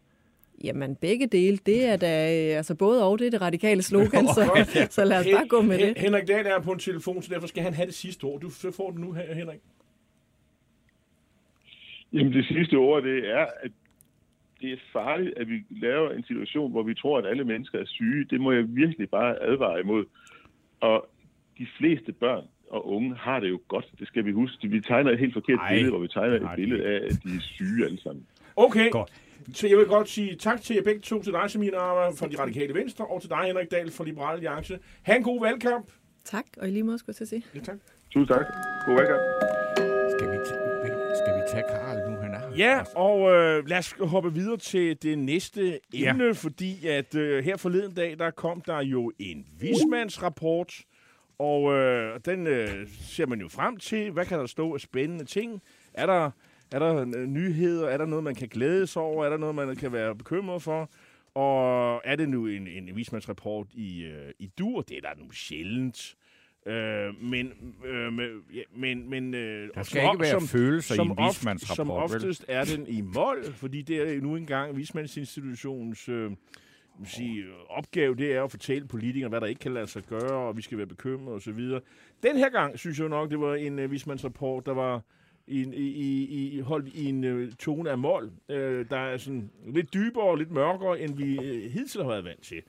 Jamen, 0.63 0.95
begge 0.95 1.27
dele, 1.27 1.57
det 1.57 1.85
er 1.85 1.95
da, 1.95 2.07
øh, 2.51 2.57
altså 2.57 2.75
både 2.75 3.03
og, 3.03 3.19
det 3.19 3.27
er 3.27 3.31
det 3.31 3.41
radikale 3.41 3.81
slogan, 3.81 4.27
så, 4.37 4.65
så 4.89 5.05
lad 5.05 5.19
os 5.19 5.25
bare 5.35 5.47
gå 5.47 5.61
med 5.61 5.79
det. 5.79 5.97
Henrik 5.97 6.27
Dahl 6.27 6.45
er 6.47 6.59
på 6.59 6.71
en 6.71 6.79
telefon, 6.79 7.21
så 7.21 7.33
derfor 7.33 7.47
skal 7.47 7.63
han 7.63 7.73
have 7.73 7.85
det 7.85 7.93
sidste 7.93 8.23
ord. 8.23 8.41
Du 8.41 8.49
så 8.49 8.71
får 8.71 8.91
du 8.91 8.97
nu, 8.97 9.13
Hen- 9.13 9.35
Henrik. 9.35 9.59
Jamen 12.13 12.33
det 12.33 12.45
sidste 12.45 12.75
ord, 12.75 13.03
det 13.03 13.29
er, 13.29 13.45
at 13.63 13.71
det 14.61 14.71
er 14.71 14.77
farligt, 14.93 15.37
at 15.37 15.47
vi 15.49 15.63
laver 15.69 16.11
en 16.11 16.23
situation, 16.23 16.71
hvor 16.71 16.83
vi 16.83 16.93
tror, 16.93 17.17
at 17.17 17.25
alle 17.25 17.43
mennesker 17.43 17.79
er 17.79 17.85
syge. 17.85 18.25
Det 18.29 18.41
må 18.41 18.51
jeg 18.51 18.75
virkelig 18.75 19.09
bare 19.09 19.43
advare 19.43 19.79
imod. 19.79 20.05
Og 20.79 21.07
de 21.57 21.67
fleste 21.77 22.11
børn 22.11 22.43
og 22.71 22.87
unge 22.95 23.15
har 23.15 23.39
det 23.39 23.49
jo 23.49 23.59
godt. 23.67 23.85
Det 23.99 24.07
skal 24.07 24.25
vi 24.25 24.31
huske. 24.31 24.67
Vi 24.67 24.81
tegner 24.81 25.11
et 25.11 25.19
helt 25.19 25.33
forkert 25.33 25.59
Ej, 25.59 25.73
billede, 25.73 25.91
hvor 25.91 25.99
vi 25.99 26.07
tegner 26.07 26.35
et 26.35 26.41
de 26.41 26.47
billede 26.55 26.83
af, 26.85 26.95
at 26.95 27.11
de 27.23 27.29
er 27.37 27.41
syge 27.41 27.85
alle 27.85 28.01
sammen. 28.01 28.25
Okay, 28.55 28.89
Godt. 28.91 29.13
så 29.53 29.67
jeg 29.67 29.77
vil 29.77 29.85
godt 29.85 30.09
sige 30.09 30.35
tak 30.35 30.61
til 30.61 30.75
jer 30.75 30.83
begge 30.83 31.01
to, 31.01 31.23
til 31.23 31.33
dig, 31.33 31.51
Samina 31.51 31.77
Arma 31.77 32.15
fra 32.19 32.27
De 32.27 32.35
Radikale 32.41 32.73
Venstre, 32.73 33.05
og 33.05 33.21
til 33.21 33.29
dig, 33.29 33.43
Henrik 33.45 33.71
Dahl 33.71 33.91
fra 33.91 34.03
Liberale 34.03 34.33
Alliance. 34.33 34.79
Ha' 35.01 35.15
en 35.15 35.23
god 35.23 35.41
valgkamp. 35.41 35.85
Tak, 36.25 36.45
og 36.57 36.67
i 36.67 36.71
lige 36.71 36.83
måde 36.83 36.97
skulle 36.99 37.15
jeg 37.19 37.27
til 37.27 37.35
at 37.35 37.43
sige. 37.43 37.43
Ja, 37.55 37.59
tak. 37.59 37.77
Tusind 38.11 38.27
tak. 38.27 38.45
God 38.85 38.95
valgkamp. 38.95 39.21
Skal 40.13 40.31
vi, 40.31 40.37
t- 40.37 41.15
skal 41.23 41.33
vi 41.37 41.41
tage 41.51 41.63
Karl 41.69 42.11
nu, 42.11 42.17
han 42.17 42.33
er? 42.33 42.55
Ja, 42.57 42.81
og 42.95 43.31
øh, 43.31 43.67
lad 43.67 43.77
os 43.77 43.95
hoppe 43.99 44.33
videre 44.33 44.57
til 44.57 45.03
det 45.03 45.17
næste 45.19 45.79
emne, 45.93 46.23
ja. 46.23 46.31
fordi 46.31 46.87
at 46.87 47.15
øh, 47.15 47.43
her 47.43 47.57
forleden 47.57 47.93
dag, 47.95 48.19
der 48.19 48.31
kom 48.31 48.61
der 48.61 48.81
jo 48.81 49.11
en 49.19 49.45
vismandsrapport, 49.59 50.73
og 51.41 51.73
øh, 51.73 52.19
den 52.25 52.47
øh, 52.47 52.87
ser 53.01 53.25
man 53.25 53.41
jo 53.41 53.47
frem 53.47 53.77
til. 53.77 54.11
Hvad 54.11 54.25
kan 54.25 54.39
der 54.39 54.45
stå 54.45 54.73
af 54.73 54.81
spændende 54.81 55.25
ting? 55.25 55.61
Er 55.93 56.05
der, 56.05 56.31
er 56.71 56.79
der 56.79 56.95
øh, 57.15 57.25
nyheder? 57.25 57.87
Er 57.87 57.97
der 57.97 58.05
noget, 58.05 58.23
man 58.23 58.35
kan 58.35 58.47
glæde 58.47 58.87
sig 58.87 59.01
over? 59.01 59.25
Er 59.25 59.29
der 59.29 59.37
noget, 59.37 59.55
man 59.55 59.75
kan 59.75 59.91
være 59.93 60.15
bekymret 60.15 60.61
for? 60.61 60.89
Og 61.35 62.01
er 62.05 62.15
det 62.15 62.29
nu 62.29 62.47
en, 62.47 62.67
en 62.67 62.95
vismandsrapport 62.95 63.67
i, 63.73 64.03
øh, 64.03 64.31
i 64.39 64.47
dur? 64.59 64.81
Det 64.81 64.97
er 64.97 65.01
der 65.01 65.23
nu 65.23 65.31
sjældent. 65.31 66.15
Øh, 66.65 67.23
men, 67.23 67.51
øh, 67.85 68.13
men, 68.75 69.09
men 69.09 69.33
øh, 69.33 69.69
Der 69.75 69.83
skal 69.83 70.01
som- 70.01 70.15
ikke 70.15 70.21
være 70.23 70.39
som- 70.39 70.47
følelser 70.47 70.93
i 70.93 70.97
som 70.97 71.07
en 71.11 71.17
oft- 71.19 71.39
vismandsrapport, 71.39 71.75
Som 71.75 71.87
vel? 71.87 71.95
oftest 72.21 72.45
er 72.47 72.63
den 72.65 72.87
i 72.87 73.01
mål, 73.01 73.43
fordi 73.53 73.81
det 73.81 74.15
er 74.15 74.21
nu 74.21 74.35
engang 74.35 74.77
vismandsinstitutionens 74.77 76.09
øh, 76.09 76.31
vil 76.99 77.09
sige, 77.09 77.45
opgave, 77.69 78.15
det 78.15 78.35
er 78.35 78.43
at 78.43 78.51
fortælle 78.51 78.87
politikere, 78.87 79.29
hvad 79.29 79.41
der 79.41 79.47
ikke 79.47 79.59
kan 79.59 79.73
lade 79.73 79.87
sig 79.87 80.03
gøre, 80.03 80.47
og 80.47 80.57
vi 80.57 80.61
skal 80.61 80.77
være 80.77 80.87
bekymrede 80.87 81.35
osv. 81.35 81.59
Den 82.23 82.37
her 82.37 82.49
gang 82.49 82.79
synes 82.79 82.99
jeg 82.99 83.09
nok, 83.09 83.29
det 83.29 83.39
var 83.39 83.55
en 83.55 83.79
uh, 83.79 83.91
vismandsrapport, 83.91 84.65
der 84.65 84.73
var 84.73 85.01
i, 85.47 85.61
i, 85.61 85.87
i, 85.87 86.49
i, 86.57 86.59
holdt 86.59 86.87
i 86.87 87.05
en 87.05 87.23
uh, 87.23 87.49
tone 87.59 87.89
af 87.89 87.97
mål, 87.97 88.31
uh, 88.49 88.55
øh, 88.55 88.85
der 88.89 88.97
er 88.97 89.17
sådan 89.17 89.51
lidt 89.67 89.93
dybere 89.93 90.23
og 90.23 90.37
lidt 90.37 90.51
mørkere, 90.51 90.99
end 90.99 91.17
vi 91.17 91.37
uh, 91.37 91.71
hidtil 91.71 92.01
har 92.01 92.09
været 92.09 92.25
vant 92.25 92.43
til. 92.43 92.61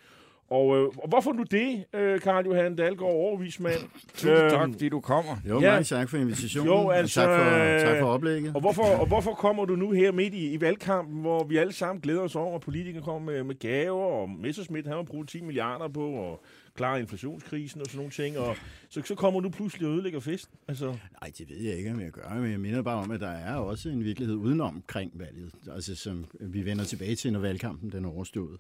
Og, 0.53 0.79
øh, 0.79 0.85
og 0.85 1.09
hvorfor 1.09 1.33
nu 1.33 1.43
det, 1.51 1.85
øh, 1.95 2.21
Karl 2.21 2.45
Johan 2.47 2.77
Dahlgaard, 2.77 3.13
overvismand? 3.13 3.81
Tusind 4.15 4.51
tak, 4.51 4.69
fordi 4.73 4.89
du 4.89 5.01
kommer. 5.01 5.37
Jo, 5.49 5.61
Ja. 5.61 5.71
mange 5.71 5.85
tak 5.85 6.09
for 6.11 6.17
invitationen. 6.17 6.69
Jo, 6.69 6.75
og 6.77 6.97
altså, 6.97 7.21
tak, 7.21 7.29
for, 7.41 7.75
øh, 7.75 7.81
tak 7.81 7.99
for 8.01 8.07
oplægget. 8.07 8.55
Og 8.55 8.61
hvorfor, 8.61 8.83
og 8.83 9.07
hvorfor 9.07 9.31
kommer 9.35 9.65
du 9.65 9.77
nu 9.77 9.91
her 9.91 10.13
midt 10.13 10.35
i, 10.35 10.53
i 10.53 10.61
valgkampen, 10.61 11.21
hvor 11.21 11.45
vi 11.45 11.57
alle 11.57 11.73
sammen 11.73 12.01
glæder 12.01 12.21
os 12.21 12.37
over, 12.37 12.55
at 12.55 12.61
politikere 12.61 13.03
kommer 13.03 13.33
med, 13.33 13.43
med 13.45 13.59
gaver, 13.59 14.05
og 14.05 14.31
Messerschmidt 14.31 14.87
han 14.87 14.97
har 14.97 15.03
brugt 15.03 15.29
10 15.29 15.41
milliarder 15.41 15.89
på 15.89 16.33
at 16.33 16.39
klare 16.75 17.01
inflationskrisen 17.01 17.81
og 17.81 17.87
sådan 17.87 17.97
nogle 17.97 18.11
ting, 18.11 18.39
og 18.39 18.57
så, 18.89 19.03
så 19.05 19.15
kommer 19.15 19.41
du 19.41 19.49
pludselig 19.51 19.89
og 19.89 19.95
ødelægger 19.95 20.21
festen. 20.21 20.59
Altså, 20.69 20.87
Nej, 21.21 21.33
det 21.39 21.49
ved 21.51 21.57
jeg 21.57 21.77
ikke, 21.79 21.91
om 21.91 22.01
jeg 22.01 22.11
gør, 22.11 22.35
men 22.41 22.51
jeg 22.51 22.61
minder 22.61 22.83
bare 22.83 22.97
om, 23.03 23.11
at 23.11 23.21
der 23.21 23.29
er 23.29 23.55
også 23.55 23.89
en 23.89 24.05
virkelighed 24.05 24.37
udenom 24.37 24.75
omkring 24.77 25.13
valget, 25.15 25.51
altså 25.73 25.95
som 25.95 26.25
vi 26.41 26.65
vender 26.65 26.85
tilbage 26.85 27.15
til, 27.17 27.33
når 27.33 27.41
valgkampen 27.41 27.93
den 27.93 28.05
er 28.05 28.09
overstået. 28.09 28.59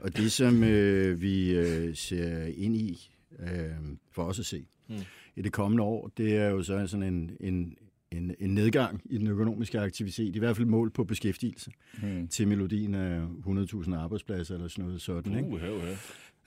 Og 0.00 0.16
det, 0.16 0.32
som 0.32 0.64
øh, 0.64 1.20
vi 1.20 1.50
øh, 1.50 1.96
ser 1.96 2.44
ind 2.56 2.76
i, 2.76 3.10
øh, 3.38 3.48
for 4.10 4.22
os 4.22 4.38
at 4.38 4.46
se, 4.46 4.66
Mm. 4.88 4.96
i 5.36 5.42
det 5.42 5.52
kommende 5.52 5.82
år, 5.84 6.10
det 6.16 6.36
er 6.36 6.48
jo 6.48 6.62
så 6.62 6.86
sådan 6.86 7.14
en, 7.14 7.30
en, 7.40 7.76
en, 8.10 8.34
en 8.40 8.54
nedgang 8.54 9.00
i 9.04 9.18
den 9.18 9.26
økonomiske 9.26 9.80
aktivitet, 9.80 10.36
i 10.36 10.38
hvert 10.38 10.56
fald 10.56 10.66
mål 10.66 10.90
på 10.90 11.04
beskæftigelse, 11.04 11.70
Hmm. 12.00 12.28
til 12.28 12.48
melodien 12.48 12.94
af 12.94 13.26
100.000 13.46 13.94
arbejdspladser 13.94 14.54
eller 14.54 14.68
sådan 14.68 14.84
noget 14.84 15.02
sådan. 15.02 15.32
Ikke? 15.36 15.48
uh, 15.48 15.54
uh, 15.54 15.60
uh. 15.90 15.96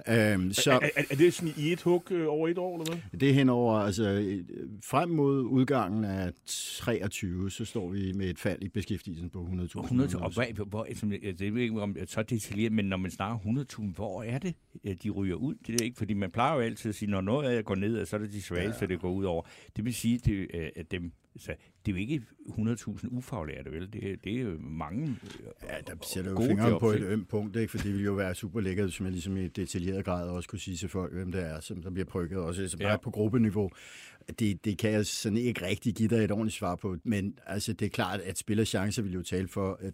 Øhm, 0.09 0.53
Så... 0.53 0.71
Er, 0.71 0.79
er, 0.95 1.03
er 1.09 1.15
det 1.15 1.33
sådan 1.33 1.53
i 1.57 1.71
et 1.71 1.81
hug 1.81 2.11
øh, 2.11 2.25
over 2.29 2.47
et 2.47 2.57
år, 2.57 2.81
eller 2.81 2.93
hvad? 2.95 3.19
Det 3.19 3.29
er 3.29 3.33
henover, 3.33 3.73
altså 3.79 4.09
øh, 4.09 4.43
frem 4.85 5.09
mod 5.09 5.41
udgangen 5.43 6.03
af 6.05 6.31
23, 6.45 7.51
så 7.51 7.65
står 7.65 7.89
vi 7.89 8.11
med 8.15 8.29
et 8.29 8.39
fald 8.39 8.61
i 8.63 8.69
beskæftigelsen 8.69 9.29
på 9.29 9.39
100.000. 9.43 9.81
100, 9.83 10.17
og 10.19 10.33
hvad, 10.33 10.45
hvor, 10.67 10.87
som, 10.95 11.11
jeg- 11.11 11.39
det 11.39 11.53
ved 11.55 11.61
ikke, 11.61 11.81
om 11.81 11.95
jeg 11.97 12.07
så 12.07 12.23
detaljeret, 12.23 12.71
men 12.73 12.85
når 12.85 12.97
man 12.97 13.11
snakker 13.11 13.37
100.000, 13.79 13.83
hvor 13.95 14.23
er 14.23 14.37
det, 14.39 14.53
at 14.83 15.03
de 15.03 15.09
ryger 15.09 15.35
ud? 15.35 15.55
Det 15.67 15.81
er 15.81 15.85
ikke, 15.85 15.97
fordi 15.97 16.13
man 16.13 16.31
plejer 16.31 16.53
jo 16.55 16.59
altid 16.61 16.89
at 16.89 16.95
sige, 16.95 17.11
når 17.11 17.21
noget 17.21 17.49
af 17.49 17.55
jer 17.55 17.61
går 17.61 17.75
ned, 17.75 18.05
så 18.05 18.15
er 18.15 18.19
det 18.19 18.33
de 18.33 18.41
svageste, 18.41 18.77
ja. 18.81 18.85
det 18.87 18.99
går 18.99 19.11
ud 19.11 19.23
over. 19.25 19.43
Det 19.75 19.85
vil 19.85 19.93
sige, 19.93 20.17
det, 20.17 20.47
øh, 20.53 20.69
at 20.75 20.91
dem, 20.91 21.11
så 21.37 21.51
det 21.85 21.91
er 21.91 21.95
jo 21.95 22.01
ikke 22.01 22.21
100.000 22.47 23.07
ufaglærte, 23.11 23.71
vel? 23.71 23.93
Det, 23.93 24.23
det 24.23 24.35
er 24.35 24.41
jo 24.41 24.57
mange 24.59 25.03
øh, 25.03 25.47
Ja, 25.69 25.75
der 25.87 25.93
sætter 26.03 26.31
jo 26.31 26.37
fingeren 26.37 26.69
jobs, 26.71 26.79
på 26.81 26.91
et 26.91 27.01
ømt 27.03 27.27
punkt, 27.29 27.55
ikke? 27.55 27.71
for 27.71 27.77
det 27.77 27.87
ville 27.91 28.05
jo 28.05 28.13
være 28.13 28.35
super 28.35 28.61
lækkert, 28.61 28.85
hvis 28.85 29.01
man 29.01 29.11
ligesom 29.11 29.37
i 29.37 29.47
detaljeret 29.47 30.05
grad 30.05 30.29
også 30.29 30.49
kunne 30.49 30.59
sige 30.59 30.77
til 30.77 30.89
folk, 30.89 31.13
hvem 31.13 31.31
det 31.31 31.41
er, 31.43 31.59
som 31.59 31.81
der 31.81 31.89
bliver 31.89 32.05
prykket 32.05 32.37
også, 32.37 32.77
bare 32.81 32.91
Ja. 32.91 32.97
på 32.97 33.11
gruppeniveau. 33.11 33.71
Det, 34.39 34.65
det 34.65 34.77
kan 34.77 34.91
jeg 34.91 35.05
sådan 35.05 35.37
ikke 35.37 35.65
rigtig 35.65 35.95
give 35.95 36.09
dig 36.09 36.23
et 36.23 36.31
ordentligt 36.31 36.57
svar 36.57 36.75
på, 36.75 36.97
men 37.03 37.39
altså, 37.45 37.73
det 37.73 37.85
er 37.85 37.89
klart, 37.89 38.19
at 38.19 38.37
spillerchancer 38.37 39.01
vil 39.01 39.13
jo 39.13 39.23
tale 39.23 39.47
for, 39.47 39.77
at 39.81 39.93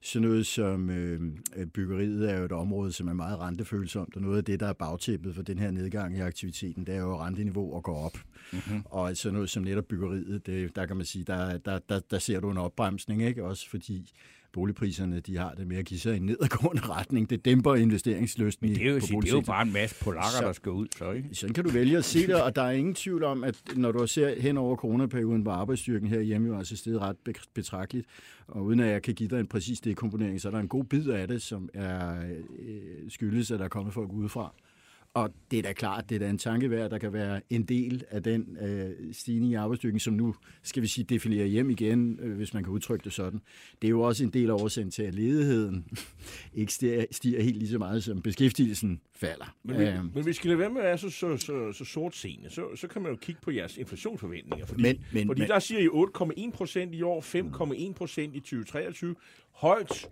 sådan 0.00 0.28
noget 0.28 0.46
som 0.46 0.90
øh, 0.90 1.20
byggeriet 1.74 2.30
er 2.30 2.38
jo 2.38 2.44
et 2.44 2.52
område, 2.52 2.92
som 2.92 3.08
er 3.08 3.12
meget 3.12 3.38
rentefølsomt, 3.38 4.16
og 4.16 4.22
noget 4.22 4.36
af 4.36 4.44
det, 4.44 4.60
der 4.60 4.66
er 4.66 4.72
bagtæppet 4.72 5.34
for 5.34 5.42
den 5.42 5.58
her 5.58 5.70
nedgang 5.70 6.16
i 6.16 6.20
aktiviteten, 6.20 6.86
det 6.86 6.94
er 6.94 7.00
jo 7.00 7.18
renteniveau 7.18 7.76
at 7.76 7.82
gå 7.82 7.94
op. 7.94 8.18
Mm-hmm. 8.52 8.82
Og 8.84 9.16
sådan 9.16 9.34
noget 9.34 9.50
som 9.50 9.62
netop 9.62 9.84
byggeriet, 9.84 10.46
det, 10.46 10.76
der 10.76 10.86
kan 10.86 10.96
man 10.96 11.06
sige, 11.06 11.24
der, 11.24 11.58
der, 11.58 11.78
der, 11.88 12.00
der 12.10 12.18
ser 12.18 12.40
du 12.40 12.50
en 12.50 12.58
opbremsning, 12.58 13.22
ikke? 13.22 13.44
også 13.44 13.70
fordi 13.70 14.12
boligpriserne 14.52 15.20
de 15.20 15.36
har 15.36 15.52
det 15.54 15.66
med 15.66 15.76
at 15.76 15.84
give 15.84 16.00
sig 16.00 16.14
i 16.14 16.16
en 16.16 16.26
nedadgående 16.26 16.82
retning. 16.96 17.30
Det 17.30 17.44
dæmper 17.44 17.74
investeringslysten 17.74 18.68
Men 18.68 18.78
det 18.78 18.86
er, 18.86 18.90
jo, 18.94 19.00
sige, 19.00 19.16
på 19.16 19.20
det 19.20 19.28
er 19.30 19.32
jo 19.34 19.40
bare 19.40 19.62
en 19.66 19.72
masse 19.72 20.04
polakker, 20.04 20.38
Så- 20.38 20.44
der 20.46 20.52
skal 20.52 20.72
ud, 20.72 20.86
så 20.98 21.12
ikke? 21.12 21.28
Sådan 21.32 21.54
kan 21.54 21.64
du 21.64 21.70
vælge 21.70 21.96
at 21.98 22.04
se 22.04 22.26
det, 22.26 22.42
og 22.42 22.56
der 22.56 22.62
er 22.62 22.70
ingen 22.70 22.94
tvivl 22.94 23.24
om, 23.24 23.44
at 23.44 23.62
når 23.76 23.92
du 23.92 24.06
ser 24.06 24.40
hen 24.40 24.56
over 24.56 24.76
coronaperioden, 24.76 25.42
hvor 25.42 25.52
arbejdsstyrken 25.52 26.08
her 26.08 26.20
hjemme 26.20 26.48
jo 26.48 26.58
altså 26.58 26.76
steget 26.76 27.00
ret 27.00 27.16
be- 27.24 27.32
betragteligt, 27.54 28.06
og 28.48 28.64
uden 28.64 28.80
at 28.80 28.88
jeg 28.92 29.02
kan 29.02 29.14
give 29.14 29.28
dig 29.28 29.40
en 29.40 29.46
præcis 29.46 29.80
dekomponering, 29.80 30.40
så 30.40 30.48
er 30.48 30.52
der 30.52 30.58
en 30.58 30.68
god 30.68 30.84
bid 30.84 31.08
af 31.08 31.28
det, 31.28 31.42
som 31.42 31.68
er 31.74 32.20
øh, 32.20 32.36
skyldes, 33.08 33.50
at 33.50 33.58
der 33.58 33.64
er 33.64 33.68
kommet 33.68 33.94
folk 33.94 34.12
udefra. 34.12 34.54
Og 35.14 35.30
det 35.50 35.58
er 35.58 35.62
da 35.62 35.72
klart, 35.72 36.08
det 36.08 36.14
er 36.14 36.18
da 36.18 36.30
en 36.30 36.38
tanke 36.38 36.70
værd, 36.70 36.84
at 36.84 36.90
der 36.90 36.98
kan 36.98 37.12
være 37.12 37.40
en 37.50 37.62
del 37.62 38.04
af 38.10 38.22
den 38.22 38.56
øh, 38.60 38.90
stigning 39.14 39.52
i 39.52 39.54
arbejdsstyrken, 39.54 40.00
som 40.00 40.14
nu, 40.14 40.34
skal 40.62 40.82
vi 40.82 40.86
sige, 40.88 41.04
defilerer 41.04 41.46
hjem 41.46 41.70
igen, 41.70 42.18
øh, 42.22 42.36
hvis 42.36 42.54
man 42.54 42.64
kan 42.64 42.72
udtrykke 42.72 43.04
det 43.04 43.12
sådan. 43.12 43.40
Det 43.82 43.88
er 43.88 43.90
jo 43.90 44.00
også 44.00 44.24
en 44.24 44.30
del 44.30 44.50
af 44.50 44.54
årsagen 44.54 44.90
til, 44.90 45.02
at 45.02 45.14
ledigheden 45.14 45.86
ikke 46.54 46.72
stiger, 46.72 47.04
stiger 47.10 47.42
helt 47.42 47.56
lige 47.56 47.68
så 47.68 47.78
meget, 47.78 48.04
som 48.04 48.22
beskæftigelsen 48.22 49.00
falder. 49.16 49.56
Men, 49.64 49.78
vi, 49.78 49.84
Øhm, 49.84 50.10
men 50.14 50.26
vi 50.26 50.32
skal 50.32 50.48
lade 50.48 50.58
være 50.58 50.70
med 50.70 50.80
at 50.80 50.84
være 50.86 50.98
så, 50.98 51.10
så, 51.10 51.36
så, 51.36 51.72
så 51.72 51.84
sort 51.84 52.14
scene. 52.16 52.50
Så, 52.50 52.76
så 52.76 52.88
kan 52.88 53.02
man 53.02 53.10
jo 53.12 53.16
kigge 53.16 53.40
på 53.44 53.50
jeres 53.50 53.76
inflationsforventninger. 53.76 54.66
Fordi, 54.66 54.82
Men- 54.82 55.04
men- 55.12 55.26
fordi 55.26 55.40
men- 55.40 55.50
der 55.50 55.58
siger 55.58 55.80
I 55.80 55.88
8,1 55.88 56.50
procent 56.56 56.94
i 56.94 57.02
år, 57.02 57.20
5,1 57.88 57.92
procent 57.92 58.36
i 58.36 58.40
2023. 58.40 59.14
Højt 59.52 60.08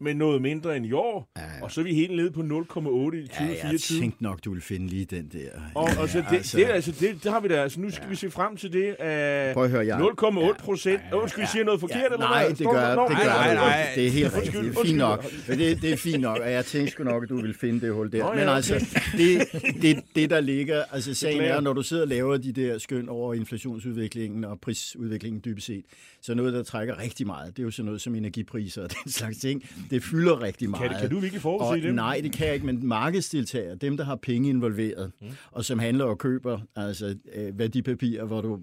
med 0.00 0.14
noget 0.14 0.42
mindre 0.42 0.76
end 0.76 0.86
i 0.86 0.92
år, 0.92 1.32
ja, 1.36 1.42
ja. 1.42 1.48
og 1.62 1.72
så 1.72 1.80
er 1.80 1.84
vi 1.84 1.94
helt 1.94 2.16
nede 2.16 2.30
på 2.30 2.40
0,8 2.40 2.46
i 2.46 2.46
2024. 2.46 3.44
Ja, 3.44 3.68
jeg 3.70 3.80
tænkte 3.80 4.22
nok, 4.22 4.44
du 4.44 4.50
ville 4.50 4.62
finde 4.62 4.86
lige 4.86 5.04
den 5.04 5.28
der. 5.32 5.48
Og, 5.74 5.88
ja, 5.88 6.00
altså, 6.00 6.18
det, 6.18 6.36
altså, 6.36 6.56
det, 6.56 6.64
altså, 6.64 6.92
det, 7.00 7.24
det 7.24 7.32
har 7.32 7.40
vi 7.40 7.48
da. 7.48 7.62
Altså, 7.62 7.80
nu 7.80 7.90
skal 7.90 8.04
ja. 8.04 8.08
vi 8.08 8.16
se 8.16 8.30
frem 8.30 8.56
til 8.56 8.72
det 8.72 8.94
af 8.98 9.52
0,8 9.52 10.64
procent. 10.64 11.00
Ja, 11.12 11.20
ja, 11.20 11.28
skal 11.28 11.42
vi 11.42 11.48
sige 11.52 11.64
noget 11.64 11.80
forkert? 11.80 11.98
Ja, 11.98 12.04
eller 12.04 12.18
nej, 12.18 12.46
hvad? 12.46 12.56
det 12.56 12.66
gør, 12.66 12.88
det 12.88 13.16
gør 13.16 13.24
nej, 13.24 13.54
nej, 13.54 13.54
nej, 13.54 13.88
det 13.94 14.06
er 14.06 14.10
helt 14.10 14.34
rigtigt. 14.34 14.64
Det 14.64 14.76
er 14.76 14.82
fint 14.84 14.98
nok. 14.98 15.24
Det, 15.46 15.82
det 15.82 15.92
er 15.92 15.96
fint 15.96 16.20
nok, 16.20 16.38
og 16.38 16.52
jeg 16.52 16.64
tænkte 16.64 16.92
sgu 16.92 17.04
nok, 17.04 17.22
at 17.22 17.28
du 17.28 17.36
ville 17.36 17.54
finde 17.54 17.80
det 17.80 17.94
hul 17.94 18.12
der. 18.12 18.18
Nå, 18.18 18.32
ja, 18.32 18.34
Men 18.34 18.48
altså, 18.48 18.74
det, 19.16 19.48
det, 19.82 20.04
det 20.14 20.30
der 20.30 20.40
ligger, 20.40 20.84
altså 20.92 21.14
sagen 21.14 21.40
er, 21.40 21.60
når 21.60 21.72
du 21.72 21.82
sidder 21.82 22.02
og 22.02 22.08
laver 22.08 22.36
de 22.36 22.52
der 22.52 22.78
skøn 22.78 23.08
over 23.08 23.34
inflationsudviklingen 23.34 24.44
og 24.44 24.60
prisudviklingen 24.60 25.42
dybest 25.44 25.66
set, 25.66 25.84
så 26.22 26.34
noget, 26.34 26.52
der 26.52 26.62
trækker 26.62 26.98
rigtig 26.98 27.26
meget, 27.26 27.56
det 27.56 27.62
er 27.62 27.64
jo 27.64 27.70
sådan 27.70 27.84
noget 27.84 28.00
som 28.00 28.14
energipriser 28.14 28.82
og 28.82 28.90
den 29.04 29.12
slags 29.12 29.38
ting. 29.38 29.62
Det 29.90 30.02
fylder 30.02 30.42
rigtig 30.42 30.70
meget. 30.70 30.90
Kan, 30.90 31.00
kan 31.00 31.10
du 31.10 31.20
ikke 31.20 31.40
forudsige 31.40 31.86
det? 31.86 31.94
Nej, 31.94 32.20
det 32.22 32.32
kan 32.32 32.46
jeg 32.46 32.54
ikke, 32.54 32.66
men 32.66 32.86
markedsdeltagere, 32.86 33.74
dem 33.74 33.96
der 33.96 34.04
har 34.04 34.16
penge 34.16 34.48
involveret, 34.48 35.12
mm. 35.20 35.26
og 35.50 35.64
som 35.64 35.78
handler 35.78 36.04
og 36.04 36.18
køber 36.18 36.60
altså, 36.76 37.16
øh, 37.34 37.58
værdipapirer, 37.58 38.24
hvor 38.24 38.40
du 38.40 38.58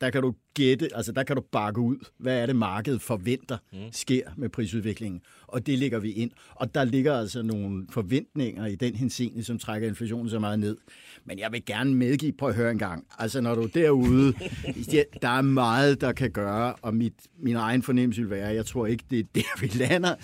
der 0.00 0.10
kan 0.10 0.22
du 0.22 0.34
gætte, 0.54 0.88
altså 0.94 1.12
der 1.12 1.22
kan 1.22 1.36
du 1.36 1.42
bakke 1.52 1.80
ud, 1.80 1.96
hvad 2.18 2.42
er 2.42 2.46
det 2.46 2.56
markedet 2.56 3.02
forventer 3.02 3.58
mm. 3.72 3.78
sker 3.92 4.22
med 4.36 4.48
prisudviklingen, 4.48 5.20
og 5.56 5.66
det 5.66 5.78
ligger 5.78 5.98
vi 5.98 6.12
ind. 6.12 6.30
Og 6.54 6.74
der 6.74 6.84
ligger 6.84 7.14
altså 7.14 7.42
nogle 7.42 7.86
forventninger 7.90 8.66
i 8.66 8.74
den 8.74 8.94
henseende, 8.94 9.44
som 9.44 9.58
trækker 9.58 9.88
inflationen 9.88 10.30
så 10.30 10.38
meget 10.38 10.58
ned. 10.58 10.76
Men 11.24 11.38
jeg 11.38 11.52
vil 11.52 11.64
gerne 11.64 11.94
medgive, 11.94 12.32
prøv 12.32 12.48
at 12.48 12.54
høre 12.54 12.70
en 12.70 12.78
gang, 12.78 13.06
altså 13.18 13.40
når 13.40 13.54
du 13.54 13.62
er 13.62 13.66
derude, 13.66 14.32
der 15.22 15.28
er 15.28 15.42
meget, 15.42 16.00
der 16.00 16.12
kan 16.12 16.30
gøre, 16.30 16.74
og 16.82 16.94
mit, 16.94 17.12
min 17.38 17.56
egen 17.56 17.82
fornemmelse 17.82 18.20
vil 18.20 18.30
være, 18.30 18.48
jeg 18.48 18.66
tror 18.66 18.86
ikke, 18.86 19.04
det 19.10 19.18
er 19.18 19.24
der, 19.34 19.60
vi 19.60 19.66
lander. 19.66 20.14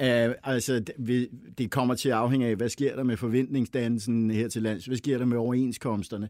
Uh, 0.00 0.34
altså, 0.42 0.84
det, 1.06 1.28
det 1.58 1.70
kommer 1.70 1.94
til 1.94 2.08
at 2.08 2.14
afhænge 2.14 2.46
af, 2.46 2.56
hvad 2.56 2.68
sker 2.68 2.96
der 2.96 3.02
med 3.02 3.16
forventningsdannelsen 3.16 4.30
her 4.30 4.48
til 4.48 4.62
lands, 4.62 4.86
hvad 4.86 4.96
sker 4.96 5.18
der 5.18 5.24
med 5.24 5.36
overenskomsterne, 5.36 6.28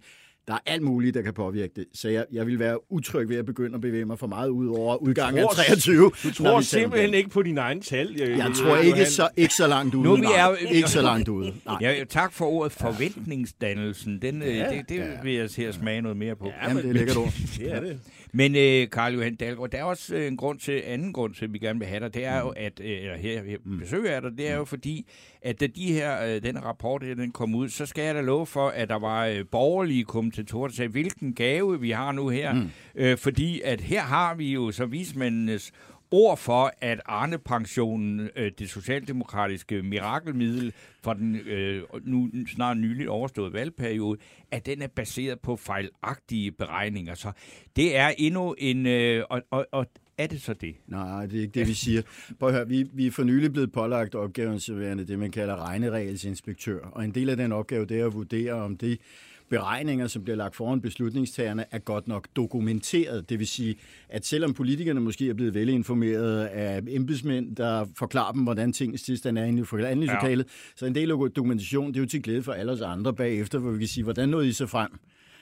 der 0.48 0.54
er 0.54 0.58
alt 0.66 0.82
muligt, 0.82 1.14
der 1.14 1.22
kan 1.22 1.34
påvirke 1.34 1.72
det. 1.76 1.84
Så 1.94 2.08
jeg, 2.08 2.24
jeg 2.32 2.46
vil 2.46 2.58
være 2.58 2.92
utryg 2.92 3.28
ved 3.28 3.36
at 3.36 3.46
begynde 3.46 3.74
at 3.74 3.80
bevæge 3.80 4.04
mig 4.04 4.18
for 4.18 4.26
meget 4.26 4.48
ud 4.48 4.68
over 4.68 4.96
udgangen 4.96 5.44
af 5.44 5.48
23. 5.54 6.10
Du 6.22 6.32
tror 6.32 6.60
simpelthen 6.60 7.14
ikke 7.14 7.30
på 7.30 7.42
dine 7.42 7.60
egne 7.60 7.80
tal? 7.80 8.16
Jeg, 8.18 8.28
jeg 8.28 8.50
tror 8.54 8.76
ikke 8.76 9.06
så, 9.06 9.28
ikke 9.36 9.54
så 9.54 9.66
langt 9.66 9.94
ude. 9.94 10.04
Nu, 10.04 10.16
vi 10.16 10.26
er, 10.36 10.54
ikke 10.70 10.90
så 10.90 11.02
langt 11.02 11.28
ude. 11.28 11.54
Nej. 11.66 11.78
Ja, 11.80 12.04
tak 12.08 12.32
for 12.32 12.44
ordet 12.44 12.72
forventningsdannelsen. 12.72 14.22
Den, 14.22 14.42
øh, 14.42 14.56
ja, 14.56 14.70
det, 14.70 14.88
det 14.88 14.96
ja, 14.96 15.22
vil 15.22 15.34
jeg 15.34 15.50
se 15.50 15.66
at 15.66 15.74
smage 15.74 16.02
noget 16.02 16.16
mere 16.16 16.36
på. 16.36 16.52
Ja, 16.62 16.68
men, 16.68 16.76
det 16.76 16.88
er 16.88 16.92
lækkert 16.92 17.16
ord. 17.16 17.32
det 17.58 17.72
er 17.72 17.80
det. 17.80 18.00
Men 18.36 18.56
øh, 18.56 18.90
Karl 18.90 19.14
Johan 19.14 19.34
Dahlgaard, 19.34 19.70
der 19.70 19.78
er 19.78 19.84
også 19.84 20.14
øh, 20.14 20.26
en 20.26 20.36
grund 20.36 20.58
til, 20.58 20.82
anden 20.86 21.12
grund 21.12 21.34
til, 21.34 21.44
at 21.44 21.52
vi 21.52 21.58
gerne 21.58 21.78
vil 21.78 21.88
have 21.88 22.00
dig, 22.00 22.14
det 22.14 22.24
er 22.24 22.40
jo, 22.40 22.48
at, 22.48 22.80
øh, 22.80 22.90
eller 22.90 23.16
her 23.16 23.42
vi 23.42 23.56
mm. 23.64 23.78
besøger 23.78 24.20
dig, 24.20 24.30
det 24.38 24.50
er 24.50 24.56
jo 24.56 24.64
fordi, 24.64 25.06
at 25.42 25.60
da 25.60 25.66
de 25.66 25.92
her, 25.92 26.24
øh, 26.24 26.42
den 26.42 26.64
rapport 26.64 27.02
her, 27.02 27.14
den 27.14 27.30
kom 27.30 27.54
ud, 27.54 27.68
så 27.68 27.86
skal 27.86 28.04
jeg 28.04 28.14
da 28.14 28.20
love 28.20 28.46
for, 28.46 28.68
at 28.68 28.88
der 28.88 28.98
var 28.98 29.26
øh, 29.26 29.44
borgerlige 29.50 30.04
kommentatorer, 30.04 30.68
der 30.68 30.74
sagde, 30.74 30.90
hvilken 30.90 31.34
gave 31.34 31.80
vi 31.80 31.90
har 31.90 32.12
nu 32.12 32.28
her. 32.28 32.52
Mm. 32.52 32.70
Øh, 32.94 33.18
fordi 33.18 33.60
at 33.60 33.80
her 33.80 34.02
har 34.02 34.34
vi 34.34 34.52
jo 34.52 34.70
så 34.70 34.86
vismændenes 34.86 35.72
ord 36.14 36.38
for, 36.38 36.72
at 36.80 37.00
Arne-pensionen, 37.06 38.28
øh, 38.36 38.52
det 38.58 38.70
socialdemokratiske 38.70 39.82
mirakelmiddel 39.82 40.72
for 41.02 41.12
den 41.12 41.36
øh, 41.36 41.82
nu 42.02 42.30
snart 42.46 42.76
nyligt 42.76 43.08
overståede 43.08 43.52
valgperiode, 43.52 44.18
at 44.50 44.66
den 44.66 44.82
er 44.82 44.86
baseret 44.86 45.40
på 45.40 45.56
fejlagtige 45.56 46.52
beregninger. 46.52 47.14
Så 47.14 47.32
det 47.76 47.96
er 47.96 48.12
endnu 48.18 48.54
en... 48.58 48.86
Øh, 48.86 49.24
og, 49.30 49.42
og, 49.50 49.66
og 49.72 49.86
er 50.18 50.26
det 50.26 50.42
så 50.42 50.54
det? 50.54 50.74
Nej, 50.86 51.26
det 51.26 51.38
er 51.38 51.42
ikke 51.42 51.60
det, 51.60 51.68
vi 51.68 51.74
siger. 51.74 52.02
Prøv 52.38 52.48
at 52.48 52.54
høre, 52.54 52.68
vi, 52.68 52.86
vi 52.92 53.06
er 53.06 53.10
for 53.10 53.24
nylig 53.24 53.52
blevet 53.52 53.72
pålagt 53.72 54.14
opgaven 54.14 54.60
som 54.60 54.80
værende 54.80 55.06
det, 55.06 55.18
man 55.18 55.30
kalder 55.30 55.68
regneregelsinspektør. 55.68 56.80
Og 56.80 57.04
en 57.04 57.10
del 57.10 57.30
af 57.30 57.36
den 57.36 57.52
opgave, 57.52 57.86
det 57.86 58.00
er 58.00 58.06
at 58.06 58.14
vurdere, 58.14 58.52
om 58.52 58.76
det 58.76 59.00
beregninger, 59.48 60.06
som 60.06 60.24
bliver 60.24 60.36
lagt 60.36 60.56
foran 60.56 60.80
beslutningstagerne, 60.80 61.64
er 61.70 61.78
godt 61.78 62.08
nok 62.08 62.28
dokumenteret. 62.36 63.28
Det 63.28 63.38
vil 63.38 63.46
sige, 63.46 63.76
at 64.08 64.26
selvom 64.26 64.54
politikerne 64.54 65.00
måske 65.00 65.28
er 65.28 65.34
blevet 65.34 65.54
velinformeret 65.54 66.44
af 66.44 66.82
embedsmænd, 66.88 67.56
der 67.56 67.86
forklarer 67.98 68.32
dem, 68.32 68.42
hvordan 68.42 68.72
tingens 68.72 69.02
tilstand 69.02 69.38
er 69.38 69.44
inde 69.44 69.62
i 69.62 69.64
forhandlingslokalet, 69.64 70.44
ja. 70.44 70.50
så 70.76 70.86
en 70.86 70.94
del 70.94 71.10
af 71.10 71.30
dokumentation, 71.36 71.88
det 71.88 71.96
er 71.96 72.00
jo 72.00 72.06
til 72.06 72.22
glæde 72.22 72.42
for 72.42 72.52
alle 72.52 72.72
os 72.72 72.80
andre 72.80 73.14
bagefter, 73.14 73.58
hvor 73.58 73.70
vi 73.70 73.78
kan 73.78 73.88
sige, 73.88 74.04
hvordan 74.04 74.28
nåede 74.28 74.48
I 74.48 74.52
så 74.52 74.66
frem? 74.66 74.90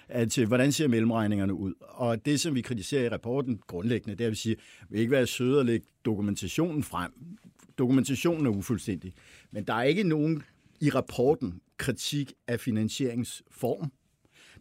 at 0.09 0.39
hvordan 0.39 0.73
ser 0.73 0.89
mellemregningerne 0.89 1.55
ud? 1.55 1.75
Og 1.81 2.27
det, 2.27 2.41
som 2.41 2.55
vi 2.55 2.61
kritiserer 2.61 3.05
i 3.05 3.09
rapporten 3.09 3.61
grundlæggende, 3.67 4.17
det 4.17 4.25
er, 4.25 4.27
at 4.27 4.31
vi 4.31 4.37
siger, 4.37 4.57
at 4.81 4.87
vi 4.91 4.99
ikke 4.99 5.11
være 5.11 5.27
søde 5.27 5.61
at 5.61 5.67
lægge 5.67 5.87
dokumentationen 6.05 6.83
frem. 6.83 7.13
Dokumentationen 7.79 8.47
er 8.47 8.51
ufuldstændig. 8.51 9.13
Men 9.51 9.65
der 9.65 9.75
er 9.75 9.83
ikke 9.83 10.03
nogen 10.03 10.43
i 10.81 10.91
rapporten 10.91 11.61
kritik 11.83 12.33
af 12.49 12.61
finansieringsform. 12.61 13.93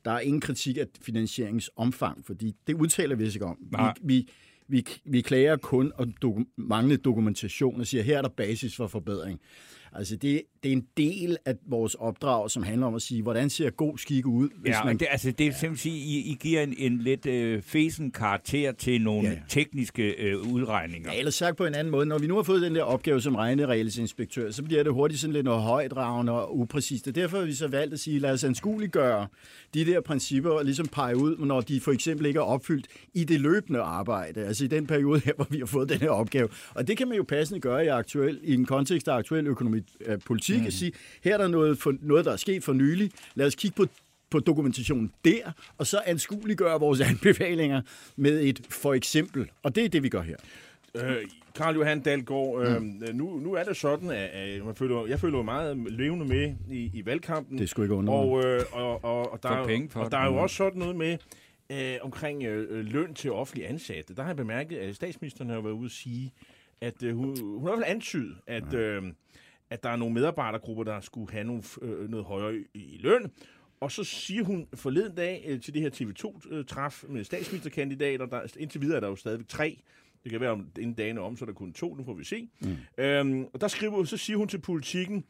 Der 0.06 0.12
er 0.12 0.20
ingen 0.20 0.42
kritik 0.42 0.78
af 0.78 0.86
finansieringsomfang, 1.02 2.26
fordi 2.26 2.56
det 2.68 2.74
udtaler 2.74 3.16
vi 3.16 3.26
ikke 3.26 3.46
om. 3.46 3.58
Vi, 4.04 4.18
vi, 4.18 4.30
vi, 4.68 4.86
vi 5.06 5.22
klager 5.22 5.58
kun 5.58 5.92
om 5.96 6.14
doku- 6.26 6.54
manglende 6.58 6.98
dokumentation 6.98 7.80
og 7.80 7.88
siger, 7.88 8.04
her 8.04 8.18
er 8.18 8.22
der 8.22 8.30
basis 8.30 8.76
for 8.76 8.88
forbedring. 8.88 9.40
Altså 9.94 10.16
det, 10.16 10.42
det 10.64 10.70
er 10.70 10.74
en 10.74 10.86
del 10.98 11.38
af 11.46 11.56
vores 11.68 11.96
opdrag, 11.96 12.52
som 12.52 12.64
handler 12.64 12.88
om 12.88 12.96
at 12.96 13.02
sige, 13.02 13.22
hvordan 13.22 13.50
ser 13.50 13.70
god 13.70 13.98
skik 13.98 14.26
ud? 14.26 14.50
Hvis 14.62 14.72
ja, 14.72 14.84
man... 14.84 14.98
det, 14.98 15.08
altså 15.12 15.32
det 15.32 15.48
er 15.48 15.52
simpelthen 15.52 15.78
sige, 15.78 15.98
I, 15.98 16.32
I 16.32 16.38
giver 16.40 16.64
en, 16.64 16.74
en 16.78 16.98
lidt 16.98 17.26
øh, 17.26 17.62
fesen 17.62 18.12
karakter 18.12 18.72
til 18.72 19.02
nogle 19.02 19.30
ja. 19.30 19.38
tekniske 19.48 20.12
øh, 20.12 20.54
udregninger. 20.54 21.12
Ja, 21.12 21.20
eller 21.20 21.32
sagt 21.32 21.58
på 21.58 21.66
en 21.66 21.76
anden 21.76 21.92
måde, 21.92 22.06
når 22.06 22.18
vi 22.18 22.28
nu 22.28 22.36
har 22.36 22.44
fået 22.44 22.62
den 22.62 22.76
der 22.76 22.84
opgave 22.84 23.22
som 23.22 23.36
regneregelsinspektør, 23.36 24.52
så 24.52 24.64
bliver 24.64 24.84
det 24.84 24.94
hurtigt 24.94 25.22
sådan 25.22 25.34
lidt 25.34 25.46
noget 25.46 25.62
højdragende 25.62 26.34
og 26.34 26.60
upræcist. 26.60 27.08
Og 27.08 27.16
derfor 27.16 27.38
har 27.38 27.46
vi 27.46 27.54
så 27.54 27.68
valgt 27.68 27.94
at 27.94 28.00
sige, 28.00 28.20
lad 28.20 28.32
os 28.32 28.44
anskueliggøre 28.44 29.28
de 29.74 29.86
der 29.86 30.02
principper 30.02 30.50
og 30.50 30.66
ligesom 30.66 30.88
pege 30.88 31.18
ud, 31.18 31.38
når 31.38 31.62
de 31.62 31.80
for 31.80 31.92
eksempel 31.92 32.26
ikke 32.26 32.38
er 32.38 32.44
opfyldt 32.44 32.88
i 33.14 33.24
det 33.24 33.42
løbende 33.42 33.80
arbejde, 33.80 34.46
altså 34.46 34.66
i 34.66 34.68
den 34.68 34.88
periode 34.88 35.20
her, 35.20 35.34
hvor 35.36 35.48
vi 35.50 35.60
har 35.60 35.66
fået 35.66 35.90
den 35.90 35.98
her 35.98 36.10
opgave. 36.10 36.50
Og 36.74 36.88
det 36.88 36.98
kan 36.98 37.08
man 37.08 37.18
jo 37.18 37.24
passende 37.24 37.60
gøre 37.60 37.86
i, 37.86 37.88
aktuel, 37.88 38.40
i 38.44 38.54
en 38.54 38.66
kontekst 38.66 39.08
af 39.08 39.14
aktuel 39.14 39.48
økonomi 39.48 39.81
øh, 40.06 40.20
politik 40.26 40.60
mm. 40.60 40.66
og 40.66 40.74
sige, 40.74 40.92
her 41.24 41.34
er 41.34 41.38
der 41.38 41.48
noget, 41.48 41.78
for, 41.78 41.94
noget, 42.02 42.26
der 42.26 42.32
er 42.32 42.38
sket 42.38 42.64
for 42.64 42.74
nylig. 42.74 43.12
Lad 43.36 43.48
os 43.48 43.56
kigge 43.56 43.76
på 43.76 43.86
på 44.32 44.40
dokumentationen 44.40 45.12
der, 45.26 45.52
og 45.78 45.88
så 45.88 46.02
anskueliggøre 46.06 46.80
vores 46.80 47.02
anbefalinger 47.10 47.82
med 48.16 48.42
et 48.42 48.62
for 48.70 48.94
eksempel. 48.94 49.50
Og 49.64 49.76
det 49.76 49.86
er 49.86 49.90
det, 49.90 50.04
vi 50.04 50.10
gør 50.10 50.22
her. 50.22 50.36
Øh, 50.96 51.16
Karl 51.56 51.76
Johan 51.76 52.02
Dahlgaard, 52.02 52.68
øh, 52.68 52.82
mm. 52.82 53.04
nu, 53.14 53.40
nu 53.40 53.54
er 53.54 53.64
det 53.64 53.78
sådan, 53.78 54.10
at, 54.10 54.30
at 54.30 54.66
man 54.66 54.76
føler, 54.76 55.08
jeg 55.08 55.20
føler 55.20 55.42
meget 55.42 55.78
levende 55.78 56.26
med 56.26 56.56
i, 56.70 56.92
i 56.94 57.06
valgkampen. 57.06 57.58
Det 57.58 57.70
skulle 57.70 57.86
ikke 57.86 57.96
under. 57.96 58.14
Og, 58.14 58.46
øh, 58.46 58.62
og, 58.72 59.04
og, 59.04 59.32
og, 59.32 59.44
der, 59.44 59.50
er, 59.50 59.66
penge 59.66 59.90
for 59.90 60.00
og 60.00 60.12
der 60.12 60.18
er 60.18 60.26
jo 60.26 60.36
også 60.38 60.56
sådan 60.56 60.80
noget 60.80 60.96
med, 60.96 61.18
øh, 61.70 61.98
omkring 62.02 62.44
øh, 62.44 62.86
løn 62.86 63.14
til 63.14 63.32
offentlige 63.32 63.68
ansatte. 63.68 64.16
Der 64.16 64.22
har 64.22 64.30
jeg 64.30 64.38
bemærket, 64.38 64.78
at 64.78 64.96
statsministeren 64.96 65.50
har 65.50 65.62
været 65.62 65.74
ude 65.74 65.86
at 65.86 65.92
sige, 65.92 66.34
at 66.82 67.04
øh, 67.04 67.16
hun, 67.16 67.40
hun 67.42 67.68
har 67.68 67.74
i 67.74 67.76
hvert 67.76 67.86
fald 67.86 67.96
antydet, 67.96 68.36
at, 68.48 68.74
øh, 68.74 69.04
at 69.72 69.84
der 69.84 69.90
er 69.90 69.96
nogle 69.96 70.14
medarbejdergrupper, 70.14 70.84
der 70.84 71.00
skulle 71.00 71.32
have 71.32 71.44
nogle, 71.44 71.64
øh, 71.82 72.10
noget 72.10 72.26
højere 72.26 72.56
i, 72.56 72.66
i 72.74 72.98
løn. 72.98 73.32
Og 73.80 73.92
så 73.92 74.04
siger 74.04 74.44
hun 74.44 74.68
forleden 74.74 75.16
dag 75.16 75.44
øh, 75.48 75.62
til 75.62 75.74
det 75.74 75.82
her 75.82 75.90
TV2-træf 75.90 77.04
med 77.10 77.24
statsministerkandidater, 77.24 78.26
der, 78.26 78.42
indtil 78.58 78.82
videre 78.82 78.96
er 78.96 79.00
der 79.00 79.08
jo 79.08 79.16
stadigvæk 79.16 79.48
tre, 79.48 79.82
det 80.24 80.32
kan 80.32 80.42
være 80.42 80.52
om 80.52 80.68
inden 80.80 80.94
dagene 80.94 81.22
om, 81.22 81.38
så 81.38 81.46
er 81.46 81.48
der 81.48 81.54
kun 81.54 81.74
to, 81.74 81.96
nu 81.96 82.04
får 82.04 82.14
vi 82.14 82.24
se. 82.24 82.50
Mm. 82.62 83.04
Øhm, 83.04 83.46
og 83.54 83.62
der 83.62 83.68
skriver, 83.68 84.04
så 84.04 84.18
siger 84.18 84.38
hun 84.38 84.48
til 84.48 84.58
politikken, 84.62 85.24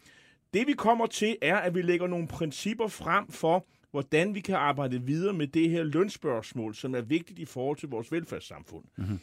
det 0.54 0.68
vi 0.68 0.74
kommer 0.74 1.06
til 1.06 1.38
er, 1.42 1.56
at 1.56 1.76
vi 1.76 1.82
lægger 1.82 2.08
nogle 2.08 2.28
principper 2.28 2.88
frem 2.88 3.28
for, 3.28 3.66
hvordan 3.92 4.36
vi 4.36 4.40
kan 4.40 4.56
arbejde 4.56 5.02
videre 5.02 5.34
med 5.34 5.48
det 5.48 5.70
her 5.70 5.84
lønspørgsmål, 5.84 6.76
som 6.76 6.96
er 6.96 7.02
vigtigt 7.02 7.40
i 7.40 7.46
forhold 7.46 7.78
til 7.78 7.90
vores 7.90 8.12
velfærdssamfund. 8.12 8.84
Mm-hmm. 8.98 9.20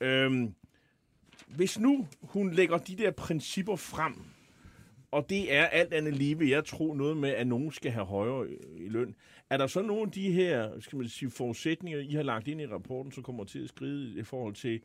Øhm, 0.00 0.54
hvis 1.46 1.78
nu 1.78 2.06
hun 2.22 2.52
lægger 2.52 2.78
de 2.78 2.96
der 2.96 3.10
principper 3.10 3.76
frem, 3.76 4.14
og 5.12 5.30
det 5.30 5.54
er 5.54 5.66
alt 5.66 5.94
andet 5.94 6.16
lige, 6.16 6.38
vil 6.38 6.48
jeg 6.48 6.64
tro, 6.64 6.94
noget 6.94 7.16
med, 7.16 7.30
at 7.30 7.46
nogen 7.46 7.72
skal 7.72 7.90
have 7.90 8.06
højere 8.06 8.44
øh, 8.44 8.58
i 8.76 8.88
løn. 8.88 9.14
Er 9.50 9.56
der 9.56 9.66
så 9.66 9.82
nogle 9.82 10.02
af 10.02 10.10
de 10.10 10.32
her 10.32 10.80
skal 10.80 10.98
man 10.98 11.08
sige, 11.08 11.30
forudsætninger, 11.30 11.98
I 11.98 12.12
har 12.12 12.22
lagt 12.22 12.48
ind 12.48 12.60
i 12.60 12.66
rapporten, 12.66 13.12
som 13.12 13.22
kommer 13.22 13.44
til 13.44 13.62
at 13.62 13.68
skride 13.68 14.18
i 14.18 14.22
forhold 14.22 14.54
til 14.54 14.80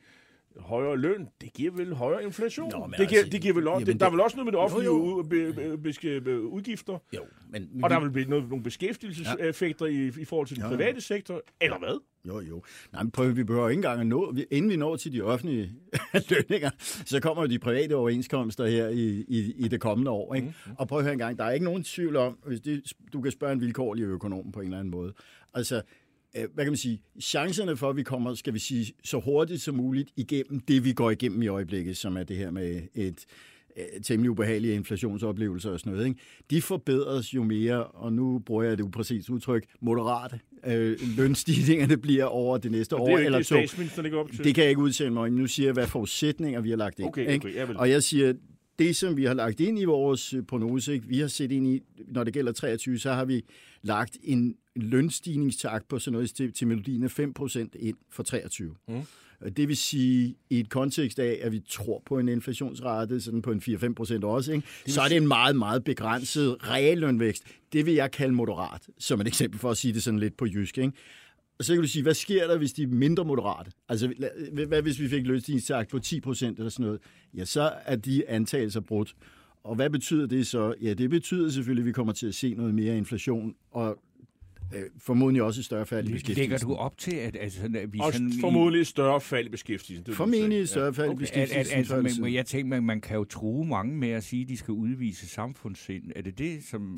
højere 0.60 0.98
løn, 0.98 1.28
det 1.42 1.54
giver 1.54 1.72
vel 1.72 1.94
højere 1.94 2.24
inflation. 2.24 2.72
Nå, 2.72 2.90
det, 2.98 3.10
giver, 3.10 3.20
altså, 3.20 3.32
det 3.32 3.42
giver 3.42 3.54
vel 3.54 3.68
også, 3.68 3.86
det, 3.86 4.00
der 4.00 4.06
er 4.06 4.10
vel 4.10 4.20
også 4.20 4.38
noget 4.38 4.46
med 4.46 4.52
det 4.52 4.60
offentlige 4.60 4.86
jo, 4.86 5.18
jo. 5.18 5.24
Be, 5.24 5.54
be, 6.02 6.22
be, 6.22 6.42
udgifter. 6.42 6.98
Jo, 7.16 7.22
men, 7.50 7.70
og 7.84 7.90
der 7.90 8.00
vil 8.00 8.10
blive 8.10 8.30
noget, 8.30 8.50
nogle 8.50 8.64
beskæftigelseseffekter 8.64 9.86
ja. 9.86 9.92
i, 9.92 10.12
i 10.20 10.26
forhold 10.26 10.48
til 10.48 10.58
den 10.58 10.66
private 10.66 10.94
ja. 10.94 11.00
sektor, 11.00 11.42
eller 11.62 11.80
hvad? 11.80 12.00
Jo, 12.28 12.40
jo. 12.40 12.64
Nej, 12.94 13.04
men 13.04 13.12
prøv, 13.12 13.36
vi 13.36 13.44
behøver 13.44 13.70
ikke 13.70 13.80
engang 13.80 14.00
at 14.00 14.08
nå, 14.08 14.36
inden 14.52 14.72
vi 14.72 14.76
når 14.76 14.96
til 14.96 15.14
de 15.14 15.22
offentlige 15.22 15.72
lønninger, 16.30 16.70
så 17.06 17.20
kommer 17.20 17.44
jo 17.44 17.50
de 17.50 17.60
private 17.60 17.96
overenskomster 17.96 18.66
her 18.66 18.88
i, 18.88 19.26
i, 19.28 19.54
i 19.58 19.68
det 19.68 19.82
kommende 19.82 20.12
år. 20.12 20.34
Ikke? 20.34 20.48
Mm. 20.48 20.72
Og 20.78 20.88
prøv 20.88 20.98
at 20.98 21.04
høre 21.04 21.14
en 21.14 21.20
gang, 21.20 21.38
der 21.38 21.44
er 21.44 21.52
ikke 21.52 21.66
nogen 21.66 21.84
tvivl 21.84 22.16
om, 22.16 22.38
hvis 22.46 22.62
det, 22.62 22.94
du 23.14 23.22
kan 23.22 23.32
spørge 23.32 23.54
en 23.54 23.62
vilkårlig 23.62 24.04
økonom 24.04 24.52
på 24.52 24.60
en 24.60 24.66
eller 24.66 24.80
anden 24.80 24.92
måde. 24.92 25.14
Altså, 25.54 25.82
hvad 26.54 26.66
kan 26.66 26.72
man 26.72 26.78
sige, 26.78 27.02
chancerne 27.22 27.78
for, 27.78 27.90
at 27.90 27.96
vi 27.96 28.04
kommer, 28.04 28.34
skal 28.34 28.54
vi 28.54 28.60
sige, 28.60 28.94
så 29.04 29.20
hurtigt 29.20 29.62
som 29.62 29.76
muligt 29.76 30.10
igennem 30.16 30.60
det, 30.60 30.84
vi 30.86 30.94
går 30.94 31.12
igennem 31.12 31.42
i 31.42 31.48
øjeblikket, 31.48 31.98
som 31.98 32.18
er 32.18 32.24
det 32.24 32.38
her 32.38 32.52
med 32.52 32.82
et 32.96 33.26
øh, 33.78 34.02
temmelig 34.04 34.32
ubehagelige 34.32 34.74
inflationsoplevelser 34.74 35.72
og 35.72 35.80
sådan 35.80 35.94
noget, 35.94 36.08
ikke? 36.08 36.20
de 36.50 36.62
forbedres 36.62 37.34
jo 37.34 37.44
mere, 37.44 37.84
og 37.84 38.14
nu 38.14 38.40
bruger 38.40 38.64
jeg 38.64 38.78
det 38.78 38.84
upræcist 38.84 39.30
udtryk, 39.30 39.66
moderate. 39.82 40.40
Øh, 40.66 40.98
lønstigningerne 41.18 41.98
bliver 41.98 42.26
over 42.26 42.58
det 42.58 42.72
næste 42.72 42.94
Og 42.94 43.02
år 43.02 43.06
det 43.06 43.14
jo 43.14 43.18
ikke 43.18 43.26
eller 43.26 43.38
det, 43.40 43.48
to. 43.48 43.56
op 44.20 44.32
til. 44.32 44.44
Det 44.44 44.56
kan 44.56 44.62
jeg 44.64 44.70
ikke 44.70 44.82
udtale 44.82 45.14
mig. 45.14 45.32
Nu 45.32 45.48
siger 45.48 45.68
jeg, 45.68 45.74
hvad 45.74 45.88
forudsætninger 45.88 46.62
vi 46.62 46.70
har 46.70 46.78
lagt 46.78 47.00
ind. 47.00 47.08
Okay, 47.08 47.38
okay, 47.38 47.68
vel. 47.68 47.78
Og 47.78 47.90
jeg 47.90 48.04
siger, 48.04 48.34
det 48.80 48.96
som 48.96 49.18
vi 49.18 49.26
har 49.26 49.34
lagt 49.34 49.60
ind 49.60 49.80
i 49.80 49.84
vores 49.84 50.34
øh, 50.34 50.44
prognose, 50.44 50.94
ikke? 50.94 51.08
vi 51.08 51.20
har 51.20 51.28
set 51.28 51.52
ind 51.52 51.68
i, 51.68 51.82
når 52.08 52.24
det 52.24 52.34
gælder 52.34 52.52
23, 52.52 53.00
så 53.00 53.14
har 53.14 53.26
vi 53.26 53.44
lagt 53.82 54.18
en 54.24 54.56
lønstigningstakt 54.82 55.88
på 55.88 56.00
sådan 56.00 56.14
noget 56.14 56.30
til, 56.30 56.54
til 56.54 56.68
melodien 56.68 57.04
af 57.04 57.20
5% 57.20 57.58
ind 57.80 57.98
for 58.10 58.24
23. 58.24 58.76
Mm. 58.88 59.02
Det 59.58 59.68
vil 59.68 59.78
sige, 59.78 60.36
i 60.50 60.60
et 60.60 60.70
kontekst 60.70 61.20
af, 61.20 61.40
at 61.42 61.52
vi 61.52 61.62
tror 61.70 62.04
på 62.06 62.20
en 62.20 62.30
inflationsrate, 62.30 63.22
sådan 63.22 63.42
på 63.42 63.52
en 63.52 63.60
4-5 63.60 63.94
procent 63.94 64.24
også, 64.24 64.52
ikke? 64.54 64.68
så 64.88 65.02
er 65.02 65.08
det 65.08 65.18
en 65.18 65.28
meget, 65.28 65.56
meget 65.56 65.84
begrænset 65.84 66.58
reallønvækst. 66.70 67.44
Det 67.74 67.86
vil 67.86 67.94
jeg 67.94 68.12
kalde 68.12 68.34
moderat, 68.34 68.82
som 69.00 69.22
et 69.22 69.28
eksempel 69.28 69.60
for 69.60 69.72
at 69.72 69.78
sige 69.78 69.94
det 69.94 70.04
sådan 70.04 70.20
lidt 70.20 70.38
på 70.38 70.46
jysk. 70.46 70.78
Ikke? 70.78 70.92
Og 71.60 71.66
så 71.66 71.74
kan 71.74 71.82
du 71.82 71.88
sige, 71.88 72.04
hvad 72.04 72.14
sker 72.14 72.48
der, 72.48 72.58
hvis 72.58 72.74
de 72.74 72.84
er 72.84 72.88
mindre 72.88 73.26
moderate? 73.26 73.72
Altså, 73.90 74.14
hvad- 74.54 74.66
hvad 74.66 74.82
hvis 74.82 75.00
vi 75.00 75.08
fik 75.10 75.28
lønstigningstakt 75.28 75.90
på 75.90 76.00
10 76.00 76.20
procent 76.20 76.58
eller 76.58 76.70
sådan 76.70 76.86
noget? 76.86 77.00
Ja, 77.34 77.46
så 77.46 77.72
er 77.86 77.96
de 77.96 78.30
antagelser 78.30 78.80
brudt. 78.80 79.16
Og 79.64 79.76
hvad 79.76 79.90
betyder 79.90 80.26
det 80.28 80.48
så? 80.48 80.74
Ja, 80.82 80.94
det 80.94 81.10
betyder 81.10 81.50
selvfølgelig, 81.50 81.82
at 81.82 81.88
vi 81.88 81.92
kommer 81.92 82.14
til 82.14 82.28
at 82.28 82.36
se 82.36 82.54
noget 82.54 82.76
mere 82.76 82.98
inflation, 82.98 83.56
og 83.72 84.00
øh, 84.76 84.84
formodentlig 85.00 85.44
også 85.44 85.62
et 85.62 85.66
større 85.66 85.86
fald 85.86 86.06
i 86.06 86.08
Lægger 86.08 86.20
beskæftigelsen. 86.20 86.70
du 86.70 86.76
op 86.76 86.98
til, 86.98 87.16
at, 87.16 87.36
altså, 87.40 87.60
sådan, 87.60 87.76
at 87.76 87.94
vi 87.94 88.00
Og 88.02 88.14
sådan... 88.14 88.34
formodentlig 88.42 88.82
et 88.82 88.88
større 88.88 89.22
fald 89.22 89.46
i 89.46 89.50
beskæftigelsen. 89.50 90.06
det 90.06 90.12
er 90.12 90.16
Formentlig 90.16 90.60
et 90.60 90.70
større 90.70 90.94
fald 90.94 91.08
i 91.08 91.14
Okay, 91.14 91.24
at, 91.26 91.38
at, 91.38 91.50
beskæftigelsen. 91.50 91.96
altså, 91.96 92.22
men, 92.22 92.34
jeg 92.34 92.46
tænker, 92.46 92.70
man, 92.70 92.84
man 92.84 93.02
kan 93.02 93.16
jo 93.18 93.24
true 93.24 93.66
mange 93.66 93.96
med 93.98 94.10
at 94.10 94.24
sige, 94.24 94.42
at 94.44 94.50
de 94.50 94.58
skal 94.58 94.72
udvise 94.72 95.28
samfundssind. 95.30 96.04
Er 96.16 96.22
det 96.22 96.38
det, 96.38 96.64
som... 96.64 96.98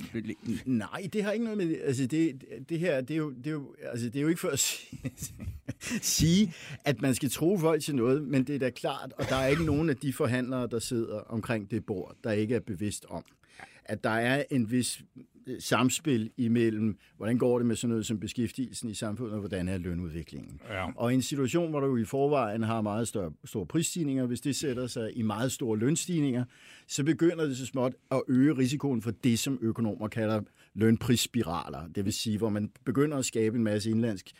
Nej, 0.65 1.09
det 1.13 1.23
har 1.23 1.31
ikke 1.31 1.45
noget 1.45 1.57
med... 1.57 1.75
Altså, 1.83 2.05
det, 2.07 2.43
det 2.69 2.79
her, 2.79 3.01
det 3.01 3.13
er, 3.13 3.17
jo, 3.17 3.29
det, 3.31 3.47
er 3.47 3.51
jo, 3.51 3.75
altså, 3.91 4.05
det 4.05 4.15
er 4.15 4.21
jo 4.21 4.27
ikke 4.27 4.41
for 4.41 4.49
at 4.49 4.59
sige, 4.59 4.99
sige, 6.01 6.53
at 6.85 7.01
man 7.01 7.15
skal 7.15 7.29
tro 7.29 7.57
folk 7.57 7.81
til 7.83 7.95
noget, 7.95 8.23
men 8.23 8.43
det 8.43 8.55
er 8.55 8.59
da 8.59 8.69
klart, 8.69 9.13
og 9.17 9.25
der 9.29 9.35
er 9.35 9.47
ikke 9.47 9.65
nogen 9.65 9.89
af 9.89 9.97
de 9.97 10.13
forhandlere, 10.13 10.67
der 10.67 10.79
sidder 10.79 11.19
omkring 11.19 11.71
det 11.71 11.85
bord, 11.85 12.15
der 12.23 12.31
ikke 12.31 12.55
er 12.55 12.59
bevidst 12.59 13.05
om, 13.09 13.23
at 13.89 14.03
der 14.03 14.09
er 14.09 14.43
en 14.51 14.71
vis 14.71 15.01
øh, 15.47 15.61
samspil 15.61 16.31
imellem, 16.37 16.97
hvordan 17.17 17.37
går 17.37 17.57
det 17.57 17.67
med 17.67 17.75
sådan 17.75 17.89
noget 17.89 18.05
som 18.05 18.19
beskæftigelsen 18.19 18.89
i 18.89 18.93
samfundet, 18.93 19.33
og 19.33 19.39
hvordan 19.39 19.67
er 19.67 19.77
lønudviklingen. 19.77 20.61
Ja. 20.69 20.85
Og 20.95 21.11
i 21.11 21.15
en 21.15 21.21
situation, 21.21 21.69
hvor 21.69 21.79
du 21.79 21.97
i 21.97 22.05
forvejen 22.05 22.63
har 22.63 22.81
meget 22.81 23.07
større, 23.07 23.31
store 23.45 23.65
prisstigninger, 23.65 24.25
hvis 24.25 24.41
det 24.41 24.55
sætter 24.55 24.87
sig 24.87 25.17
i 25.17 25.21
meget 25.21 25.51
store 25.51 25.77
lønstigninger, 25.77 26.43
så 26.87 27.03
begynder 27.03 27.45
det 27.45 27.57
så 27.57 27.65
småt 27.65 27.93
at 28.11 28.21
øge 28.27 28.57
risikoen 28.57 29.01
for 29.01 29.11
det, 29.11 29.39
som 29.39 29.59
økonomer 29.61 30.07
kalder 30.07 30.41
lønprisspiraler. 30.73 31.87
Det 31.95 32.05
vil 32.05 32.13
sige, 32.13 32.37
hvor 32.37 32.49
man 32.49 32.71
begynder 32.85 33.17
at 33.17 33.25
skabe 33.25 33.57
en 33.57 33.63
masse 33.63 33.89
indlandsk 33.89 34.31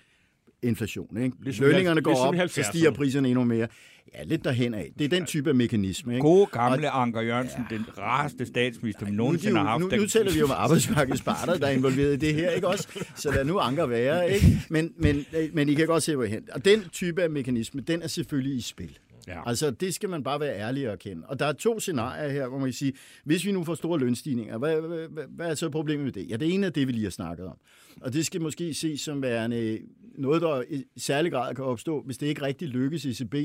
inflation. 0.63 1.23
Ikke? 1.23 1.35
Ligesom 1.43 1.65
Lønningerne 1.65 2.01
går 2.01 2.11
ligesom 2.11 2.27
op, 2.27 2.49
så 2.49 2.61
70'erne. 2.61 2.69
stiger 2.69 2.91
priserne 2.91 3.29
endnu 3.29 3.43
mere. 3.43 3.67
Ja, 4.15 4.23
lidt 4.23 4.43
derhen 4.43 4.73
af. 4.73 4.91
Det 4.99 5.05
er 5.05 5.09
den 5.09 5.25
type 5.25 5.49
af 5.49 5.55
mekanisme. 5.55 6.13
Ikke? 6.13 6.21
Gode 6.21 6.45
gamle 6.45 6.89
Anker 6.89 7.21
Jørgensen, 7.21 7.63
den 7.69 7.85
rareste 7.97 8.45
statsminister, 8.45 9.05
vi 9.05 9.11
nogensinde 9.11 9.57
har 9.57 9.65
haft. 9.65 9.81
nu, 9.81 9.89
nu 9.97 10.05
taler 10.07 10.31
vi 10.31 10.39
jo 10.39 10.45
om 10.45 10.51
arbejdsmarkedets 10.63 11.21
parter, 11.21 11.57
der 11.57 11.67
er 11.67 11.71
involveret 11.71 12.13
i 12.13 12.15
det 12.15 12.33
her, 12.33 12.49
ikke 12.49 12.67
også? 12.67 12.87
Så 13.15 13.31
lad 13.31 13.45
nu 13.45 13.59
anker 13.59 13.85
være, 13.85 14.33
ikke? 14.33 14.61
Men, 14.69 14.93
men, 14.97 15.25
men 15.53 15.69
I 15.69 15.73
kan 15.73 15.87
godt 15.87 16.03
se, 16.03 16.15
hvor 16.15 16.23
jeg 16.23 16.31
hen. 16.31 16.43
Og 16.51 16.65
den 16.65 16.89
type 16.91 17.23
af 17.23 17.29
mekanisme, 17.29 17.81
den 17.81 18.01
er 18.01 18.07
selvfølgelig 18.07 18.57
i 18.57 18.61
spil. 18.61 18.97
Ja. 19.29 19.49
Altså, 19.49 19.71
det 19.71 19.93
skal 19.93 20.09
man 20.09 20.23
bare 20.23 20.39
være 20.39 20.55
ærlig 20.57 20.87
og 20.87 20.93
erkende. 20.93 21.23
Og 21.27 21.39
der 21.39 21.45
er 21.45 21.53
to 21.53 21.79
scenarier 21.79 22.29
her, 22.29 22.47
hvor 22.47 22.57
man 22.57 22.67
kan 22.67 22.73
sige, 22.73 22.93
hvis 23.23 23.45
vi 23.45 23.51
nu 23.51 23.63
får 23.63 23.75
store 23.75 23.99
lønstigninger, 23.99 24.57
hvad, 24.57 24.81
hvad, 24.81 25.07
hvad, 25.07 25.23
hvad 25.29 25.49
er 25.49 25.55
så 25.55 25.69
problemet 25.69 26.03
med 26.05 26.11
det? 26.13 26.29
Ja, 26.29 26.35
det 26.37 26.53
ene 26.53 26.65
er 26.65 26.69
det, 26.69 26.87
vi 26.87 26.91
lige 26.91 27.03
har 27.03 27.11
snakket 27.11 27.45
om. 27.45 27.57
Og 28.01 28.13
det 28.13 28.25
skal 28.25 28.41
måske 28.41 28.73
ses 28.73 29.01
som 29.01 29.21
værende 29.21 29.79
noget, 30.17 30.41
der 30.41 30.63
i 30.69 30.83
særlig 30.97 31.31
grad 31.31 31.55
kan 31.55 31.63
opstå, 31.65 32.01
hvis 32.05 32.17
det 32.17 32.27
ikke 32.27 32.41
rigtig 32.41 32.67
lykkes 32.67 33.05
ECB 33.05 33.35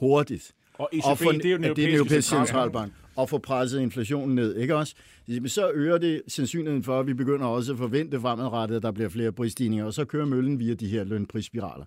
hurtigt. 0.00 0.52
Og 0.74 0.88
ECB, 0.92 1.04
Og 1.06 1.18
for- 1.18 1.30
det 1.32 1.44
er 1.46 1.50
jo 1.50 1.56
den 1.56 1.64
europæiske 1.64 1.96
europæiske 1.96 2.28
centralbank. 2.36 2.92
Og 3.16 3.28
få 3.28 3.38
presset 3.38 3.80
inflationen 3.80 4.34
ned, 4.34 4.56
ikke 4.56 4.76
også? 4.76 4.94
Men 5.26 5.48
Så 5.48 5.70
øger 5.74 5.98
det 5.98 6.22
sandsynligheden 6.28 6.82
for, 6.82 7.00
at 7.00 7.06
vi 7.06 7.14
begynder 7.14 7.46
også 7.46 7.72
at 7.72 7.78
forvente 7.78 8.20
fremadrettet, 8.20 8.76
at 8.76 8.82
der 8.82 8.90
bliver 8.90 9.08
flere 9.08 9.32
prisstigninger, 9.32 9.84
og 9.86 9.94
så 9.94 10.04
kører 10.04 10.24
møllen 10.26 10.58
via 10.58 10.74
de 10.74 10.86
her 10.88 11.04
lønprisspiraler. 11.04 11.84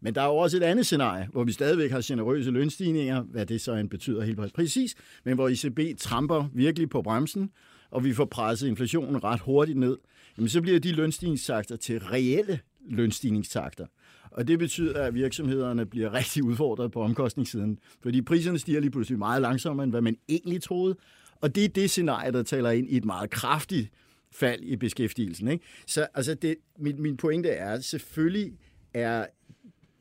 Men 0.00 0.14
der 0.14 0.22
er 0.22 0.26
jo 0.26 0.36
også 0.36 0.56
et 0.56 0.62
andet 0.62 0.86
scenarie, 0.86 1.28
hvor 1.32 1.44
vi 1.44 1.52
stadigvæk 1.52 1.90
har 1.90 2.00
generøse 2.04 2.50
lønstigninger, 2.50 3.22
hvad 3.22 3.46
det 3.46 3.60
så 3.60 3.74
end 3.74 3.90
betyder 3.90 4.22
helt 4.22 4.54
præcis, 4.54 4.94
men 5.24 5.34
hvor 5.34 5.48
ECB 5.48 5.98
tramper 5.98 6.44
virkelig 6.54 6.90
på 6.90 7.02
bremsen, 7.02 7.50
og 7.90 8.04
vi 8.04 8.12
får 8.12 8.24
presset 8.24 8.68
inflationen 8.68 9.24
ret 9.24 9.40
hurtigt 9.40 9.78
ned, 9.78 9.98
jamen 10.38 10.48
så 10.48 10.62
bliver 10.62 10.80
de 10.80 10.92
lønstigningstakter 10.92 11.76
til 11.76 12.00
reelle 12.00 12.60
lønstigningstakter. 12.88 13.86
Og 14.30 14.48
det 14.48 14.58
betyder, 14.58 15.02
at 15.02 15.14
virksomhederne 15.14 15.86
bliver 15.86 16.14
rigtig 16.18 16.44
udfordret 16.44 16.92
på 16.92 17.02
omkostningssiden, 17.02 17.78
fordi 18.02 18.22
priserne 18.22 18.58
stiger 18.58 18.80
lige 18.80 18.90
pludselig 18.90 19.18
meget 19.18 19.42
langsommere, 19.42 19.84
end 19.84 19.92
hvad 19.92 20.00
man 20.00 20.16
egentlig 20.28 20.62
troede. 20.62 20.96
Og 21.40 21.54
det 21.54 21.64
er 21.64 21.68
det 21.68 21.90
scenarie, 21.90 22.32
der 22.32 22.42
taler 22.42 22.70
ind 22.70 22.90
i 22.90 22.96
et 22.96 23.04
meget 23.04 23.30
kraftigt 23.30 23.90
fald 24.32 24.60
i 24.62 24.76
beskæftigelsen. 24.76 25.48
Ikke? 25.48 25.64
Så 25.86 26.06
altså 26.14 26.34
det, 26.34 26.56
min, 26.78 27.02
min 27.02 27.16
pointe 27.16 27.48
er, 27.48 27.72
at 27.72 27.84
selvfølgelig 27.84 28.52
er 28.94 29.26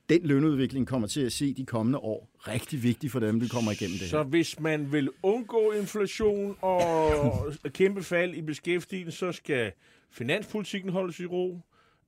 den 0.10 0.26
lønudvikling 0.26 0.88
kommer 0.88 1.07
til 1.07 1.22
at 1.22 1.32
se 1.32 1.53
de 1.53 1.66
kommende 1.66 1.99
år 1.99 2.30
rigtig 2.38 2.84
vigtig 2.84 3.12
for 3.12 3.20
dem, 3.20 3.41
vi 3.41 3.47
kommer 3.47 3.72
igennem 3.72 3.97
det 3.97 4.10
Så 4.10 4.24
hvis 4.24 4.60
man 4.60 4.91
vil 4.91 5.10
undgå 5.24 5.72
inflation 5.72 6.57
og 6.62 7.45
kæmpe 7.74 8.03
fald 8.03 8.34
i 8.34 8.41
beskæftigelsen, 8.41 9.12
så 9.12 9.32
skal 9.32 9.72
finanspolitikken 10.12 10.91
holdes 10.91 11.20
i 11.20 11.26
ro. 11.26 11.60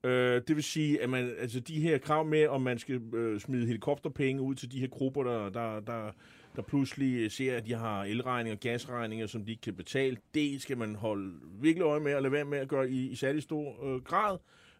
Øh, 0.04 0.42
det 0.48 0.56
vil 0.56 0.64
sige, 0.64 1.04
at 1.04 1.10
man, 1.10 1.32
altså 1.40 1.60
de 1.60 1.80
her 1.82 1.98
krav 1.98 2.26
med, 2.26 2.48
om 2.48 2.62
man 2.62 2.80
skal 2.80 3.02
øh, 3.14 3.40
smide 3.40 3.66
helikopterpenge 3.66 4.42
ud 4.42 4.56
til 4.56 4.72
de 4.72 4.80
her 4.80 4.88
grupper, 4.88 5.24
der, 5.24 5.50
der, 5.50 5.80
der, 5.80 6.12
der 6.56 6.62
pludselig 6.62 7.32
ser, 7.32 7.58
at 7.58 7.66
de 7.66 7.74
har 7.74 8.04
elregninger 8.04 8.56
og 8.56 8.60
gasregninger, 8.60 9.28
som 9.28 9.46
de 9.46 9.52
ikke 9.52 9.62
kan 9.62 9.74
betale, 9.74 10.18
det 10.34 10.62
skal 10.62 10.78
man 10.78 10.96
holde 10.96 11.34
virkelig 11.62 11.84
øje 11.84 12.00
med 12.00 12.16
og 12.16 12.22
lade 12.22 12.32
være 12.32 12.46
med 12.46 12.58
at 12.58 12.68
gøre 12.68 12.90
i, 12.90 13.08
i 13.08 13.16
særlig 13.16 13.44
stor 13.44 13.86
øh, 13.86 14.02
grad. 14.02 14.38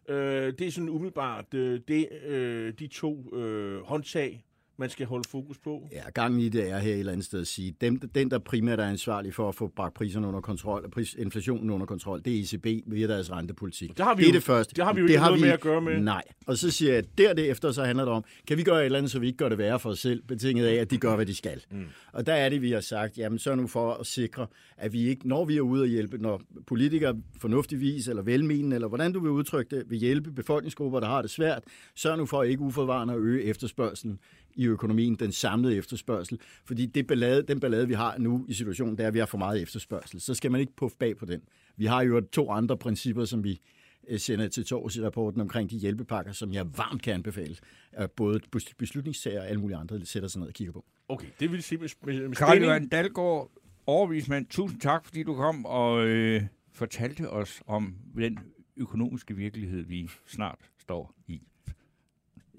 Øh, 0.08 0.52
det 0.58 0.66
er 0.66 0.70
sådan 0.70 0.88
umiddelbart 0.88 1.54
øh, 1.54 1.80
det, 1.88 2.08
øh, 2.24 2.72
de 2.78 2.86
to 2.86 3.36
øh, 3.36 3.82
håndtag, 3.82 4.44
man 4.76 4.90
skal 4.90 5.06
holde 5.06 5.28
fokus 5.28 5.58
på. 5.58 5.88
Ja, 5.92 6.10
gangen 6.14 6.40
i 6.40 6.48
det 6.48 6.70
er 6.70 6.78
her 6.78 6.92
et 6.92 6.98
eller 6.98 7.12
andet 7.12 7.26
sted 7.26 7.40
at 7.40 7.46
sige, 7.46 7.74
dem, 7.80 7.98
den, 7.98 8.30
der 8.30 8.38
primært 8.38 8.80
er 8.80 8.84
ansvarlig 8.86 9.34
for 9.34 9.48
at 9.48 9.54
få 9.54 9.66
bragt 9.76 9.94
priserne 9.94 10.26
under 10.28 10.40
kontrol, 10.40 10.90
pris, 10.90 11.14
inflationen 11.18 11.70
under 11.70 11.86
kontrol, 11.86 12.22
det 12.24 12.38
er 12.38 12.42
ECB 12.42 12.66
via 12.86 13.06
deres 13.06 13.30
rentepolitik. 13.32 13.96
Det 13.96 14.04
har 14.04 14.14
vi 14.14 14.22
det 14.22 14.28
er 14.28 14.32
jo- 14.32 14.34
det 14.34 14.42
første. 14.42 14.74
det 14.74 14.84
har 14.84 14.92
vi 14.92 15.00
jo 15.00 15.06
ikke 15.06 15.20
noget 15.20 15.40
med 15.40 15.48
at 15.48 15.60
gøre 15.60 15.80
med. 15.80 16.00
Nej. 16.00 16.22
Og 16.46 16.56
så 16.58 16.70
siger 16.70 16.94
jeg, 16.94 17.04
der 17.18 17.32
derefter 17.32 17.72
så 17.72 17.84
handler 17.84 18.04
det 18.04 18.14
om, 18.14 18.24
kan 18.48 18.56
vi 18.58 18.62
gøre 18.62 18.80
et 18.80 18.84
eller 18.84 18.98
andet, 18.98 19.10
så 19.12 19.18
vi 19.18 19.26
ikke 19.26 19.36
gør 19.36 19.48
det 19.48 19.58
værre 19.58 19.78
for 19.80 19.90
os 19.90 19.98
selv, 19.98 20.22
betinget 20.22 20.66
af, 20.66 20.74
at 20.74 20.90
de 20.90 20.98
gør, 20.98 21.16
hvad 21.16 21.26
de 21.26 21.34
skal. 21.34 21.64
Mm. 21.70 21.84
Og 22.12 22.26
der 22.26 22.32
er 22.34 22.48
det, 22.48 22.62
vi 22.62 22.70
har 22.70 22.80
sagt, 22.80 23.18
jamen 23.18 23.38
så 23.38 23.54
nu 23.54 23.66
for 23.66 23.92
at 23.94 24.06
sikre, 24.06 24.46
at 24.76 24.92
vi 24.92 25.08
ikke, 25.08 25.28
når 25.28 25.44
vi 25.44 25.56
er 25.56 25.60
ude 25.60 25.82
og 25.82 25.88
hjælpe, 25.88 26.18
når 26.18 26.40
politikere 26.66 27.16
fornuftigvis 27.40 28.08
eller 28.08 28.22
velmenende, 28.22 28.74
eller 28.74 28.88
hvordan 28.88 29.12
du 29.12 29.20
vil 29.20 29.30
udtrykke 29.30 29.76
det, 29.76 29.90
vil 29.90 29.98
hjælpe 29.98 30.32
befolkningsgrupper, 30.32 31.00
der 31.00 31.06
har 31.06 31.22
det 31.22 31.30
svært, 31.30 31.62
sørg 31.94 32.18
nu 32.18 32.26
for 32.26 32.42
ikke 32.42 32.62
uforvarende 32.62 33.14
at 33.14 33.20
øge 33.20 33.42
efterspørgselen 33.42 34.18
i 34.54 34.66
økonomien, 34.66 35.14
den 35.14 35.32
samlede 35.32 35.76
efterspørgsel. 35.76 36.40
Fordi 36.64 36.86
det 36.86 37.06
ballade, 37.06 37.42
den 37.42 37.60
ballade, 37.60 37.88
vi 37.88 37.94
har 37.94 38.18
nu 38.18 38.46
i 38.48 38.54
situationen, 38.54 38.96
det 38.96 39.02
er, 39.02 39.08
at 39.08 39.14
vi 39.14 39.18
har 39.18 39.26
for 39.26 39.38
meget 39.38 39.62
efterspørgsel. 39.62 40.20
Så 40.20 40.34
skal 40.34 40.50
man 40.50 40.60
ikke 40.60 40.76
puffe 40.76 40.96
bag 40.96 41.16
på 41.16 41.26
den. 41.26 41.40
Vi 41.76 41.86
har 41.86 42.02
jo 42.02 42.20
to 42.20 42.50
andre 42.50 42.76
principper, 42.78 43.24
som 43.24 43.44
vi 43.44 43.60
øh, 44.08 44.18
sender 44.18 44.48
til 44.48 44.64
tors 44.64 44.96
i 44.96 45.04
rapporten 45.04 45.40
omkring 45.40 45.70
de 45.70 45.76
hjælpepakker, 45.76 46.32
som 46.32 46.52
jeg 46.52 46.66
varmt 46.76 47.02
kan 47.02 47.14
anbefale, 47.14 47.56
at 47.92 48.10
både 48.10 48.40
bes- 48.56 48.74
beslutningstager 48.78 49.40
og 49.40 49.48
alle 49.48 49.60
mulige 49.60 49.76
andre 49.76 50.06
sætter 50.06 50.28
sig 50.28 50.40
ned 50.40 50.48
og 50.48 50.54
kigger 50.54 50.72
på. 50.72 50.84
Okay, 51.08 51.28
det 51.40 51.52
vil 51.52 51.62
sige 51.62 51.78
med, 51.78 51.88
med, 52.28 52.36
Karl. 52.36 52.62
Johan 52.62 52.88
Dalgaard, 52.88 53.50
overvismand, 53.86 54.46
tusind 54.46 54.80
tak, 54.80 55.04
fordi 55.04 55.22
du 55.22 55.34
kom 55.34 55.66
og 55.66 56.06
øh, 56.06 56.42
fortalte 56.72 57.30
os 57.30 57.62
om 57.66 57.94
den 58.16 58.38
økonomiske 58.76 59.36
virkelighed, 59.36 59.82
vi 59.82 60.10
snart 60.26 60.58
står 60.78 61.14
i. 61.26 61.42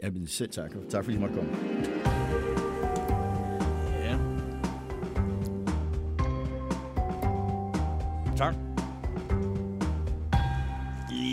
Jamen 0.03 0.27
selv 0.27 0.49
tak. 0.49 0.71
Tak 0.89 1.03
fordi 1.03 1.17
I 1.17 1.19
måtte 1.19 1.35
komme. 1.35 1.51
Ja. 4.03 4.17
Tak. 8.37 8.55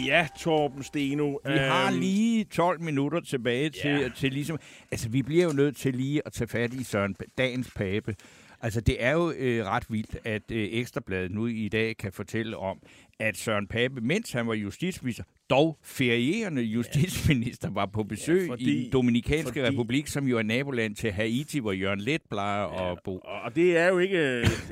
Ja, 0.07 0.27
Torben 0.39 0.83
Steno. 0.83 1.29
Vi 1.29 1.39
har 1.59 1.91
øhm, 1.91 2.01
lige 2.01 2.45
12 2.45 2.81
minutter 2.81 3.21
tilbage 3.21 3.71
til, 3.71 3.91
Ja. 3.91 4.09
til 4.17 4.33
ligesom... 4.33 4.59
Altså, 4.91 5.09
vi 5.09 5.23
bliver 5.23 5.45
jo 5.45 5.53
nødt 5.53 5.77
til 5.77 5.95
lige 5.95 6.23
at 6.27 6.33
tage 6.33 6.49
fat 6.49 6.75
i 6.75 6.85
Søren, 6.85 7.17
dagens 7.39 7.71
pape. 7.77 8.15
Altså, 8.63 8.81
det 8.81 9.05
er 9.05 9.13
jo 9.13 9.33
øh, 9.37 9.65
ret 9.67 9.85
vildt, 9.89 10.17
at 10.25 10.43
øh, 10.51 10.69
Ekstrabladet 10.73 11.31
nu 11.31 11.47
i 11.47 11.69
dag 11.69 11.97
kan 11.97 12.13
fortælle 12.13 12.57
om, 12.57 12.79
at 13.21 13.37
Søren 13.37 13.67
Pape, 13.67 14.01
mens 14.01 14.33
han 14.33 14.47
var 14.47 14.55
justitsminister, 14.55 15.25
dog 15.51 15.79
ferierende 15.83 16.63
justitsminister, 16.63 17.71
var 17.71 17.87
på 17.87 18.03
besøg 18.03 18.47
ja, 18.47 18.53
fordi, 18.53 18.65
i 18.65 18.83
den 18.83 18.93
Dominikanske 18.93 19.61
fordi, 19.61 19.79
Republik, 19.79 20.07
som 20.07 20.27
jo 20.27 20.39
er 20.39 20.43
naboland 20.43 20.97
til 20.97 21.13
Haiti, 21.13 21.59
hvor 21.59 21.73
Jørgen 21.73 22.01
Let 22.01 22.23
plejer 22.31 22.63
ja, 22.63 22.93
at 22.93 22.99
bo. 23.05 23.19
Og 23.19 23.57
det 23.57 23.77
er 23.77 23.89
jo 23.89 23.99
ikke... 23.99 24.19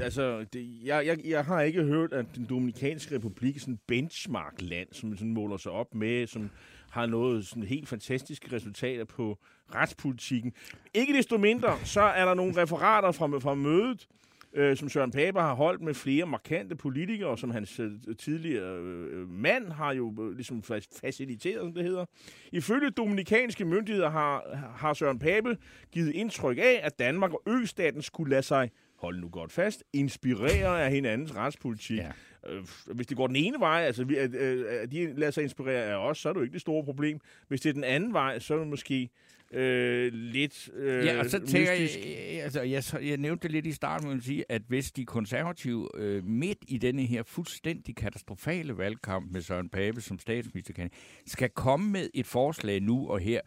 altså, 0.03 0.45
det, 0.53 0.69
jeg, 0.85 1.07
jeg, 1.07 1.19
jeg 1.25 1.45
har 1.45 1.61
ikke 1.61 1.83
hørt, 1.83 2.13
at 2.13 2.27
den 2.37 2.45
Dominikanske 2.45 3.15
Republik 3.15 3.57
er 3.57 3.61
sådan 3.61 3.75
en 3.75 3.81
benchmark-land, 3.87 4.89
som 4.93 5.17
sådan 5.17 5.33
måler 5.33 5.57
sig 5.57 5.73
op 5.73 5.95
med, 5.95 6.27
som 6.27 6.51
har 6.91 7.07
noget 7.07 7.47
sådan 7.47 7.63
helt 7.63 7.89
fantastiske 7.89 8.53
resultater 8.53 9.05
på 9.05 9.39
retspolitikken. 9.75 10.53
Ikke 10.95 11.13
desto 11.13 11.39
mindre, 11.39 11.77
så 11.85 12.01
er 12.01 12.25
der 12.25 12.35
nogle 12.35 12.63
referater 12.63 13.13
fra, 13.13 13.27
fra 13.27 13.55
mødet, 13.55 14.07
øh, 14.55 14.77
som 14.77 14.89
Søren 14.89 15.11
Pape 15.11 15.41
har 15.41 15.55
holdt 15.55 15.83
med 15.83 15.95
flere 15.95 16.27
markante 16.27 16.77
politikere, 16.77 17.39
som 17.39 17.51
hans 17.51 17.81
øh, 17.81 17.91
tidligere 18.19 18.79
øh, 18.79 19.29
mand 19.29 19.73
har 19.73 19.93
jo 19.93 20.15
øh, 20.21 20.37
ligesom 20.37 20.63
faciliteret, 21.03 21.61
som 21.61 21.75
det 21.75 21.85
hedder. 21.85 22.05
Ifølge 22.53 22.91
dominikanske 22.91 23.65
myndigheder 23.65 24.11
har, 24.11 24.57
har 24.77 24.95
Søren 24.95 25.19
Pape 25.19 25.57
givet 25.93 26.13
indtryk 26.13 26.59
af, 26.59 26.81
at 26.83 26.99
Danmark 26.99 27.33
og 27.33 27.43
Østaten 27.47 28.03
skulle 28.03 28.31
lade 28.31 28.43
sig 28.43 28.71
hold 28.99 29.21
nu 29.21 29.29
godt 29.29 29.53
fast, 29.53 29.85
inspirere 29.93 30.85
af 30.85 30.91
hinandens 30.91 31.37
retspolitik. 31.37 31.99
Ja. 31.99 32.11
Øh, 32.49 32.65
hvis 32.95 33.07
det 33.07 33.17
går 33.17 33.27
den 33.27 33.37
ene 33.37 33.61
vej, 33.61 33.81
altså 33.81 34.07
at, 34.19 34.35
at 34.35 34.93
de 34.93 35.15
lader 35.17 35.31
sig 35.31 35.43
inspirere 35.43 35.85
af 35.85 35.97
os, 35.97 36.19
så 36.19 36.29
er 36.29 36.33
det 36.33 36.41
jo 36.41 36.45
ikke 36.45 36.53
det 36.53 36.61
store 36.61 36.85
problem. 36.85 37.21
Hvis 37.49 37.61
det 37.61 37.69
er 37.69 37.75
den 37.75 37.85
anden 37.85 38.13
vej, 38.13 38.39
så 38.39 38.55
er 38.55 38.59
det 38.59 38.69
måske 38.69 39.11
øh, 39.53 40.13
lidt 40.13 40.71
øh, 40.75 41.05
Ja, 41.05 41.19
og 41.19 41.27
så 41.27 41.39
tænker 41.47 41.73
jeg, 41.73 41.89
altså 42.43 42.63
jeg, 42.63 42.83
jeg 43.09 43.17
nævnte 43.17 43.43
det 43.43 43.51
lidt 43.53 43.67
i 43.67 43.73
starten, 43.73 44.09
man 44.09 44.21
sige, 44.21 44.45
at 44.49 44.63
hvis 44.69 44.93
de 44.93 45.05
konservative 45.05 45.89
øh, 45.97 46.25
midt 46.25 46.59
i 46.69 46.79
denne 46.79 47.03
her 47.03 47.23
fuldstændig 47.23 47.97
katastrofale 47.97 48.79
valgkamp 48.79 49.33
med 49.33 49.41
Søren 49.41 49.69
Pape 49.69 50.01
som 50.01 50.19
statsminister, 50.19 50.89
skal 51.27 51.51
komme 51.51 51.91
med 51.91 52.11
et 52.15 52.27
forslag 52.27 52.81
nu 52.83 53.09
og 53.11 53.21
her, 53.21 53.41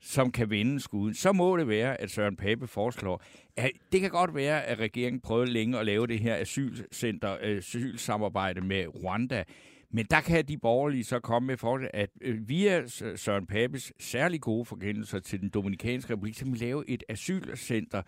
som 0.00 0.32
kan 0.32 0.50
vinde 0.50 0.80
skuden, 0.80 1.14
så 1.14 1.32
må 1.32 1.56
det 1.56 1.68
være, 1.68 2.00
at 2.00 2.10
Søren 2.10 2.36
Pape 2.36 2.66
foreslår, 2.66 3.22
at 3.56 3.70
det 3.92 4.00
kan 4.00 4.10
godt 4.10 4.34
være, 4.34 4.64
at 4.64 4.78
regeringen 4.78 5.20
prøvede 5.20 5.50
længe 5.50 5.78
at 5.78 5.86
lave 5.86 6.06
det 6.06 6.18
her 6.18 6.36
asylcenter, 6.36 7.36
asylsamarbejde 7.40 8.60
med 8.60 8.86
Rwanda, 9.04 9.44
men 9.94 10.06
der 10.10 10.20
kan 10.20 10.44
de 10.44 10.58
borgerlige 10.58 11.04
så 11.04 11.20
komme 11.20 11.46
med 11.46 11.56
for 11.56 11.80
at 11.94 12.10
øh, 12.20 12.48
via 12.48 12.86
Søren 13.16 13.46
Papes 13.46 13.92
særlig 14.00 14.40
gode 14.40 14.64
forkendelser 14.64 15.18
til 15.18 15.40
den 15.40 15.48
Dominikanske 15.48 16.12
Republik, 16.12 16.34
så 16.34 16.44
vi 16.44 16.58
lave 16.58 16.90
et 16.90 17.02
asylcenter 17.08 18.02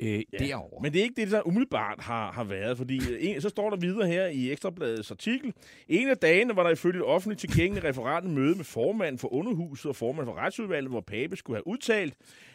øh, 0.00 0.22
ja, 0.32 0.38
derovre. 0.38 0.82
Men 0.82 0.92
det 0.92 0.98
er 0.98 1.02
ikke 1.02 1.20
det, 1.20 1.30
der 1.30 1.46
umiddelbart 1.46 2.00
har, 2.00 2.32
har 2.32 2.44
været, 2.44 2.78
fordi 2.78 3.00
øh, 3.12 3.18
en, 3.20 3.40
så 3.40 3.48
står 3.48 3.70
der 3.70 3.76
videre 3.76 4.06
her 4.06 4.26
i 4.26 4.52
Ekstrabladets 4.52 5.10
artikel. 5.10 5.52
En 5.88 6.08
af 6.08 6.18
dagene 6.18 6.56
var 6.56 6.62
der 6.62 6.70
ifølge 6.70 6.98
et 6.98 7.04
offentligt 7.04 7.40
tilgængeligt 7.40 7.86
referat 7.86 8.24
møde 8.24 8.56
med 8.56 8.64
formanden 8.64 9.18
for 9.18 9.32
Underhuset 9.32 9.86
og 9.86 9.96
formanden 9.96 10.34
for 10.34 10.40
Retsudvalget, 10.40 10.90
hvor 10.90 11.00
Pape 11.00 11.36
skulle 11.36 11.56
have 11.56 11.66
udtalt, 11.66 12.14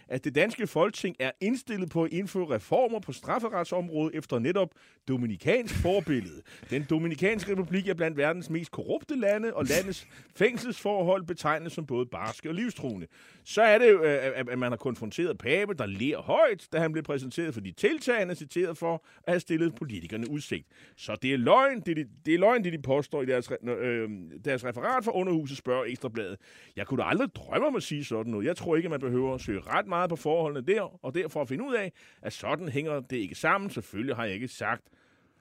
at 0.09 0.23
det 0.23 0.35
danske 0.35 0.67
folketing 0.67 1.15
er 1.19 1.31
indstillet 1.41 1.89
på 1.89 2.03
at 2.03 2.13
indføre 2.13 2.45
reformer 2.49 2.99
på 2.99 3.11
strafferetsområdet 3.11 4.15
efter 4.15 4.39
netop 4.39 4.69
dominikansk 5.07 5.81
forbillede. 5.81 6.41
Den 6.69 6.85
Dominikanske 6.89 7.51
Republik 7.51 7.87
er 7.87 7.93
blandt 7.93 8.17
verdens 8.17 8.49
mest 8.49 8.71
korrupte 8.71 9.19
lande, 9.19 9.53
og 9.53 9.65
landets 9.65 10.07
fængselsforhold 10.35 11.23
betegnes 11.23 11.73
som 11.73 11.85
både 11.85 12.05
barske 12.05 12.49
og 12.49 12.55
livstruende. 12.55 13.07
Så 13.43 13.61
er 13.61 13.77
det 13.77 13.91
jo, 13.91 14.01
at 14.01 14.59
man 14.59 14.71
har 14.71 14.77
konfronteret 14.77 15.37
Pape, 15.37 15.73
der 15.73 15.85
ler 15.85 16.21
højt, 16.21 16.67
da 16.71 16.79
han 16.79 16.91
blev 16.91 17.03
præsenteret 17.27 17.53
for 17.53 17.61
de 17.61 17.71
tiltag, 17.71 18.17
han 18.17 18.29
er 18.29 18.33
citeret 18.33 18.77
for 18.77 18.93
at 19.23 19.33
have 19.33 19.39
stillet 19.39 19.75
politikerne 19.75 20.29
udsigt. 20.29 20.67
Så 20.95 21.15
det 21.21 21.33
er 21.33 21.37
løgn, 21.37 21.81
det, 21.81 21.97
det, 21.97 22.07
det 22.25 22.33
er 22.33 22.39
løgn, 22.39 22.63
det 22.63 22.73
de 22.73 22.81
påstår 22.81 23.21
i 23.21 23.25
deres, 23.25 23.51
øh, 23.63 24.09
deres 24.45 24.65
referat 24.65 25.03
for 25.03 25.11
underhuset, 25.11 25.57
spørger 25.57 25.85
Ekstrabladet. 25.85 26.37
Jeg 26.75 26.87
kunne 26.87 27.03
da 27.03 27.07
aldrig 27.07 27.35
drømme 27.35 27.67
om 27.67 27.75
at 27.75 27.83
sige 27.83 28.03
sådan 28.05 28.31
noget. 28.31 28.45
Jeg 28.45 28.57
tror 28.57 28.75
ikke, 28.75 28.89
man 28.89 28.99
behøver 28.99 29.33
at 29.33 29.41
søge 29.41 29.59
ret 29.59 29.87
meget 29.87 30.09
på 30.09 30.15
forholdene 30.15 30.67
der, 30.67 31.05
og 31.05 31.15
derfor 31.15 31.41
at 31.41 31.47
finde 31.47 31.63
ud 31.63 31.75
af, 31.75 31.91
at 32.21 32.33
sådan 32.33 32.69
hænger 32.69 32.99
det 32.99 33.17
ikke 33.17 33.35
sammen. 33.35 33.69
Selvfølgelig 33.69 34.15
har 34.15 34.25
jeg 34.25 34.33
ikke 34.33 34.47
sagt 34.47 34.83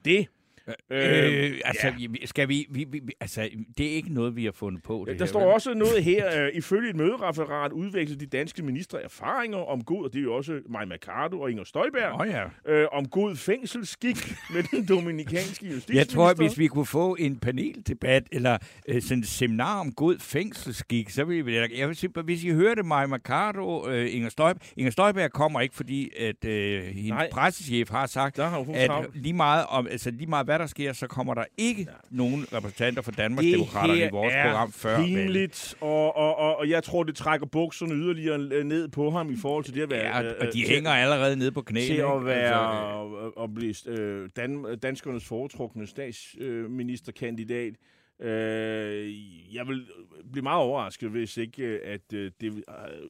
det. 0.05 0.27
Øh, 0.67 0.73
øh, 0.89 1.61
altså, 1.65 1.87
ja. 1.99 2.25
skal 2.25 2.49
vi, 2.49 2.67
vi, 2.69 2.85
vi, 2.91 3.01
altså, 3.19 3.49
det 3.77 3.85
er 3.85 3.91
ikke 3.91 4.13
noget, 4.13 4.35
vi 4.35 4.45
har 4.45 4.51
fundet 4.51 4.83
på. 4.83 5.05
Det 5.07 5.19
der 5.19 5.25
her, 5.25 5.29
står 5.29 5.39
vel? 5.39 5.53
også 5.53 5.73
noget 5.73 6.03
her. 6.03 6.27
Øh, 6.37 6.49
ifølge 6.53 6.89
et 6.89 6.95
mødereferat 6.95 7.71
udveksler 7.71 8.17
de 8.17 8.25
danske 8.25 8.63
ministre 8.63 9.03
erfaringer 9.03 9.57
om 9.57 9.83
god, 9.83 10.05
og 10.05 10.13
det 10.13 10.19
er 10.19 10.23
jo 10.23 10.35
også 10.35 10.59
Maja 10.69 10.85
Mercado 10.85 11.41
og 11.41 11.51
Inger 11.51 11.63
Støjberg, 11.63 12.21
oh, 12.21 12.27
ja. 12.27 12.73
øh, 12.73 12.87
om 12.91 13.07
god 13.07 13.35
fængselsskik 13.35 14.15
med 14.53 14.63
den 14.63 14.85
dominikanske 14.85 15.65
justitsminister. 15.65 15.93
Jeg 15.93 16.07
tror, 16.07 16.29
at 16.29 16.37
hvis 16.37 16.57
vi 16.57 16.67
kunne 16.67 16.85
få 16.85 17.15
en 17.19 17.39
paneldebat, 17.39 18.23
eller 18.31 18.57
øh, 18.87 19.01
sådan 19.01 19.19
et 19.19 19.27
seminar 19.27 19.79
om 19.79 19.91
god 19.91 20.19
fængselsskik, 20.19 21.09
så 21.09 21.23
ville 21.23 21.45
vi... 21.45 21.55
Jeg 21.55 21.87
vil 21.87 21.95
sige, 21.95 22.21
hvis 22.23 22.43
I 22.43 22.49
hørte 22.49 22.83
Maja 22.83 23.07
Mercado, 23.07 23.89
øh, 23.89 24.15
Inger 24.15 24.29
Støjberg... 24.29 24.61
Inger 24.77 24.91
Støjberg 24.91 25.31
kommer 25.31 25.61
ikke, 25.61 25.75
fordi 25.75 26.11
at 26.19 26.45
øh, 26.45 26.83
hendes 26.83 27.09
Nej. 27.09 27.29
pressechef 27.31 27.89
har 27.89 28.05
sagt, 28.05 28.37
har 28.37 28.65
at 28.73 29.05
lige 29.13 29.33
meget, 29.33 29.65
om, 29.69 29.87
altså, 29.87 30.11
lige 30.11 30.27
meget 30.27 30.45
hvad 30.45 30.56
der 30.57 30.65
sker, 30.65 30.93
så 30.93 31.07
kommer 31.07 31.33
der 31.33 31.43
ikke 31.57 31.81
ja. 31.81 31.93
nogen 32.09 32.45
repræsentanter 32.53 33.01
for 33.01 33.11
Danmarks 33.11 33.47
Demokraterne 33.47 34.05
i 34.05 34.09
vores 34.11 34.33
program 34.43 34.71
før 34.71 34.97
pinligt, 34.97 35.75
og, 35.81 36.17
og, 36.17 36.37
og, 36.37 36.57
og 36.57 36.69
jeg 36.69 36.83
tror, 36.83 37.03
det 37.03 37.15
trækker 37.15 37.47
bukserne 37.47 37.93
yderligere 37.93 38.63
ned 38.63 38.87
på 38.87 39.11
ham 39.11 39.31
i 39.31 39.35
forhold 39.35 39.63
til 39.63 39.73
det 39.73 39.81
at 39.81 39.89
være... 39.89 40.17
Ja, 40.17 40.31
og 40.47 40.53
de 40.53 40.61
øh, 40.61 40.67
hænger 40.67 40.91
allerede 40.91 41.35
ned 41.35 41.51
på 41.51 41.61
knæene. 41.61 41.95
Til 41.95 42.01
at 42.01 42.25
være 42.25 42.97
altså, 43.01 43.31
at 43.43 43.53
blive 43.53 43.75
øh, 43.87 44.29
dan, 44.35 44.79
danskernes 44.83 45.25
foretrukne 45.25 45.87
statsministerkandidat. 45.87 47.73
Øh, 48.21 49.55
jeg 49.55 49.67
vil 49.67 49.85
blive 50.31 50.43
meget 50.43 50.61
overrasket, 50.61 51.09
hvis 51.09 51.37
ikke 51.37 51.63
at 51.85 52.13
øh, 52.13 52.31
det 52.41 52.63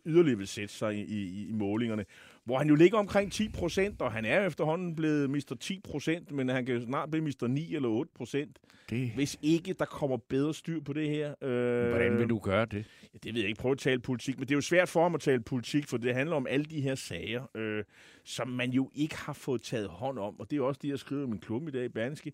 yderligere 0.06 0.38
vil 0.38 0.48
sætte 0.48 0.74
sig 0.74 0.95
i, 0.95 1.02
i, 1.02 1.48
i 1.50 1.52
målingerne 1.52 2.06
hvor 2.48 2.58
han 2.58 2.70
jo 2.70 2.76
ligger 2.76 3.00
omkring 3.00 3.32
10 3.32 3.50
procent, 3.50 4.02
og 4.02 4.12
han 4.12 4.26
er 4.26 4.45
efterhånden 4.45 4.95
blevet 4.95 5.30
mister 5.30 5.56
10 5.56 5.80
procent, 5.84 6.32
men 6.32 6.50
han 6.50 6.66
kan 6.66 6.82
snart 6.82 7.12
blive 7.12 7.24
mister 7.24 7.48
9 7.48 7.76
eller 7.76 7.89
8 7.89 8.12
procent. 8.16 8.60
Det... 8.89 9.12
Hvis 9.16 9.38
ikke 9.41 9.74
der 9.74 9.86
kommer 9.86 10.18
bedre 10.18 10.54
styr 10.54 10.80
på 10.80 10.93
det 10.93 11.10
her. 11.10 11.34
Øh... 11.41 11.89
Hvordan 11.89 12.18
vil 12.18 12.30
du 12.30 12.39
gøre 12.39 12.66
det? 12.66 12.86
Ja, 13.14 13.18
det 13.24 13.34
ved 13.34 13.41
jeg 13.41 13.50
ikke. 13.50 13.62
Prøv 13.62 13.72
at 13.72 13.78
tale 13.78 14.00
politik, 14.00 14.39
men 14.39 14.48
det 14.48 14.54
er 14.54 14.58
jo 14.58 14.62
svært 14.62 14.89
for 14.89 15.04
ham 15.04 15.16
at 15.16 15.22
tale 15.22 15.39
politik, 15.39 15.88
for 15.88 15.98
det 15.98 16.16
handler 16.16 16.36
om 16.36 16.48
alle 16.50 16.66
de 16.66 16.82
her 16.82 16.95
sager, 16.95 17.58
øh, 17.58 17.84
som 18.24 18.48
man 18.48 18.72
jo 18.72 18.89
ikke 18.95 19.18
har 19.18 19.34
fået 19.34 19.62
taget 19.62 19.88
hånd 19.89 20.20
om, 20.20 20.39
og 20.39 20.52
det 20.52 20.58
er 20.58 20.62
også 20.62 20.80
det, 20.82 20.89
jeg 20.89 21.00
skriver 21.00 21.24
i 21.24 21.30
min 21.30 21.39
klub 21.39 21.68
i 21.68 21.72
dag 21.72 21.86
i 21.86 21.89
Berlingske. 21.89 22.32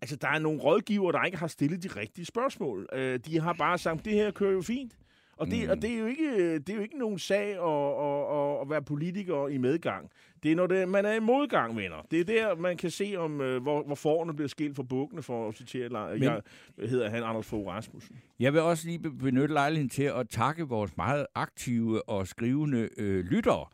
Altså, 0.00 0.16
der 0.16 0.28
er 0.28 0.38
nogle 0.38 0.60
rådgiver, 0.60 1.12
der 1.12 1.24
ikke 1.24 1.38
har 1.38 1.46
stillet 1.46 1.82
de 1.82 1.88
rigtige 1.88 2.24
spørgsmål. 2.24 2.88
Øh, 2.92 3.18
de 3.26 3.40
har 3.40 3.52
bare 3.52 3.78
sagt, 3.78 4.04
det 4.04 4.12
her 4.12 4.30
kører 4.30 4.52
jo 4.52 4.62
fint. 4.62 4.98
Og 5.42 5.50
det, 5.50 5.64
mm. 5.64 5.70
og 5.70 5.82
det, 5.82 5.90
er 5.94 5.98
jo 5.98 6.06
ikke, 6.06 6.58
det 6.58 6.68
er 6.68 6.74
jo 6.74 6.82
ikke 6.82 6.98
nogen 6.98 7.18
sag 7.18 7.48
at, 7.48 8.04
at, 8.06 8.38
at, 8.38 8.60
at 8.60 8.70
være 8.70 8.82
politiker 8.82 9.48
i 9.48 9.58
medgang. 9.58 10.10
Det 10.42 10.52
er, 10.52 10.56
når 10.56 10.66
det, 10.66 10.88
man 10.88 11.04
er 11.04 11.12
i 11.12 11.20
modgang, 11.20 11.76
venner. 11.76 12.06
Det 12.10 12.20
er 12.20 12.24
der, 12.24 12.54
man 12.54 12.76
kan 12.76 12.90
se, 12.90 13.14
om 13.18 13.40
øh, 13.40 13.62
hvor, 13.62 13.82
hvor 13.82 13.94
forerne 13.94 14.34
bliver 14.34 14.48
skilt 14.48 14.76
fra 14.76 14.82
bukkene, 14.82 15.22
for 15.22 15.48
at 15.48 15.54
citere, 15.54 15.88
Men, 16.12 16.22
jeg 16.22 16.42
hedder 16.78 17.10
han 17.10 17.22
Anders 17.22 17.46
Fogh 17.46 17.66
Rasmussen. 17.66 18.16
Jeg 18.40 18.52
vil 18.52 18.60
også 18.60 18.86
lige 18.86 18.98
benytte 18.98 19.54
lejligheden 19.54 19.88
til 19.88 20.02
at 20.02 20.28
takke 20.28 20.68
vores 20.68 20.96
meget 20.96 21.26
aktive 21.34 22.08
og 22.08 22.26
skrivende 22.26 22.88
øh, 22.98 23.24
lyttere, 23.24 23.66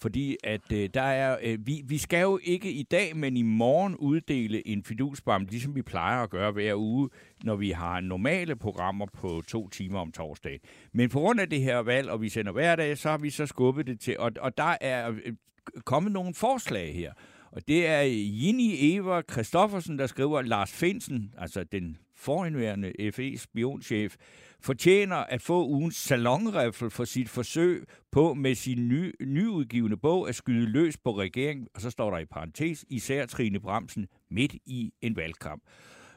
fordi 0.00 0.36
at 0.44 0.72
øh, 0.72 0.88
der 0.94 1.02
er, 1.02 1.38
øh, 1.42 1.66
vi, 1.66 1.82
vi 1.84 1.98
skal 1.98 2.22
jo 2.22 2.40
ikke 2.42 2.72
i 2.72 2.82
dag, 2.82 3.16
men 3.16 3.36
i 3.36 3.42
morgen 3.42 3.96
uddele 3.96 4.68
en 4.68 4.84
fidusbam, 4.84 5.44
ligesom 5.44 5.74
vi 5.74 5.82
plejer 5.82 6.22
at 6.22 6.30
gøre 6.30 6.52
hver 6.52 6.74
uge, 6.74 7.08
når 7.44 7.56
vi 7.56 7.70
har 7.70 8.00
normale 8.00 8.56
programmer 8.56 9.06
på 9.06 9.42
to 9.48 9.68
timer 9.68 9.98
om 9.98 10.12
torsdag. 10.12 10.60
Men 10.92 11.10
på 11.10 11.18
grund 11.18 11.40
af 11.40 11.50
det 11.50 11.62
her 11.62 11.78
valg, 11.78 12.10
og 12.10 12.20
vi 12.22 12.28
sender 12.28 12.52
hver 12.52 12.76
dag, 12.76 12.98
så 12.98 13.10
har 13.10 13.18
vi 13.18 13.30
så 13.30 13.46
skubbet 13.46 13.86
det 13.86 14.00
til, 14.00 14.18
og, 14.18 14.32
og 14.40 14.58
der 14.58 14.76
er 14.80 15.10
øh, 15.10 15.32
kommet 15.84 16.12
nogle 16.12 16.34
forslag 16.34 16.94
her. 16.94 17.12
Og 17.52 17.68
det 17.68 17.86
er 17.86 18.00
Jini 18.02 18.94
Eva 18.94 19.22
Kristoffersen, 19.22 19.98
der 19.98 20.06
skriver, 20.06 20.42
Lars 20.42 20.72
Finsen, 20.72 21.34
altså 21.38 21.64
den 21.64 21.96
forhenværende 22.16 22.92
FE-spionchef, 23.12 24.16
fortjener 24.62 25.16
at 25.16 25.42
få 25.42 25.66
ugens 25.66 25.96
salonreffel 25.96 26.90
for 26.90 27.04
sit 27.04 27.28
forsøg 27.28 27.84
på 28.12 28.34
med 28.34 28.54
sin 28.54 28.88
ny, 28.88 29.14
nyudgivende 29.20 29.96
bog 29.96 30.28
at 30.28 30.34
skyde 30.34 30.66
løs 30.66 30.96
på 30.96 31.18
regeringen, 31.18 31.68
og 31.74 31.80
så 31.80 31.90
står 31.90 32.10
der 32.10 32.18
i 32.18 32.24
parentes, 32.24 32.84
især 32.88 33.26
Trine 33.26 33.60
Bremsen, 33.60 34.06
midt 34.30 34.54
i 34.66 34.92
en 35.02 35.16
valgkamp. 35.16 35.62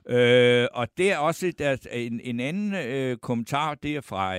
Øh, 0.09 0.67
og 0.73 0.87
det 0.97 1.11
er 1.11 1.17
også 1.17 1.53
der, 1.57 1.77
en, 1.91 2.19
en 2.23 2.39
anden 2.39 2.73
øh, 2.73 3.17
kommentar, 3.17 3.75
det 3.75 3.95
er 3.95 4.01
fra, 4.01 4.33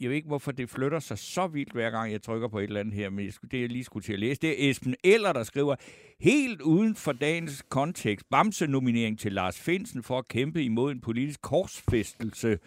jeg 0.00 0.10
ved 0.10 0.16
ikke, 0.16 0.28
hvorfor 0.28 0.52
det 0.52 0.70
flytter 0.70 0.98
sig 0.98 1.18
så 1.18 1.46
vildt, 1.46 1.72
hver 1.72 1.90
gang 1.90 2.12
jeg 2.12 2.22
trykker 2.22 2.48
på 2.48 2.58
et 2.58 2.64
eller 2.64 2.80
andet 2.80 2.94
her, 2.94 3.10
men 3.10 3.30
det 3.50 3.60
jeg 3.60 3.68
lige 3.68 3.84
skulle 3.84 4.04
til 4.04 4.12
at 4.12 4.18
læse, 4.18 4.40
det 4.40 4.50
er 4.50 4.70
Esben 4.70 4.94
Eller, 5.04 5.32
der 5.32 5.42
skriver, 5.42 5.76
helt 6.20 6.60
uden 6.60 6.94
for 6.94 7.12
dagens 7.12 7.64
kontekst, 7.68 8.26
Bamse-nominering 8.30 9.18
til 9.18 9.32
Lars 9.32 9.60
Finsen 9.60 10.02
for 10.02 10.18
at 10.18 10.28
kæmpe 10.28 10.62
imod 10.62 10.92
en 10.92 11.00
politisk 11.00 11.42
korsfæstelse 11.42 12.58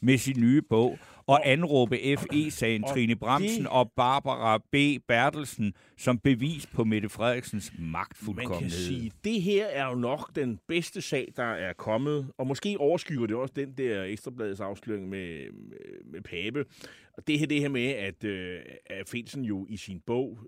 med 0.00 0.18
sin 0.18 0.40
nye 0.40 0.62
bog 0.62 0.98
og 1.26 1.48
anråbe 1.50 1.98
FE-sagen 2.18 2.82
Trine 2.82 3.16
Bramsen 3.16 3.62
det- 3.62 3.70
og 3.70 3.92
Barbara 3.96 4.58
B. 4.58 4.76
Bertelsen 5.08 5.74
som 5.96 6.18
bevis 6.18 6.66
på 6.66 6.84
Mette 6.84 7.08
Frederiksens 7.08 7.72
Man 7.72 7.82
kan 7.82 7.90
magtfuldkommenhed. 7.90 8.70
sige, 8.70 9.12
det 9.24 9.42
her 9.42 9.66
er 9.66 9.88
jo 9.88 9.94
nok 9.94 10.36
den 10.36 10.58
bedste 10.68 11.00
sag, 11.00 11.32
der 11.36 11.42
er 11.44 11.72
kommet, 11.72 12.30
og 12.38 12.46
måske 12.46 12.76
overskygger 12.78 13.26
det 13.26 13.36
også 13.36 13.52
den 13.56 13.72
der 13.72 14.04
Ekstrabladets 14.04 14.60
afsløring 14.60 15.08
med, 15.08 15.52
med, 15.52 15.78
med 16.04 16.20
Pape. 16.20 16.64
Og 17.12 17.26
det 17.26 17.38
her, 17.38 17.46
det 17.46 17.60
her 17.60 17.68
med, 17.68 17.86
at, 17.86 18.24
øh, 18.24 18.60
at 18.86 19.08
Finsen 19.08 19.44
jo 19.44 19.66
i 19.70 19.76
sin 19.76 20.00
bog, 20.06 20.38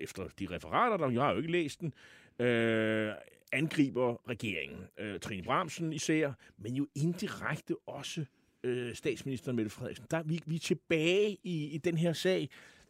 efter 0.00 0.22
de 0.38 0.46
referater, 0.50 0.96
der 0.96 1.10
jeg 1.10 1.22
har 1.22 1.30
jo 1.30 1.36
ikke 1.38 1.52
læst 1.52 1.80
den, 1.80 1.92
øh, 2.46 3.12
angriber 3.52 4.28
regeringen. 4.28 4.78
Øh, 4.98 5.20
Trine 5.20 5.42
Bramsen 5.42 5.92
især, 5.92 6.32
men 6.58 6.74
jo 6.74 6.86
indirekte 6.94 7.74
også 7.86 8.24
øh, 8.64 8.94
statsminister 8.94 9.52
Mette 9.52 9.70
Frederiksen. 9.70 10.06
Der, 10.10 10.16
er 10.16 10.22
vi, 10.22 10.40
vi 10.46 10.54
er 10.54 10.58
tilbage 10.58 11.36
i, 11.42 11.70
i 11.70 11.78
den 11.78 11.98
her 11.98 12.12
sag. 12.12 12.48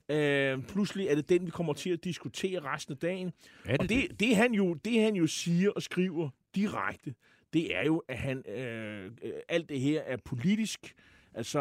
Øh, 0.09 0.63
pludselig 0.63 1.07
er 1.07 1.15
det 1.15 1.29
den, 1.29 1.47
vi 1.47 1.51
kommer 1.51 1.73
til 1.73 1.91
at 1.91 2.05
diskutere 2.05 2.61
resten 2.61 2.93
af 2.93 2.99
dagen. 2.99 3.33
Er 3.65 3.77
Og 3.81 3.89
det, 3.89 4.21
det, 4.21 4.37
han 4.37 4.55
jo, 4.55 4.75
det, 4.75 5.01
han 5.01 5.17
jo 5.17 5.27
siger 5.27 5.71
og 5.71 5.83
skriver 5.83 6.29
direkte, 6.55 7.15
det 7.53 7.77
er 7.77 7.85
jo, 7.85 8.03
at 8.09 8.19
han, 8.19 8.49
øh, 8.49 9.05
øh, 9.23 9.33
alt 9.49 9.69
det 9.69 9.81
her 9.81 10.01
er 10.01 10.17
politisk. 10.17 10.95
Altså, 11.35 11.59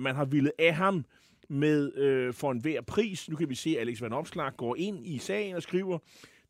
man 0.00 0.14
har 0.14 0.24
ville 0.24 0.52
af 0.58 0.74
ham 0.74 1.04
med 1.48 1.94
øh, 1.94 2.34
for 2.34 2.52
enhver 2.52 2.80
pris. 2.80 3.28
Nu 3.28 3.36
kan 3.36 3.48
vi 3.48 3.54
se, 3.54 3.70
at 3.70 3.80
Alex 3.80 4.02
Van 4.02 4.12
Opslag 4.12 4.56
går 4.56 4.76
ind 4.76 5.06
i 5.06 5.18
sagen 5.18 5.56
og 5.56 5.62
skriver, 5.62 5.98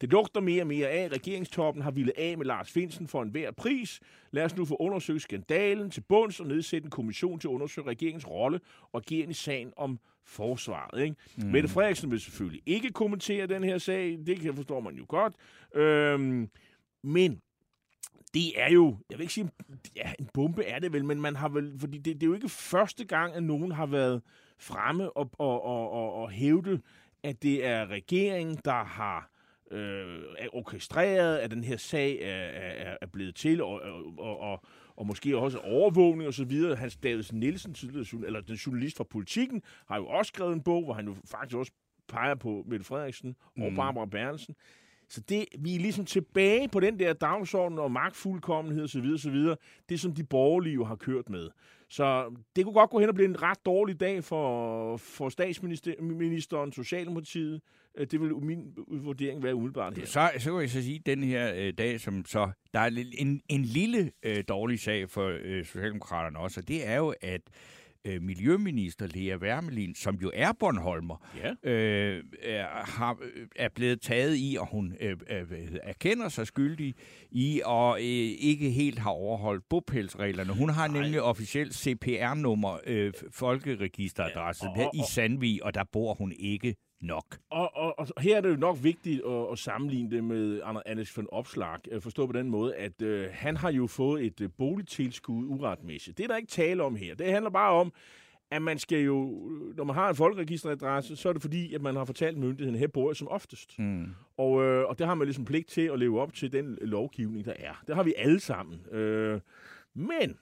det 0.03 0.13
lugter 0.13 0.41
mere 0.41 0.63
og 0.63 0.67
mere 0.67 0.89
af, 0.89 1.05
at 1.05 1.13
regeringstoppen 1.13 1.83
har 1.83 1.91
ville 1.91 2.19
af 2.19 2.39
med 2.39 2.47
Lars 2.47 2.71
Finsen 2.71 3.09
for 3.09 3.23
enhver 3.23 3.51
pris. 3.51 4.01
Lad 4.31 4.45
os 4.45 4.57
nu 4.57 4.65
få 4.65 4.77
undersøgt 4.81 5.23
skandalen 5.23 5.91
til 5.91 6.01
bunds 6.01 6.41
og 6.41 6.47
nedsætte 6.47 6.85
en 6.85 6.91
kommission 6.91 7.39
til 7.39 7.49
at 7.49 7.53
undersøge 7.53 7.87
regeringens 7.87 8.29
rolle 8.29 8.61
og 8.93 9.03
ageren 9.07 9.31
i 9.31 9.35
sagen 9.35 9.73
om 9.77 9.99
forsvaret. 10.25 11.03
Ikke? 11.03 11.17
Mm. 11.37 11.47
Mette 11.49 11.69
Frederiksen 11.69 12.11
vil 12.11 12.21
selvfølgelig 12.21 12.63
ikke 12.67 12.91
kommentere 12.91 13.47
den 13.47 13.65
her 13.65 13.79
sag. 13.79 14.19
Det 14.27 14.41
kan 14.41 14.55
forstår 14.55 14.81
man 14.81 14.95
jo 14.95 15.05
godt. 15.09 15.35
Øhm, 15.75 16.51
men 17.03 17.41
det 18.35 18.61
er 18.61 18.71
jo, 18.71 18.97
jeg 19.11 19.19
vil 19.19 19.23
ikke 19.23 19.35
sige, 19.35 19.51
ja, 19.97 20.13
en 20.19 20.29
bombe 20.35 20.65
er 20.65 20.79
det 20.79 20.93
vel, 20.93 21.05
men 21.05 21.21
man 21.21 21.37
har 21.37 21.49
vel, 21.49 21.79
fordi 21.79 21.99
det, 21.99 22.15
det 22.15 22.23
er 22.23 22.27
jo 22.27 22.35
ikke 22.35 22.49
første 22.49 23.05
gang, 23.05 23.35
at 23.35 23.43
nogen 23.43 23.73
har 23.73 23.87
været 23.87 24.23
fremme 24.59 25.17
og, 25.17 25.31
og, 25.39 25.65
og, 25.65 25.91
og, 25.91 26.15
og 26.15 26.31
hævde, 26.31 26.81
at 27.23 27.43
det 27.43 27.67
er 27.67 27.87
regeringen, 27.87 28.59
der 28.65 28.85
har 28.85 29.32
øh, 29.73 30.23
er 30.39 30.49
orkestreret, 30.53 31.39
at 31.39 31.51
den 31.51 31.65
her 31.65 31.77
sag 31.77 32.19
er, 32.23 32.29
er, 32.29 32.97
er 33.01 33.07
blevet 33.07 33.35
til, 33.35 33.63
og, 33.63 33.81
og, 33.81 34.19
og, 34.19 34.41
og, 34.41 34.65
og 34.97 35.07
måske 35.07 35.39
også 35.39 35.59
overvågning 35.59 36.27
og 36.29 36.35
så 36.35 36.45
videre. 36.45 36.77
Hans 36.77 36.97
Davidsen 36.97 37.41
Nielsen, 37.41 37.75
tidligere, 37.75 38.27
eller 38.27 38.41
den 38.41 38.55
journalist 38.55 38.97
fra 38.97 39.05
Politiken, 39.05 39.63
har 39.89 39.97
jo 39.97 40.07
også 40.07 40.29
skrevet 40.29 40.53
en 40.53 40.63
bog, 40.63 40.85
hvor 40.85 40.95
han 40.95 41.07
jo 41.07 41.15
faktisk 41.31 41.57
også 41.57 41.73
peger 42.09 42.35
på 42.35 42.65
Mette 42.67 42.85
Frederiksen 42.85 43.37
og 43.59 43.73
Barbara 43.77 44.07
Bertelsen. 44.07 44.55
Så 45.09 45.21
det, 45.21 45.45
vi 45.59 45.75
er 45.75 45.79
ligesom 45.79 46.05
tilbage 46.05 46.69
på 46.69 46.81
den 46.81 46.99
der 46.99 47.13
dagsorden 47.13 47.79
om 47.79 47.91
magtfuldkommenhed 47.91 48.85
osv. 48.85 49.07
osv. 49.15 49.37
Det, 49.89 50.01
som 50.01 50.15
de 50.15 50.25
borgerlige 50.25 50.75
jo 50.75 50.85
har 50.85 50.97
kørt 50.97 51.29
med. 51.29 51.49
Så 51.93 52.35
det 52.57 52.65
kunne 52.65 52.73
godt 52.73 52.91
gå 52.91 53.01
hen 53.01 53.09
og 53.09 53.15
blive 53.15 53.29
en 53.29 53.43
ret 53.43 53.59
dårlig 53.67 54.01
dag 54.01 54.25
for, 54.25 54.97
for 54.97 55.29
statsministeren, 55.29 56.73
Socialdemokratiet. 56.73 57.61
Øh, 57.99 58.07
det 58.07 58.21
vil 58.21 58.37
min 58.37 58.77
vurdering 58.89 59.43
være 59.43 59.55
umiddelbart 59.55 59.99
her. 59.99 60.07
Så, 60.07 60.31
så 60.39 60.53
kan 60.53 60.61
jeg 60.61 60.71
så 60.71 60.83
sige, 60.83 60.97
at 60.97 61.07
den 61.07 61.23
her 61.23 61.53
øh, 61.55 61.73
dag, 61.79 62.01
som 62.01 62.25
så, 62.25 62.51
der 62.75 62.81
er 62.81 62.91
en, 63.19 63.43
en 63.49 63.63
lille 63.63 64.13
øh, 64.23 64.45
dårlig 64.49 64.81
sag 64.81 65.11
for 65.11 65.39
øh, 65.43 65.65
Socialdemokraterne 65.65 66.39
også, 66.39 66.61
og 66.61 66.69
det 66.69 66.89
er 66.89 66.97
jo, 66.97 67.15
at 67.21 67.41
øh, 67.41 67.82
Miljøminister 68.21 69.07
Lea 69.15 69.37
Wermelin, 69.37 69.95
som 69.95 70.15
jo 70.15 70.31
er 70.35 70.53
Bornholmer, 70.53 71.29
Ja. 71.65 71.71
øh, 71.71 72.25
er, 72.43 72.67
har, 72.91 73.19
er 73.57 73.69
blevet 73.75 74.01
taget 74.01 74.37
i, 74.39 74.57
og 74.61 74.67
hun 74.71 74.95
øh, 75.01 75.17
øh, 75.31 75.47
erkender 75.83 76.29
sig 76.29 76.47
skyldig 76.47 76.95
i, 77.31 77.61
og 77.65 77.99
øh, 77.99 78.05
ikke 78.41 78.71
helt 78.71 78.99
har 78.99 79.11
overholdt 79.11 79.65
bopælsreglerne. 79.71 80.53
Hun 80.53 80.69
har 80.71 80.89
nemlig 80.89 81.23
officielt 81.23 81.75
CPR-nummer, 81.75 82.79
øh, 82.87 83.13
folkeregisteradresse, 83.31 84.65
Ja, 84.65 84.71
og- 84.71 84.87
og, 84.87 84.97
i 84.97 85.01
Sandvig, 85.11 85.65
og 85.65 85.75
der 85.75 85.85
bor 85.93 86.15
hun 86.15 86.33
ikke 86.39 86.75
nok. 87.03 87.39
Og, 87.51 87.77
og, 87.77 87.99
og 87.99 88.23
her 88.23 88.37
er 88.37 88.41
det 88.41 88.51
jo 88.51 88.57
nok 88.57 88.79
vigtigt 88.83 89.23
at, 89.27 89.53
at 89.53 89.59
sammenligne 89.59 90.11
det 90.11 90.25
med 90.25 90.61
Anders 90.87 91.17
von 91.17 91.27
Opslag. 91.33 91.79
Øh, 91.91 92.01
Forstå 92.01 92.27
på 92.27 92.33
den 92.33 92.51
måde, 92.51 92.75
at 92.75 93.03
øh, 93.03 93.29
han 93.33 93.57
har 93.57 93.71
jo 93.73 93.87
fået 93.87 94.27
et 94.27 94.41
øh, 94.41 94.51
boligtilskud 94.59 95.45
uretmæssigt. 95.49 96.19
Det 96.19 96.25
er 96.25 96.29
der 96.29 96.37
ikke 96.37 96.51
tale 96.51 96.83
om 96.83 96.97
her. 96.97 97.15
Det 97.15 97.33
handler 97.33 97.51
bare 97.51 97.73
om, 97.73 97.93
at 98.51 98.63
man 98.63 98.79
skal 98.79 99.01
jo, 99.01 99.27
når 99.77 99.85
man 99.85 99.95
har 99.95 100.09
en 100.09 100.17
folkeregisteradresse, 100.17 101.17
så 101.17 101.29
er 101.29 101.33
det 101.33 101.43
fordi, 101.43 101.75
at 101.75 101.83
man 101.83 101.97
har 101.97 102.05
fortalt 102.05 102.39
myndigheden, 102.39 102.79
her 102.79 102.87
bor 102.87 103.11
jeg 103.11 103.17
som 103.17 103.29
oftest. 103.29 103.79
Mm. 103.79 104.07
Og, 104.37 104.63
øh, 104.63 104.89
og 104.89 104.99
det 104.99 105.07
har 105.07 105.15
man 105.15 105.27
ligesom 105.27 105.45
pligt 105.45 105.69
til 105.69 105.81
at 105.81 105.99
leve 105.99 106.21
op 106.21 106.35
til 106.35 106.53
den 106.53 106.79
lovgivning, 106.81 107.45
der 107.45 107.55
er. 107.59 107.83
Det 107.87 107.95
har 107.95 108.03
vi 108.03 108.15
alle 108.17 108.41
sammen. 108.41 108.87
Øh, 108.93 109.41
men, 109.95 110.39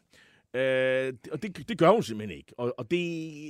øh, 0.54 1.12
og 1.32 1.42
det, 1.42 1.68
det 1.68 1.78
gør 1.78 1.90
hun 1.90 2.02
simpelthen 2.02 2.38
ikke. 2.38 2.52
Og, 2.58 2.74
og 2.78 2.90
det 2.90 3.42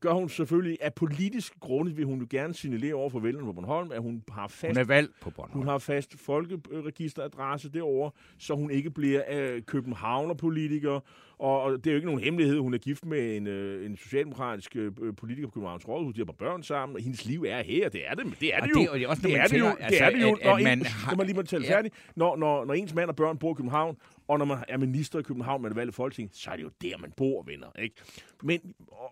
gør 0.00 0.12
hun 0.12 0.28
selvfølgelig 0.28 0.78
af 0.80 0.94
politiske 0.94 1.56
grunde, 1.60 1.96
vil 1.96 2.04
hun 2.04 2.20
jo 2.20 2.26
gerne 2.30 2.54
signalere 2.54 2.94
over 2.94 3.10
for 3.10 3.20
vælgerne 3.20 3.46
på 3.46 3.52
Bornholm, 3.52 3.92
at 3.92 4.02
hun 4.02 4.22
har 4.28 4.48
fast 4.48 4.76
Hun 4.76 4.76
er 4.76 4.84
valgt 4.84 5.20
på 5.20 5.30
Bornholm. 5.30 5.58
hun 5.58 5.68
har 5.68 5.78
fast 5.78 6.18
folkeregisteradresse 6.18 7.68
derovre, 7.70 8.10
så 8.38 8.54
hun 8.54 8.70
ikke 8.70 8.90
bliver 8.90 9.22
øh, 9.30 9.62
københavner-politiker. 9.62 11.00
Og, 11.42 11.72
det 11.84 11.86
er 11.86 11.90
jo 11.90 11.96
ikke 11.96 12.06
nogen 12.06 12.20
hemmelighed, 12.20 12.58
hun 12.58 12.74
er 12.74 12.78
gift 12.78 13.04
med 13.06 13.36
en, 13.36 13.46
øh, 13.46 13.86
en 13.86 13.96
socialdemokratisk 13.96 14.76
øh, 14.76 14.92
politiker 15.16 15.48
på 15.48 15.52
Københavns 15.52 15.88
Rådhus. 15.88 16.14
De 16.14 16.20
har 16.20 16.24
bare 16.24 16.36
børn 16.36 16.62
sammen, 16.62 16.96
og 16.96 17.02
hendes 17.02 17.24
liv 17.24 17.44
er 17.48 17.62
her. 17.62 17.88
Det 17.88 18.08
er 18.08 18.14
det, 18.14 18.26
det 18.40 18.54
er 18.54 18.60
det 18.60 18.70
jo. 18.70 18.80
det- 18.80 18.88
og 18.90 18.98
det 18.98 19.04
er 19.04 19.08
også, 19.08 19.22
det 19.22 19.30
man 19.30 19.40
er 19.40 19.46
det 19.46 19.58
jo, 19.58 19.64
det 19.66 19.76
altså, 19.80 20.04
er 20.04 20.10
det 20.10 20.22
jo, 20.22 20.32
at- 20.34 20.44
når 20.46 20.58
man 20.62 20.82
har- 20.84 21.16
mig 21.16 21.26
lige 21.26 21.36
må 21.36 21.42
tale 21.42 21.64
færdig. 21.66 21.90
Når, 22.16 22.36
når, 22.36 22.64
når 22.64 22.74
ens 22.74 22.94
mand 22.94 23.08
og 23.10 23.16
børn 23.16 23.38
bor 23.38 23.50
i 23.52 23.54
København, 23.54 23.96
og 24.28 24.38
når 24.38 24.44
man 24.44 24.58
er 24.68 24.78
minister 24.78 25.18
i 25.18 25.22
København, 25.22 25.62
man 25.62 25.70
er 25.70 25.74
valgt 25.74 25.94
i 25.94 25.96
Folketinget, 25.96 26.36
så 26.36 26.50
er 26.50 26.56
det 26.56 26.62
jo 26.62 26.70
der, 26.82 26.98
man 26.98 27.12
bor, 27.16 27.42
venner. 27.42 27.66
Ikke? 27.82 27.94
Men, 28.42 28.60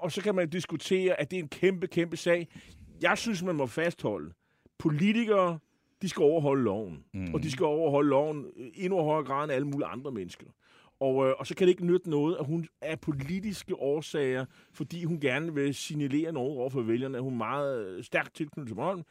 og, 0.01 0.13
så 0.13 0.23
kan 0.23 0.35
man 0.35 0.49
diskutere, 0.49 1.21
at 1.21 1.31
det 1.31 1.39
er 1.39 1.43
en 1.43 1.49
kæmpe, 1.49 1.87
kæmpe 1.87 2.17
sag. 2.17 2.49
Jeg 3.03 3.19
synes, 3.19 3.43
man 3.43 3.55
må 3.57 3.67
fastholde, 3.67 4.33
politikere, 4.79 5.59
de 6.03 6.09
skal 6.09 6.23
overholde 6.23 6.63
loven. 6.63 6.99
Mm. 7.15 7.35
Og 7.35 7.43
de 7.43 7.51
skal 7.51 7.65
overholde 7.67 8.11
loven 8.11 8.47
endnu 8.75 9.03
højere 9.03 9.25
grad 9.25 9.45
end 9.45 9.53
alle 9.53 9.67
mulige 9.67 9.87
andre 9.89 10.11
mennesker. 10.13 10.47
Og, 11.01 11.27
øh, 11.27 11.35
og 11.39 11.47
så 11.47 11.55
kan 11.55 11.67
det 11.67 11.71
ikke 11.71 11.87
nytte 11.87 12.11
noget, 12.11 12.37
at 12.37 12.47
hun 12.47 12.69
af 12.81 13.01
politiske 13.01 13.77
årsager, 13.77 14.45
fordi 14.73 15.05
hun 15.05 15.21
gerne 15.21 15.55
vil 15.55 15.75
signalere 15.75 16.33
noget 16.33 16.59
over 16.59 16.71
for 16.71 16.83
vælgerne, 16.83 17.17
at 17.17 17.23
hun 17.23 17.33
er 17.33 17.37
meget 17.37 17.87
øh, 17.87 18.05
stærkt 18.05 18.35
tilknyttet 18.35 18.69
til 18.69 18.75
Bornholm, 18.75 19.03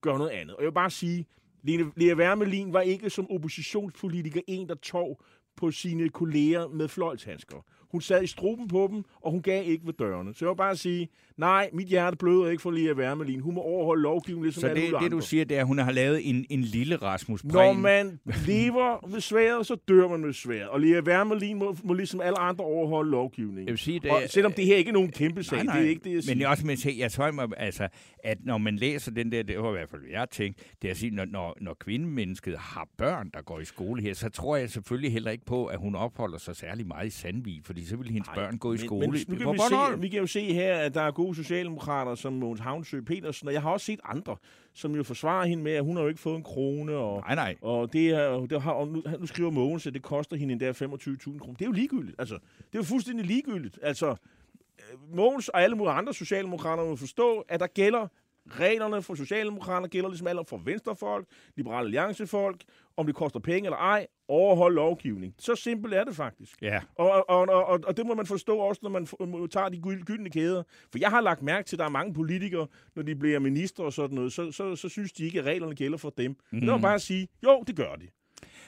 gør 0.00 0.18
noget 0.18 0.30
andet. 0.30 0.56
Og 0.56 0.62
jeg 0.62 0.66
vil 0.66 0.74
bare 0.74 0.90
sige, 0.90 1.26
Lene, 1.62 1.92
Lea 1.96 2.14
Wermelin 2.14 2.72
var 2.72 2.80
ikke 2.80 3.10
som 3.10 3.30
oppositionspolitiker 3.30 4.40
en, 4.46 4.68
der 4.68 4.74
tog 4.74 5.20
på 5.56 5.70
sine 5.70 6.08
kolleger 6.08 6.68
med 6.68 6.88
fløjtshandsker. 6.88 7.56
Hun 7.90 8.00
sad 8.00 8.22
i 8.22 8.26
struben 8.26 8.68
på 8.68 8.88
dem, 8.90 9.04
og 9.20 9.30
hun 9.30 9.42
gav 9.42 9.66
ikke 9.66 9.86
ved 9.86 9.92
dørene. 9.92 10.34
Så 10.34 10.44
jeg 10.44 10.50
vil 10.50 10.56
bare 10.56 10.76
sige, 10.76 11.08
nej, 11.38 11.70
mit 11.72 11.86
hjerte 11.88 12.16
bløder 12.16 12.50
ikke 12.50 12.62
for 12.62 12.70
Lea 12.70 12.92
Wermelin. 12.92 13.40
Hun 13.40 13.54
må 13.54 13.60
overholde 13.60 14.02
lovgivningen, 14.02 14.44
ligesom 14.44 14.60
Så 14.60 14.66
alle 14.66 14.82
det, 14.82 14.94
det, 15.02 15.10
du 15.10 15.20
siger, 15.20 15.44
det 15.44 15.56
er, 15.56 15.60
at 15.60 15.66
hun 15.66 15.78
har 15.78 15.92
lavet 15.92 16.28
en, 16.30 16.46
en 16.50 16.60
lille 16.60 16.96
Rasmus 16.96 17.44
Når 17.44 17.52
Prehn. 17.52 17.80
man 17.82 18.20
lever 18.46 19.08
ved 19.10 19.20
sværet, 19.20 19.66
så 19.66 19.76
dør 19.88 20.08
man 20.08 20.20
med 20.20 20.32
sværet. 20.32 20.68
Og 20.68 20.80
Lea 20.80 21.00
Wermelin 21.00 21.58
må, 21.58 21.76
må 21.84 21.92
ligesom 21.92 22.20
alle 22.20 22.38
andre 22.38 22.64
overholde 22.64 23.10
lovgivningen. 23.10 23.66
Jeg 23.66 23.72
vil 23.72 23.78
sige, 23.78 24.00
det, 24.00 24.10
Og 24.10 24.22
selvom 24.28 24.52
det 24.52 24.66
her 24.66 24.76
ikke 24.76 24.88
er 24.88 24.92
nogen 24.92 25.10
kæmpe 25.12 25.42
sag, 25.42 25.56
Nej, 25.56 25.64
nej. 25.64 25.76
det 25.76 25.86
er 25.86 25.90
ikke 25.90 26.04
det, 26.04 26.14
jeg 26.14 26.22
siger. 26.22 26.34
Men 26.34 26.40
jeg 26.40 26.48
også 26.48 26.66
med 26.66 26.76
til, 26.76 26.96
jeg 26.96 27.12
tror, 27.12 27.30
mig, 27.30 27.48
altså, 27.56 27.88
at 28.24 28.38
når 28.44 28.58
man 28.58 28.76
læser 28.76 29.10
den 29.12 29.32
der, 29.32 29.42
det 29.42 29.58
var 29.58 29.68
i 29.68 29.72
hvert 29.72 29.88
fald, 29.90 30.02
jeg 30.10 30.18
har 30.18 30.26
tænkt, 30.26 30.58
det 30.82 30.88
er 30.88 30.92
at 30.92 30.96
sige, 30.96 31.10
når, 31.10 31.24
når, 31.24 31.56
når 31.60 31.74
kvindemennesket 31.74 32.58
har 32.58 32.88
børn, 32.98 33.30
der 33.34 33.42
går 33.42 33.60
i 33.60 33.64
skole 33.64 34.02
her, 34.02 34.14
så 34.14 34.28
tror 34.28 34.56
jeg 34.56 34.70
selvfølgelig 34.70 35.12
heller 35.12 35.30
ikke 35.30 35.44
på, 35.44 35.66
at 35.66 35.78
hun 35.78 35.94
opholder 35.94 36.38
sig 36.38 36.56
særlig 36.56 36.86
meget 36.86 37.06
i 37.06 37.10
Sandvig, 37.10 37.60
fordi 37.64 37.84
så 37.86 37.96
vil 37.96 38.10
hendes 38.10 38.28
Nej, 38.28 38.34
børn 38.36 38.58
gå 38.58 38.68
i 38.72 38.76
men, 38.76 38.78
skole 38.78 39.00
men, 39.06 39.24
nu 39.28 39.36
kan 39.36 39.52
vi, 39.52 39.58
se, 39.58 40.00
vi 40.00 40.08
kan 40.08 40.20
jo 40.20 40.26
se 40.26 40.52
her, 40.52 40.76
at 40.76 40.94
der 40.94 41.02
er 41.02 41.10
gode 41.10 41.25
socialdemokrater 41.34 42.14
som 42.14 42.32
Mogens 42.32 42.60
Havnsø 42.60 43.00
Petersen, 43.00 43.48
og 43.48 43.54
jeg 43.54 43.62
har 43.62 43.70
også 43.70 43.86
set 43.86 44.00
andre, 44.04 44.36
som 44.74 44.94
jo 44.94 45.02
forsvarer 45.02 45.46
hende 45.46 45.62
med, 45.62 45.72
at 45.72 45.84
hun 45.84 45.96
har 45.96 46.02
jo 46.02 46.08
ikke 46.08 46.20
fået 46.20 46.36
en 46.36 46.42
krone, 46.42 46.92
og, 46.96 47.20
Nej, 47.20 47.34
nej. 47.34 47.56
og, 47.62 47.92
det 47.92 48.10
er, 48.10 48.46
det 48.46 48.62
har, 48.62 48.72
og 48.72 48.88
nu, 48.88 49.02
nu 49.18 49.26
skriver 49.26 49.50
Mogens, 49.50 49.86
at 49.86 49.94
det 49.94 50.02
koster 50.02 50.36
hende 50.36 50.52
endda 50.52 50.70
25.000 50.70 51.38
kroner. 51.38 51.54
Det 51.54 51.62
er 51.62 51.66
jo 51.66 51.72
ligegyldigt. 51.72 52.16
Altså, 52.18 52.34
det 52.34 52.74
er 52.74 52.78
jo 52.78 52.82
fuldstændig 52.82 53.26
ligegyldigt. 53.26 53.78
Altså, 53.82 54.06
øh, 54.08 55.16
Mogens 55.16 55.48
og 55.48 55.62
alle 55.62 55.76
mulige 55.76 55.92
andre 55.92 56.14
socialdemokrater 56.14 56.84
må 56.84 56.96
forstå, 56.96 57.44
at 57.48 57.60
der 57.60 57.66
gælder 57.66 58.08
reglerne 58.50 59.02
for 59.02 59.14
socialdemokrater, 59.14 59.88
gælder 59.88 60.08
ligesom 60.08 60.26
alle 60.26 60.44
for 60.48 60.56
venstrefolk, 60.56 61.26
liberale 61.56 61.84
alliancefolk, 61.84 62.62
om 62.96 63.06
det 63.06 63.14
koster 63.14 63.40
penge 63.40 63.66
eller 63.66 63.76
ej, 63.76 64.06
overhold 64.28 64.74
lovgivning. 64.74 65.34
Så 65.38 65.54
simpelt 65.54 65.94
er 65.94 66.04
det 66.04 66.16
faktisk. 66.16 66.62
Ja. 66.62 66.80
Og, 66.94 67.30
og, 67.30 67.48
og, 67.48 67.64
og, 67.66 67.80
og 67.86 67.96
det 67.96 68.06
må 68.06 68.14
man 68.14 68.26
forstå 68.26 68.56
også, 68.58 68.80
når 68.82 68.90
man 68.90 69.06
tager 69.48 69.68
de 69.68 69.76
gyld- 69.86 70.04
gyldne 70.04 70.30
kæder. 70.30 70.62
For 70.92 70.98
jeg 70.98 71.10
har 71.10 71.20
lagt 71.20 71.42
mærke 71.42 71.66
til, 71.68 71.76
at 71.76 71.78
der 71.78 71.84
er 71.84 71.88
mange 71.88 72.14
politikere, 72.14 72.66
når 72.96 73.02
de 73.02 73.16
bliver 73.16 73.38
minister 73.38 73.84
og 73.84 73.92
sådan 73.92 74.14
noget, 74.14 74.32
så, 74.32 74.52
så, 74.52 74.76
så 74.76 74.88
synes 74.88 75.12
de 75.12 75.24
ikke, 75.24 75.38
at 75.38 75.44
reglerne 75.44 75.74
gælder 75.74 75.98
for 75.98 76.10
dem. 76.10 76.36
Mm. 76.52 76.60
Det 76.60 76.68
må 76.68 76.78
bare 76.78 76.98
sige, 76.98 77.28
jo, 77.44 77.64
det 77.66 77.76
gør 77.76 77.94
de. 77.94 78.08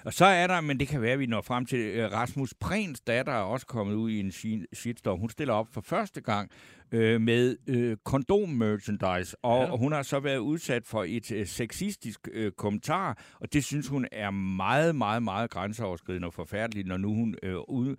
Og 0.04 0.12
så 0.12 0.24
er 0.24 0.46
der, 0.46 0.60
men 0.60 0.80
det 0.80 0.88
kan 0.88 1.02
være, 1.02 1.12
at 1.12 1.18
vi 1.18 1.26
når 1.26 1.40
frem 1.40 1.66
til 1.66 1.78
øh, 1.78 2.12
Rasmus 2.12 2.54
Prehns 2.60 3.00
datter 3.00 3.32
er 3.32 3.36
også 3.40 3.66
kommet 3.66 3.94
ud 3.94 4.10
i 4.10 4.20
en 4.20 4.28
shi- 4.28 4.64
shitstorm. 4.72 5.18
Hun 5.20 5.30
stiller 5.30 5.54
op 5.54 5.66
for 5.72 5.80
første 5.80 6.20
gang 6.20 6.50
øh, 6.92 7.20
med 7.20 7.56
øh, 7.66 7.96
kondom-merchandise, 8.04 9.36
og, 9.44 9.64
Ja. 9.64 9.76
hun 9.76 9.92
har 9.92 10.02
så 10.02 10.20
været 10.20 10.38
udsat 10.38 10.86
for 10.86 11.04
et 11.08 11.32
øh, 11.32 11.46
sexistisk 11.46 12.28
øh, 12.32 12.52
kommentar, 12.52 13.18
og 13.40 13.52
det 13.52 13.64
synes 13.64 13.88
hun 13.88 14.06
er 14.12 14.30
meget, 14.30 14.96
meget, 14.96 15.22
meget 15.22 15.50
grænseoverskridende 15.50 16.26
og 16.26 16.34
forfærdeligt, 16.34 16.88
når 16.88 16.96
nu 16.96 17.14
hun 17.14 17.34
øh, 17.42 17.56
ud, 17.68 17.96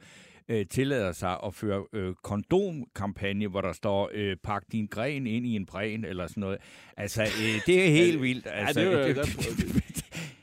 øh, 0.49 0.65
tillader 0.65 1.11
sig 1.11 1.37
at 1.45 1.53
føre 1.55 1.83
øh, 1.93 2.13
kondomkampagne, 2.23 3.47
hvor 3.47 3.61
der 3.61 3.73
står, 3.73 4.09
øh, 4.13 4.37
pak 4.43 4.63
din 4.71 4.87
gren 4.91 5.27
ind 5.27 5.45
i 5.45 5.55
en 5.55 5.65
bræn, 5.65 6.05
eller 6.05 6.27
sådan 6.27 6.41
noget. 6.41 6.57
Altså, 6.97 7.21
øh, 7.23 7.61
det 7.65 7.85
er 7.87 7.91
helt 7.91 8.21
vildt. 8.21 8.47
Altså, 8.51 8.79
det 8.81 8.93
er 8.93 9.07
jo- 9.07 9.23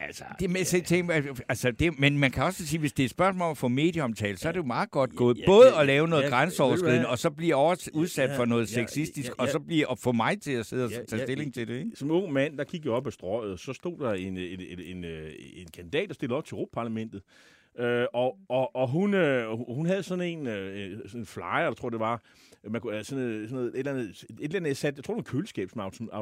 altså, 0.07 0.25
det 0.41 0.51
med 0.51 0.65
sig 0.65 0.85
ting, 0.85 1.11
altså 1.49 1.71
det, 1.71 1.99
men 1.99 2.19
man 2.19 2.31
kan 2.31 2.43
også 2.43 2.67
sige, 2.67 2.81
hvis 2.81 2.93
det 2.93 3.03
er 3.03 3.05
et 3.05 3.11
spørgsmål 3.11 3.47
om 3.47 3.51
at 3.51 3.59
få 3.59 3.69
medieomtale, 3.69 4.37
så 4.37 4.49
er 4.49 4.53
det 4.53 4.59
jo 4.59 4.65
meget 4.65 4.91
godt 4.91 5.17
gået. 5.17 5.39
ja, 5.39 5.47
Både 5.47 5.69
ja, 5.75 5.81
at 5.81 5.87
lave 5.87 6.09
noget 6.09 6.23
ja, 6.23 6.29
grænseoverskridende, 6.29 7.09
og 7.09 7.19
så 7.19 7.31
blive 7.31 7.55
over, 7.55 7.89
udsat 7.95 8.31
Ja, 8.31 8.39
for 8.39 8.45
noget 8.45 8.77
ja, 8.77 8.83
sexistisk, 8.83 9.29
ja, 9.29 9.35
og 9.39 9.47
ja. 9.47 9.53
så 9.53 9.59
blive 9.59 9.91
at 9.91 9.99
få 9.99 10.13
mig 10.13 10.41
til 10.41 10.53
at 10.53 10.67
sidde 10.67 10.85
og 10.85 10.91
Ja, 10.91 10.97
tage 11.05 11.21
ja, 11.21 11.27
stilling 11.27 11.55
til 11.55 11.69
det. 11.69 11.79
Ikke? 11.79 11.91
Som 11.95 12.11
ung 12.11 12.33
mand, 12.33 12.59
der 12.59 12.65
kiggede 12.65 12.89
jeg 12.91 12.97
op 12.97 13.07
ad 13.07 13.13
strøget, 13.13 13.61
så 13.61 13.73
stod 13.73 13.99
der 13.99 14.13
en, 14.13 14.37
en, 14.39 14.61
en, 14.61 14.81
en, 14.97 15.05
øh, 15.05 15.33
en 15.55 15.69
kandidat, 15.75 16.09
der 16.09 16.15
stillede 16.15 16.39
op 16.39 16.45
til 16.45 16.55
Europaparlamentet. 16.55 17.23
Øh, 17.79 18.07
og, 18.15 18.39
og, 18.49 18.77
og 18.77 18.89
hun, 18.89 19.15
øh, 19.15 19.75
hun 19.75 19.87
havde 19.87 20.03
sådan 20.03 20.25
en, 20.25 20.47
øh, 20.47 20.99
sådan 21.07 21.21
en 21.21 21.27
flyer, 21.27 21.59
jeg 21.59 21.77
tror 21.77 21.91
det 21.91 22.01
var, 22.01 22.23
Øh, 22.67 22.73
man 22.73 22.81
kunne, 22.81 22.99
øh, 22.99 23.05
sådan, 23.05 23.25
noget, 23.25 23.49
sådan 23.49 23.55
noget, 23.55 23.75
et, 23.75 23.79
eller 23.79 23.93
andet, 23.93 24.25
et 24.31 24.45
eller 24.45 24.57
andet 24.57 24.77
sat, 24.77 24.97
jeg 24.97 25.05
tror 25.05 25.15
det 25.15 25.25
var 25.25 25.31
en 25.31 25.37
køleskabsmausen. 25.37 26.09
Ja, 26.13 26.19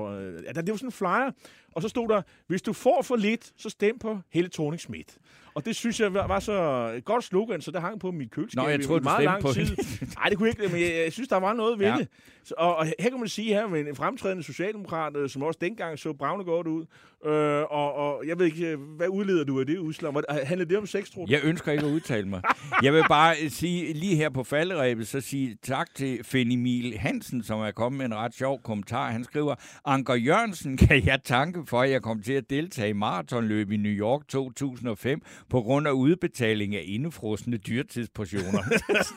det 0.53 0.71
var 0.71 0.77
sådan 0.77 0.89
en 0.89 0.93
flyer, 0.93 1.31
og 1.73 1.83
så 1.83 1.89
stod 1.89 2.09
der, 2.09 2.23
hvis 2.47 2.63
du 2.63 2.73
får 2.73 3.03
for 3.03 3.17
lidt, 3.17 3.53
så 3.57 3.71
stem 3.71 3.99
på 3.99 4.19
Helle 4.31 4.51
thorning 4.51 4.81
Schmidt. 4.81 5.19
Og 5.55 5.65
det 5.65 5.77
synes 5.77 6.01
jeg 6.01 6.15
var, 6.15 6.41
så 6.41 6.53
et 6.97 7.05
godt 7.05 7.25
slogan, 7.25 7.61
så 7.61 7.71
det 7.71 7.81
hang 7.81 8.01
på 8.01 8.11
mit 8.11 8.31
køleskab 8.31 8.63
Nå, 8.63 8.69
jeg 8.69 8.81
i 8.81 8.83
troede, 8.83 9.01
du 9.01 9.05
meget 9.05 9.25
lang 9.25 9.43
på 9.43 9.53
tid. 9.53 9.67
Nej, 10.19 10.29
det 10.29 10.39
kunne 10.39 10.49
ikke, 10.49 10.69
men 10.69 10.81
jeg, 10.81 10.93
jeg 11.05 11.13
synes, 11.13 11.29
der 11.29 11.37
var 11.37 11.53
noget 11.53 11.79
ved 11.79 11.87
Ja. 11.87 11.97
det. 11.97 12.09
Så, 12.45 12.55
og, 12.59 12.77
og 12.77 12.87
her 12.87 13.11
kan 13.11 13.19
man 13.19 13.29
sige 13.29 13.49
her 13.55 13.67
med 13.67 13.81
en 13.81 13.97
fremtrædende 13.97 14.43
socialdemokrat, 14.43 15.17
øh, 15.17 15.29
som 15.29 15.43
også 15.43 15.59
dengang 15.61 15.99
så 15.99 16.13
bravne 16.13 16.45
godt 16.45 16.67
ud. 16.67 16.85
Øh, 17.27 17.63
og, 17.71 17.95
og 17.95 18.23
jeg 18.27 18.39
ved 18.39 18.47
ikke, 18.47 18.67
øh, 18.67 18.79
hvad 18.97 19.09
udleder 19.09 19.45
du 19.45 19.61
af 19.61 19.67
det 19.67 19.79
udslag? 19.79 20.13
Hvor- 20.13 20.45
Handler 20.45 20.67
det 20.67 20.77
om 20.79 20.87
sex, 20.87 21.11
tror 21.11 21.27
du? 21.27 21.33
Jeg 21.33 21.41
ønsker 21.45 21.73
ikke 21.73 21.85
at 21.87 21.91
udtale 21.91 22.29
mig. 22.29 22.43
Jeg 22.83 22.93
vil 22.95 23.03
bare 23.09 23.35
øh, 23.45 23.51
sige, 23.51 23.93
lige 23.93 24.17
her 24.17 24.31
på 24.31 24.45
falderæbet, 24.45 25.09
så 25.09 25.21
sige 25.21 25.57
tak 25.63 25.95
til 25.95 26.25
Fenimil 26.25 26.99
Hansen, 26.99 27.43
som 27.43 27.61
er 27.61 27.71
kommet 27.71 27.99
med 27.99 28.07
en 28.07 28.15
ret 28.15 28.35
sjov 28.35 28.61
kommentar. 28.63 29.11
Han 29.11 29.25
skriver, 29.25 29.55
Anker 29.85 30.15
Jørgensen 30.15 30.77
kan 30.77 31.07
jeg 31.07 31.23
tanke 31.25 31.63
for, 31.67 31.81
at 31.81 31.91
jeg 31.91 32.03
kom 32.03 32.23
til 32.23 32.33
at 32.33 32.51
deltage 32.51 32.89
i 32.89 32.93
maratonløb 32.93 33.71
i 33.73 33.77
New 33.77 33.93
York 33.93 34.29
2005 34.29 35.23
på 35.51 35.61
grund 35.63 35.89
af 35.89 35.93
udbetaling 35.93 36.77
af 36.77 36.83
indefrosne 36.87 37.57
dyrtidsportioner. 37.57 38.63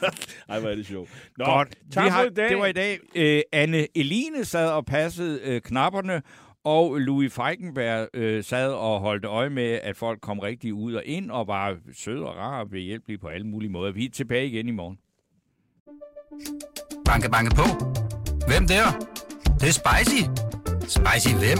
Ej, 0.50 0.60
hvor 0.60 0.70
er 0.70 0.76
det 0.76 0.86
sjovt. 0.86 1.10
Nå, 1.38 1.46
Godt. 1.46 1.76
tak 1.92 2.06
Vi 2.06 2.10
for 2.10 2.16
har, 2.16 2.24
i 2.24 2.30
dag. 2.30 2.50
Det 2.50 2.58
var 2.58 2.66
i 2.66 2.74
dag. 2.74 3.00
Øh, 3.16 3.42
Anne 3.52 3.88
Eline 3.98 4.46
sad 4.46 4.70
og 4.70 4.86
passede 4.86 5.40
øh, 5.44 5.62
knapperne, 5.62 6.22
og 6.64 6.96
Louis 6.96 7.34
Feigenberg 7.34 8.08
øh, 8.14 8.44
sad 8.44 8.72
og 8.72 9.00
holdt 9.00 9.26
øje 9.26 9.50
med, 9.50 9.80
at 9.84 9.98
folk 9.98 10.22
kom 10.22 10.40
rigtig 10.40 10.74
ud 10.74 10.94
og 10.94 11.04
ind, 11.06 11.32
og 11.32 11.48
var 11.48 11.78
søde 11.94 12.26
og 12.26 12.36
rare 12.36 12.62
og 12.62 12.70
behjælpelige 12.70 13.18
på 13.18 13.28
alle 13.28 13.48
mulige 13.48 13.72
måder. 13.72 13.92
Vi 13.92 14.06
er 14.06 14.10
tilbage 14.10 14.48
igen 14.48 14.68
i 14.68 14.72
morgen. 14.72 14.98
Banke, 17.06 17.30
banke 17.32 17.56
på. 17.56 17.64
Hvem 18.48 18.68
der? 18.68 18.86
Det, 19.44 19.62
det 19.62 19.68
er 19.68 19.78
spicy. 19.82 20.22
Spicy 20.98 21.36
hvem? 21.36 21.60